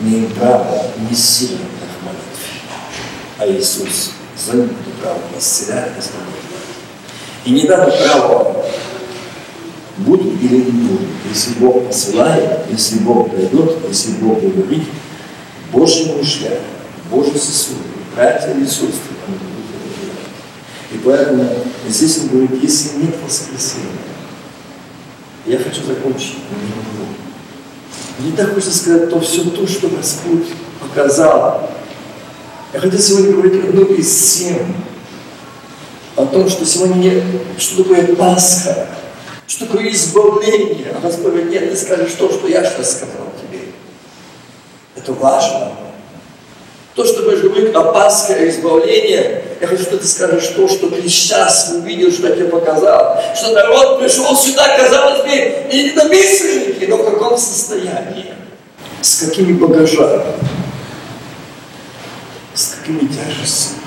Не 0.01 0.17
имеем 0.17 0.33
права 0.33 0.83
не 1.09 1.15
сильно 1.15 1.59
в 1.59 2.05
молитве. 2.05 2.59
А 3.39 3.47
Иисус 3.47 4.11
за 4.37 4.57
ним 4.57 4.75
право 5.01 5.19
исцелять 5.39 5.95
и. 5.95 6.42
И 7.45 7.51
не 7.51 7.67
дано 7.67 7.91
право 7.91 8.65
буду 9.97 10.31
или 10.41 10.55
не 10.55 10.71
буду. 10.71 11.03
Если 11.29 11.53
Бог 11.59 11.87
посылает, 11.87 12.59
если 12.71 12.99
Бог 12.99 13.29
дает, 13.31 13.77
если 13.87 14.11
Бог 14.13 14.41
говорит, 14.41 14.83
Божьи 15.71 16.11
мужья, 16.13 16.59
Божьи 17.09 17.37
сосуды, 17.37 17.79
братья 18.15 18.53
и 18.53 18.65
сестры. 18.65 19.13
И 20.91 20.97
поэтому 21.03 21.49
здесь 21.87 22.19
он 22.19 22.27
говорит, 22.27 22.61
если 22.61 22.97
нет 22.97 23.15
воскресения, 23.25 23.87
я 25.45 25.57
хочу 25.57 25.83
закончить. 25.85 26.37
Мне 28.19 28.31
так 28.37 28.53
хочется 28.53 28.77
сказать, 28.77 29.09
то 29.09 29.19
все 29.19 29.43
то, 29.43 29.67
что 29.67 29.89
Господь 29.89 30.47
показал. 30.79 31.69
Я 32.71 32.79
хотел 32.79 32.99
сегодня 32.99 33.31
говорить 33.31 33.63
одну 33.65 33.85
из 33.85 34.35
тем, 34.35 34.75
о 36.15 36.25
том, 36.25 36.49
что 36.49 36.65
сегодня 36.65 37.23
что 37.57 37.83
такое 37.83 38.15
Пасха, 38.15 38.87
что 39.47 39.65
такое 39.65 39.91
избавление. 39.91 40.93
А 40.95 40.99
Господь 41.01 41.33
говорит, 41.33 41.51
нет, 41.51 41.71
ты 41.71 41.77
скажешь 41.77 42.13
то, 42.13 42.31
что 42.31 42.47
я 42.47 42.63
что 42.63 42.83
сказал 42.83 43.27
тебе. 43.41 43.61
Это 44.95 45.13
важно. 45.13 45.73
То, 46.95 47.03
что 47.05 47.23
будешь 47.23 47.41
говорить 47.41 47.73
о 47.73 47.91
Пасхе, 47.91 48.35
о 48.35 48.49
избавлении, 48.49 49.41
я 49.59 49.67
хочу, 49.67 49.81
чтобы 49.81 49.97
ты 49.97 50.07
скажешь 50.07 50.47
то, 50.55 50.67
что 50.67 50.89
ты 50.89 51.01
сейчас 51.09 51.71
увидел, 51.73 52.11
что 52.11 52.27
я 52.27 52.35
тебе 52.35 52.49
показал. 52.49 53.19
Что 53.35 53.53
народ 53.53 53.99
пришел 53.99 54.35
сюда, 54.35 54.77
казалось 54.77 55.23
бы, 55.23 55.29
и 55.71 55.83
недомысленники, 55.83 56.85
но 56.85 56.97
в 56.97 57.05
каком 57.05 57.37
состоянии? 57.37 58.33
С 59.01 59.25
какими 59.25 59.53
багажами? 59.53 60.23
С 62.53 62.75
какими 62.75 63.07
тяжестями? 63.07 63.79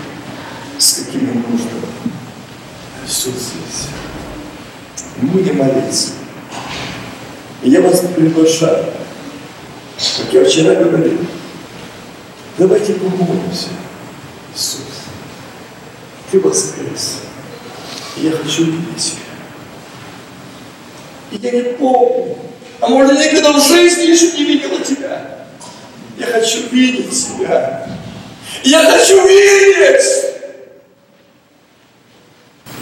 С 0.79 0.93
какими 0.95 1.31
нуждами? 1.31 1.96
Все 3.07 3.31
здесь. 3.31 3.89
И 5.23 5.27
будем 5.27 5.59
молиться. 5.59 6.13
И 7.63 7.71
я 7.71 7.81
вас 7.81 8.01
приглашаю, 8.15 8.87
как 10.19 10.33
я 10.33 10.45
вчера 10.45 10.75
говорил, 10.75 11.19
давайте 12.59 12.95
помолимся. 12.95 13.69
Иисус, 14.55 14.81
Ты 16.31 16.41
воскрес. 16.41 17.19
И 18.17 18.27
я 18.27 18.33
хочу 18.33 18.65
видеть 18.65 18.97
Тебя. 18.97 19.23
И 21.31 21.37
я 21.37 21.51
не 21.53 21.75
помню, 21.75 22.37
а 22.81 22.89
может, 22.89 23.19
я 23.19 23.31
никогда 23.31 23.53
в 23.53 23.69
жизни 23.69 24.11
еще 24.11 24.33
не 24.33 24.45
видела 24.45 24.81
Тебя. 24.81 25.47
Я 26.19 26.27
хочу 26.27 26.69
видеть 26.71 27.11
Тебя. 27.11 27.89
Я 28.65 28.85
хочу 28.85 29.27
видеть! 29.27 30.36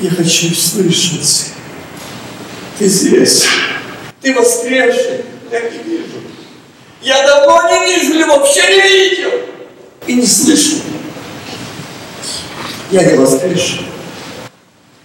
Я 0.05 0.11
хочу 0.11 0.55
слышать. 0.55 1.53
Ты 2.79 2.87
здесь. 2.89 3.47
Ты 4.21 4.35
воскресший. 4.35 5.25
Я 5.51 5.61
не 5.63 5.79
вижу. 5.79 6.21
Я 7.01 7.27
давно 7.27 7.71
не 7.71 7.87
вижу 7.87 8.13
или 8.13 8.25
вообще 8.25 8.61
не 8.69 8.83
видел. 8.83 9.31
И 10.07 10.15
не 10.17 10.27
слышу. 10.27 10.83
Я 12.91 13.03
не 13.03 13.15
воскресший. 13.17 13.87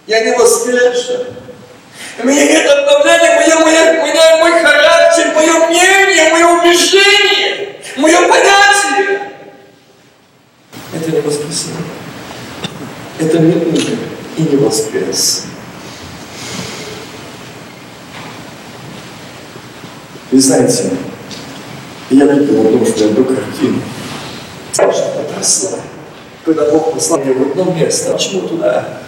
Я 0.06 0.22
не 0.22 0.36
воскресший. 0.36 1.28
Меня 2.22 2.44
нет 2.44 2.70
обновления, 2.70 3.36
моя, 3.36 3.58
моя, 3.58 4.02
моя, 4.02 4.36
мой 4.36 4.62
характер, 4.62 5.32
мое 5.34 5.66
мнение, 5.68 6.30
мое 6.30 6.46
убеждение, 6.60 7.80
мое 7.96 8.28
понятие. 8.28 9.32
Это 10.92 11.10
не 11.10 11.20
воскресение. 11.20 11.84
Это 13.18 13.38
не 13.38 13.54
умер 13.54 14.19
и 14.40 14.50
не 14.50 14.56
воскрес. 14.56 15.44
Вы 20.30 20.40
знаете, 20.40 20.90
я 22.10 22.24
видел 22.26 22.60
о 22.60 22.70
том, 22.70 22.86
что 22.86 23.04
я 23.04 23.10
одну 23.10 23.24
картину. 23.24 23.82
Потрясла. 24.76 25.78
Когда 26.44 26.70
Бог 26.70 26.94
послал 26.94 27.20
меня 27.20 27.34
в 27.34 27.50
одно 27.50 27.72
место, 27.72 28.12
почему 28.12 28.48
туда? 28.48 29.00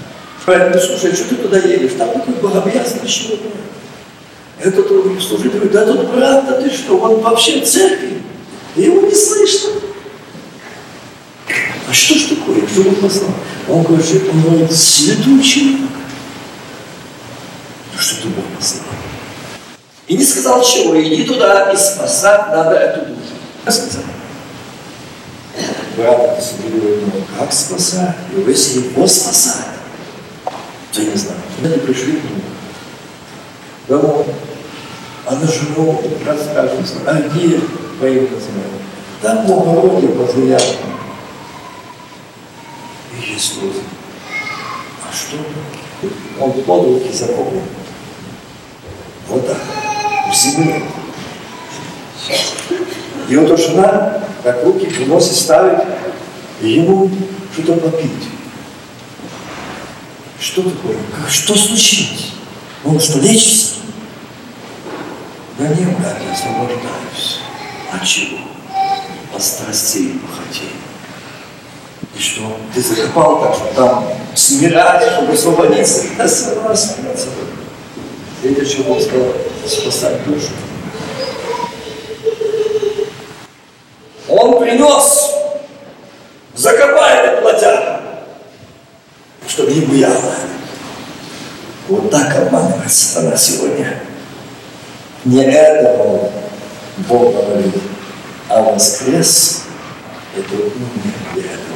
Правильно, 0.45 0.79
слушай, 0.79 1.15
что 1.15 1.29
ты 1.31 1.37
туда 1.37 1.59
едешь? 1.59 1.93
Там 1.97 2.11
такой 2.11 2.35
богобоязненный 2.35 3.09
человек. 3.09 3.41
Это 4.61 4.83
другой 4.83 5.21
служитель 5.21 5.59
говорит, 5.59 5.73
да 5.73 5.87
тут 5.87 6.11
брат, 6.13 6.47
да 6.47 6.61
ты 6.61 6.71
что, 6.71 6.99
он 6.99 7.21
вообще 7.21 7.63
в 7.63 7.67
церкви. 7.67 8.21
Его 8.77 9.01
не 9.03 9.15
слышно. 9.15 9.71
А 11.89 11.93
что 11.93 12.15
ж 12.15 12.23
такое? 12.37 12.67
Что 12.67 12.89
он 12.89 12.95
послал? 12.97 13.31
Он 13.69 13.83
говорит, 13.83 14.23
он 14.33 14.43
говорит, 14.43 14.73
святой 14.73 15.43
человек. 15.43 15.81
Ну 17.93 17.99
что 17.99 18.23
ты 18.23 18.29
Бог 18.29 18.45
послал? 18.59 18.85
И 20.09 20.17
не 20.17 20.25
сказал 20.25 20.63
чего, 20.63 21.01
иди 21.01 21.25
туда 21.25 21.71
и 21.73 21.77
спасать 21.77 22.49
надо 22.51 22.77
эту 22.77 23.07
душу. 23.07 23.21
Сказал. 23.67 24.03
Брат 25.97 26.43
говорит, 26.65 27.01
ну 27.07 27.23
как 27.39 27.53
спасать? 27.53 28.17
И 28.35 28.41
если 28.51 28.81
его 28.81 29.07
спасать, 29.07 29.67
то 30.93 31.01
я 31.01 31.11
не 31.11 31.17
знаю. 31.17 31.39
Они 31.63 31.77
пришли 31.77 32.13
к 32.13 32.25
нему. 32.25 32.43
Домой. 33.89 34.27
А 35.27 35.37
на 35.37 35.47
жену 35.47 36.03
расскажет, 36.27 36.73
а 37.07 37.15
где 37.15 37.61
поехать 38.01 38.31
знаю? 38.31 38.73
Там 39.21 39.47
Богородие 39.47 40.11
позволял. 40.11 40.61
И 40.61 41.02
Иисус. 43.21 43.77
А 45.09 45.13
что? 45.13 45.37
Он 46.41 46.53
под 46.53 46.85
руки 46.87 47.13
запомнил. 47.13 47.63
Вот 49.29 49.47
так. 49.47 49.59
В 50.31 50.35
земле. 50.35 50.83
И 53.29 53.37
вот 53.37 53.59
жена 53.59 54.23
как 54.43 54.65
руки 54.65 54.87
приносит, 54.87 55.37
ставит, 55.37 55.85
и 56.61 56.71
ему 56.71 57.11
что-то 57.53 57.75
попить. 57.75 58.11
Что 60.41 60.63
такое? 60.63 60.97
Как, 61.17 61.31
что 61.31 61.55
случилось? 61.55 62.33
Он 62.85 62.99
что, 62.99 63.21
лечится? 63.21 63.75
Да 65.59 65.69
не, 65.69 65.85
брат, 65.85 66.17
я 66.27 66.33
освобождаюсь. 66.33 67.41
От 67.93 68.05
чего? 68.05 68.39
От 69.35 69.43
страстей 69.43 70.15
и 70.15 70.19
похотей. 70.19 70.72
Что? 72.23 72.57
Ты 72.73 72.81
закопал 72.81 73.41
так, 73.43 73.55
что 73.57 73.75
там 73.75 74.09
смирать, 74.37 75.03
чтобы 75.11 75.33
освободиться? 75.33 76.03
Смираться. 76.03 76.95
Видите, 78.45 78.65
что 78.65 78.85
Бог 78.85 79.03
сказал? 79.03 79.33
Спасать 79.67 80.25
душу. 80.25 80.51
Он 84.29 84.61
принес, 84.61 85.33
закопай 86.55 87.27
этот 87.27 87.43
плотяга, 87.43 88.03
чтобы 89.49 89.73
не 89.73 89.81
буяло. 89.81 90.35
Вот 91.89 92.09
так 92.09 92.37
обманывает 92.37 92.93
сатана 92.93 93.37
сегодня. 93.37 94.01
Не 95.25 95.45
этого 95.45 96.31
Бог 96.99 97.35
говорит, 97.35 97.75
а 98.49 98.63
воскрес 98.63 99.63
это 100.37 100.55
умер 100.55 100.73
для 101.35 101.43
этого. 101.43 101.72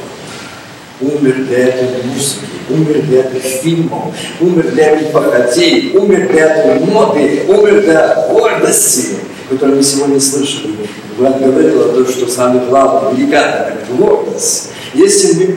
Умер 0.99 1.45
для 1.45 1.67
этой 1.67 2.03
музыки, 2.03 2.47
умер 2.69 3.03
для 3.03 3.21
этих 3.21 3.43
фильмов, 3.43 4.15
умер 4.39 4.71
для 4.71 4.95
этих 4.95 5.11
похотей, 5.11 5.95
умер 5.95 6.29
для 6.29 6.55
этой 6.55 6.79
моды, 6.85 7.43
умер 7.47 7.81
для 7.83 8.27
гордости, 8.31 9.17
которую 9.47 9.77
мы 9.77 9.83
сегодня 9.83 10.19
слышали. 10.19 10.75
Брат 11.17 11.39
говорил 11.39 11.81
о 11.81 11.93
том, 11.93 12.07
что 12.07 12.27
самое 12.27 12.65
главное, 12.65 13.13
великая 13.13 13.77
гордость. 13.91 14.69
Если 14.95 15.45
мы 15.45 15.55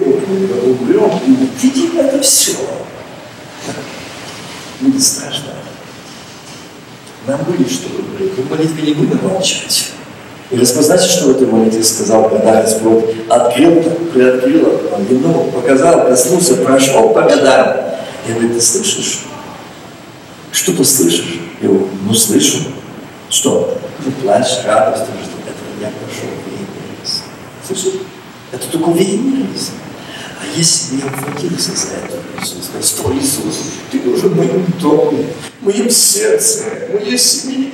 умрем 0.73 1.11
и 1.27 1.31
увидим 1.31 1.99
это 1.99 2.21
все, 2.21 2.53
будет 4.81 5.03
страшно. 5.03 5.53
Нам 7.27 7.41
будет 7.45 7.71
что 7.71 7.89
выбрать. 7.89 8.33
В 8.37 8.51
молитве 8.51 8.83
не 8.83 8.93
будем 8.93 9.21
молчать. 9.27 9.93
И 10.51 10.57
распознайте, 10.59 11.07
что 11.07 11.27
в 11.27 11.31
этой 11.31 11.47
молитве 11.47 11.83
сказал, 11.85 12.29
когда 12.29 12.63
Господь 12.63 13.05
открыл, 13.29 13.83
приоткрыл 14.13 14.81
вино, 15.09 15.45
показал, 15.55 16.07
коснулся, 16.07 16.57
прошел 16.57 17.11
по 17.11 17.23
годам. 17.23 17.77
И 18.27 18.33
говорит, 18.33 18.55
ты 18.55 18.61
слышишь? 18.61 19.21
Что 20.51 20.73
ты 20.73 20.85
слышишь? 20.85 21.41
Я 21.61 21.69
говорю, 21.69 21.89
ну 22.05 22.15
слышу. 22.15 22.59
Что? 23.29 23.79
Ну, 24.05 24.13
плачь, 24.23 24.65
радость, 24.67 25.05
что 25.05 25.39
это 25.47 25.63
я 25.81 25.89
прошел 25.89 26.31
в 26.35 27.67
Слышишь? 27.67 28.01
Это 28.51 28.67
только 28.73 28.89
уверенность. 28.89 29.71
А 30.41 30.59
если 30.59 30.97
я 30.97 31.07
ухватился 31.07 31.71
за 31.71 31.89
это, 32.03 32.17
Иисус, 32.41 32.71
что 32.83 33.13
Иисус, 33.13 33.57
ты 33.93 34.01
уже 34.01 34.29
в 34.29 34.37
моем 34.37 34.65
доме, 34.81 35.27
в 35.61 35.67
моем 35.67 35.89
сердце, 35.91 36.65
в 36.89 36.95
моей 36.95 37.19
семье. 37.19 37.71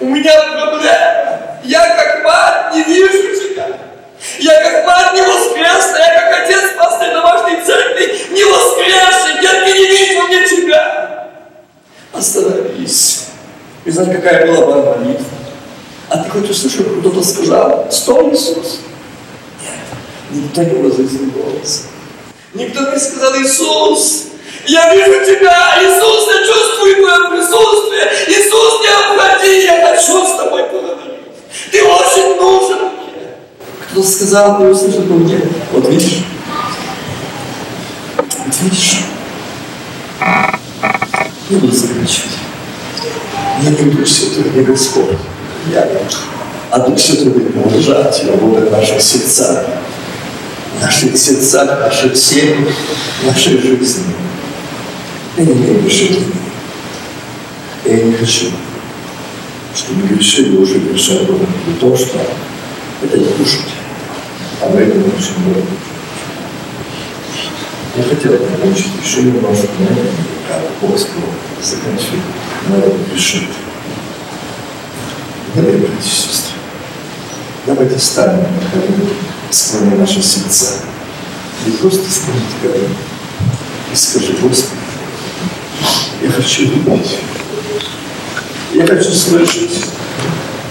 У 0.00 0.08
меня 0.08 0.32
проблема. 0.52 1.47
Я 1.64 1.96
как 1.96 2.24
мать 2.24 2.74
не 2.74 2.82
вижу 2.84 3.34
тебя. 3.34 3.68
Я 4.38 4.62
как 4.62 4.86
мать 4.86 5.14
не 5.14 5.22
воскресна, 5.22 5.96
я 5.96 6.20
как 6.20 6.44
отец 6.44 6.72
пастырь 6.76 7.12
домашней 7.12 7.64
церкви 7.64 8.18
не 8.30 8.44
воскресший, 8.44 9.42
я 9.42 9.64
не 9.64 9.72
вижу 9.72 10.22
мне 10.26 10.48
тебя. 10.48 11.28
Остановись. 12.12 13.26
И 13.84 13.90
знаешь, 13.90 14.14
какая 14.16 14.46
была 14.46 14.66
моя 14.66 14.96
молитва? 14.96 15.26
А 16.10 16.18
ты 16.18 16.30
хоть 16.30 16.50
услышал, 16.50 16.84
кто-то 17.00 17.22
сказал, 17.22 17.86
стой, 17.90 18.32
Иисус. 18.32 18.80
Нет, 20.30 20.44
никто 20.44 20.62
не 20.62 20.82
возвысил 20.82 21.30
голос. 21.30 21.84
Никто 22.54 22.90
не 22.90 22.98
сказал, 22.98 23.34
Иисус, 23.36 24.24
я 24.66 24.94
вижу 24.94 25.24
тебя, 25.24 25.78
Иисус, 25.82 26.28
я 26.28 26.46
чувствую 26.46 26.96
твое 26.96 27.30
присутствие, 27.30 28.10
Иисус, 28.28 28.80
не 28.80 28.88
обходи, 28.88 29.64
я 29.64 29.86
хочу 29.86 30.26
с 30.26 30.36
тобой 30.36 30.64
поговорить. 30.64 31.17
Ты 31.70 31.82
очень 31.82 32.36
нужен 32.36 32.78
мне. 32.78 33.28
Кто 33.90 34.02
сказал, 34.02 34.58
ты 34.58 34.64
услышал 34.64 35.02
по 35.02 35.14
мне. 35.14 35.40
Вот 35.72 35.88
видишь? 35.88 36.24
Вот 38.16 38.54
видишь? 38.62 38.98
Не 41.50 41.56
буду 41.56 41.72
заканчивать. 41.72 42.38
Я 43.62 43.70
Дух 43.70 44.06
Святой, 44.06 44.52
не 44.54 44.62
Господь. 44.62 45.18
Я 45.72 45.88
а 46.70 46.78
Дух 46.80 46.98
Святой 46.98 47.32
продолжать 47.32 48.24
работать 48.26 48.68
в 48.68 48.72
наших 48.72 49.00
сердцах, 49.00 49.64
в 50.76 50.82
наших 50.82 51.16
сердцах, 51.16 51.78
в 51.78 51.80
наших 51.80 52.16
семьях, 52.16 52.74
в 53.22 53.26
нашей 53.26 53.58
жизни. 53.58 54.14
Я 55.36 55.44
не 55.44 55.80
решения. 55.82 56.26
Я 57.84 57.96
не 58.02 58.12
хочу 58.12 58.52
чтобы 59.74 60.06
грешили 60.08 60.56
уже 60.56 60.78
грешат 60.78 61.28
не 61.28 61.74
то, 61.80 61.96
что 61.96 62.18
это 63.02 63.18
не 63.18 63.26
кушать, 63.26 63.68
а 64.62 64.68
в 64.68 64.76
этом 64.76 64.98
очень 64.98 65.38
много. 65.44 65.66
Я 67.96 68.02
хотел 68.04 68.32
закончить 68.32 68.92
еще 69.04 69.22
немножко, 69.22 69.68
но 69.80 69.88
как 70.88 70.98
сказал, 70.98 71.30
заканчивать, 71.62 72.22
надо 72.68 72.92
грешить. 73.12 73.48
Дорогие 75.54 75.78
братья 75.78 75.98
и 75.98 76.08
сестры, 76.08 76.54
давайте 77.66 77.98
станем 77.98 78.42
на 78.42 78.70
колени, 78.70 79.08
склоним 79.50 79.98
наши 79.98 80.22
сердца. 80.22 80.82
И 81.66 81.70
просто 81.72 82.08
склонить 82.10 82.44
колени. 82.62 82.94
И 83.92 83.96
скажи, 83.96 84.36
Господи, 84.40 84.80
я 86.22 86.30
хочу 86.30 86.62
любить 86.62 87.18
я 88.72 88.86
хочу 88.86 89.10
слышать. 89.10 89.84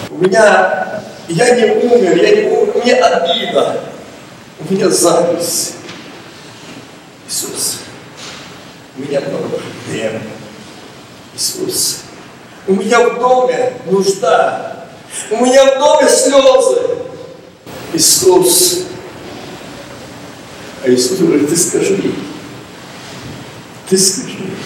У 0.09 0.17
меня, 0.17 1.03
я 1.27 1.55
не 1.55 1.71
умер, 1.83 2.15
я 2.15 2.35
не 2.35 2.49
умер, 2.49 2.73
мне 2.83 2.93
обида, 2.95 3.81
у 4.59 4.73
меня 4.73 4.89
зависть. 4.89 5.73
Иисус, 7.27 7.79
у 8.97 9.01
меня 9.01 9.21
много 9.21 9.49
проблем. 9.49 10.21
Иисус, 11.35 12.01
у 12.67 12.73
меня 12.73 13.09
в 13.09 13.19
доме 13.19 13.73
нужда, 13.85 14.87
у 15.29 15.45
меня 15.45 15.75
в 15.75 15.79
доме 15.79 16.09
слезы. 16.09 16.81
Иисус, 17.93 18.83
а 20.83 20.89
Иисус 20.89 21.17
говорит, 21.19 21.49
ты 21.49 21.57
скажи, 21.57 22.13
Ты 23.89 23.97
скажи. 23.97 24.56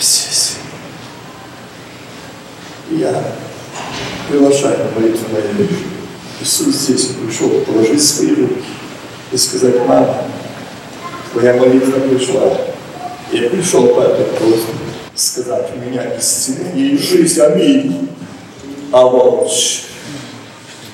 Здесь. 0.00 0.56
Я 2.90 3.34
приглашаю 4.28 4.78
на 4.78 5.00
молитву 5.00 5.26
мою 5.32 5.52
душу. 5.54 5.82
Иисус 6.40 6.74
здесь 6.74 7.06
пришел 7.06 7.50
положить 7.62 8.02
свои 8.02 8.34
руки 8.34 8.64
и 9.32 9.36
сказать, 9.36 9.76
мама, 9.86 10.24
твоя 11.32 11.54
молитва 11.54 11.98
пришла. 12.00 12.56
Я 13.32 13.50
пришел 13.50 13.88
по 13.88 14.00
этой 14.02 14.24
просьбе 14.24 14.74
сказать, 15.14 15.70
у 15.74 15.78
меня 15.78 16.16
исцеление 16.16 16.90
и 16.90 16.98
жизнь, 16.98 17.40
аминь. 17.40 18.08
А 18.92 19.04
волч, 19.04 19.82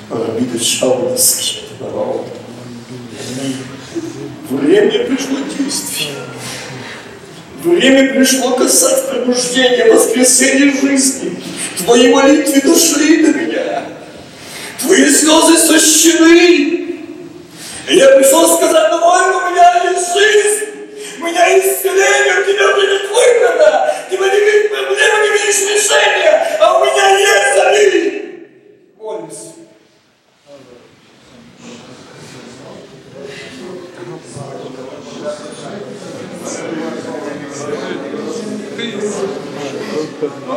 Рабида 0.09 0.61
Шауловский, 0.61 1.63
народ. 1.79 2.25
Время 4.49 5.05
пришло 5.05 5.37
действие. 5.57 6.15
Время 7.65 8.13
пришло 8.13 8.51
касать 8.51 9.09
пробуждения, 9.09 9.91
воскресения 9.91 10.71
жизни. 10.79 11.35
Твои 11.79 12.13
молитвы 12.13 12.61
дошли 12.61 13.25
до 13.25 13.33
меня. 13.39 13.85
Твои 14.79 15.09
слезы 15.09 15.57
сощены. 15.57 16.99
Я 17.89 18.09
пришел 18.09 18.55
сказать, 18.55 18.91
довольно, 18.91 19.47
у 19.47 19.49
меня 19.49 19.83
есть 19.83 20.13
жизнь. 20.13 20.65
У 21.19 21.23
меня 21.23 21.57
исцеление, 21.57 22.39
у 22.39 22.43
тебя 22.43 22.75
будет 22.75 23.09
выхода. 23.09 23.95
Ты 24.11 24.15
не 24.15 24.29
видишь 24.29 24.69
проблемы, 24.69 25.23
не 25.23 25.29
видишь 25.33 25.61
решения, 25.61 26.57
а 26.59 26.79
у 26.79 26.85
меня 26.85 27.17
есть 27.17 27.57
аминь. 27.65 28.47
Молимся. 28.99 29.55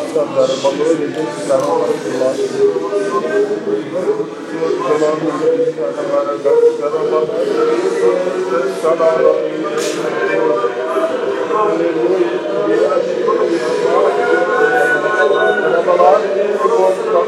kitapları 0.09 0.53
Bakara 0.65 0.93
Gece 0.93 1.21
Sıkanı 1.43 1.65
Allah'a 1.65 1.65
Allah'a 1.65 1.89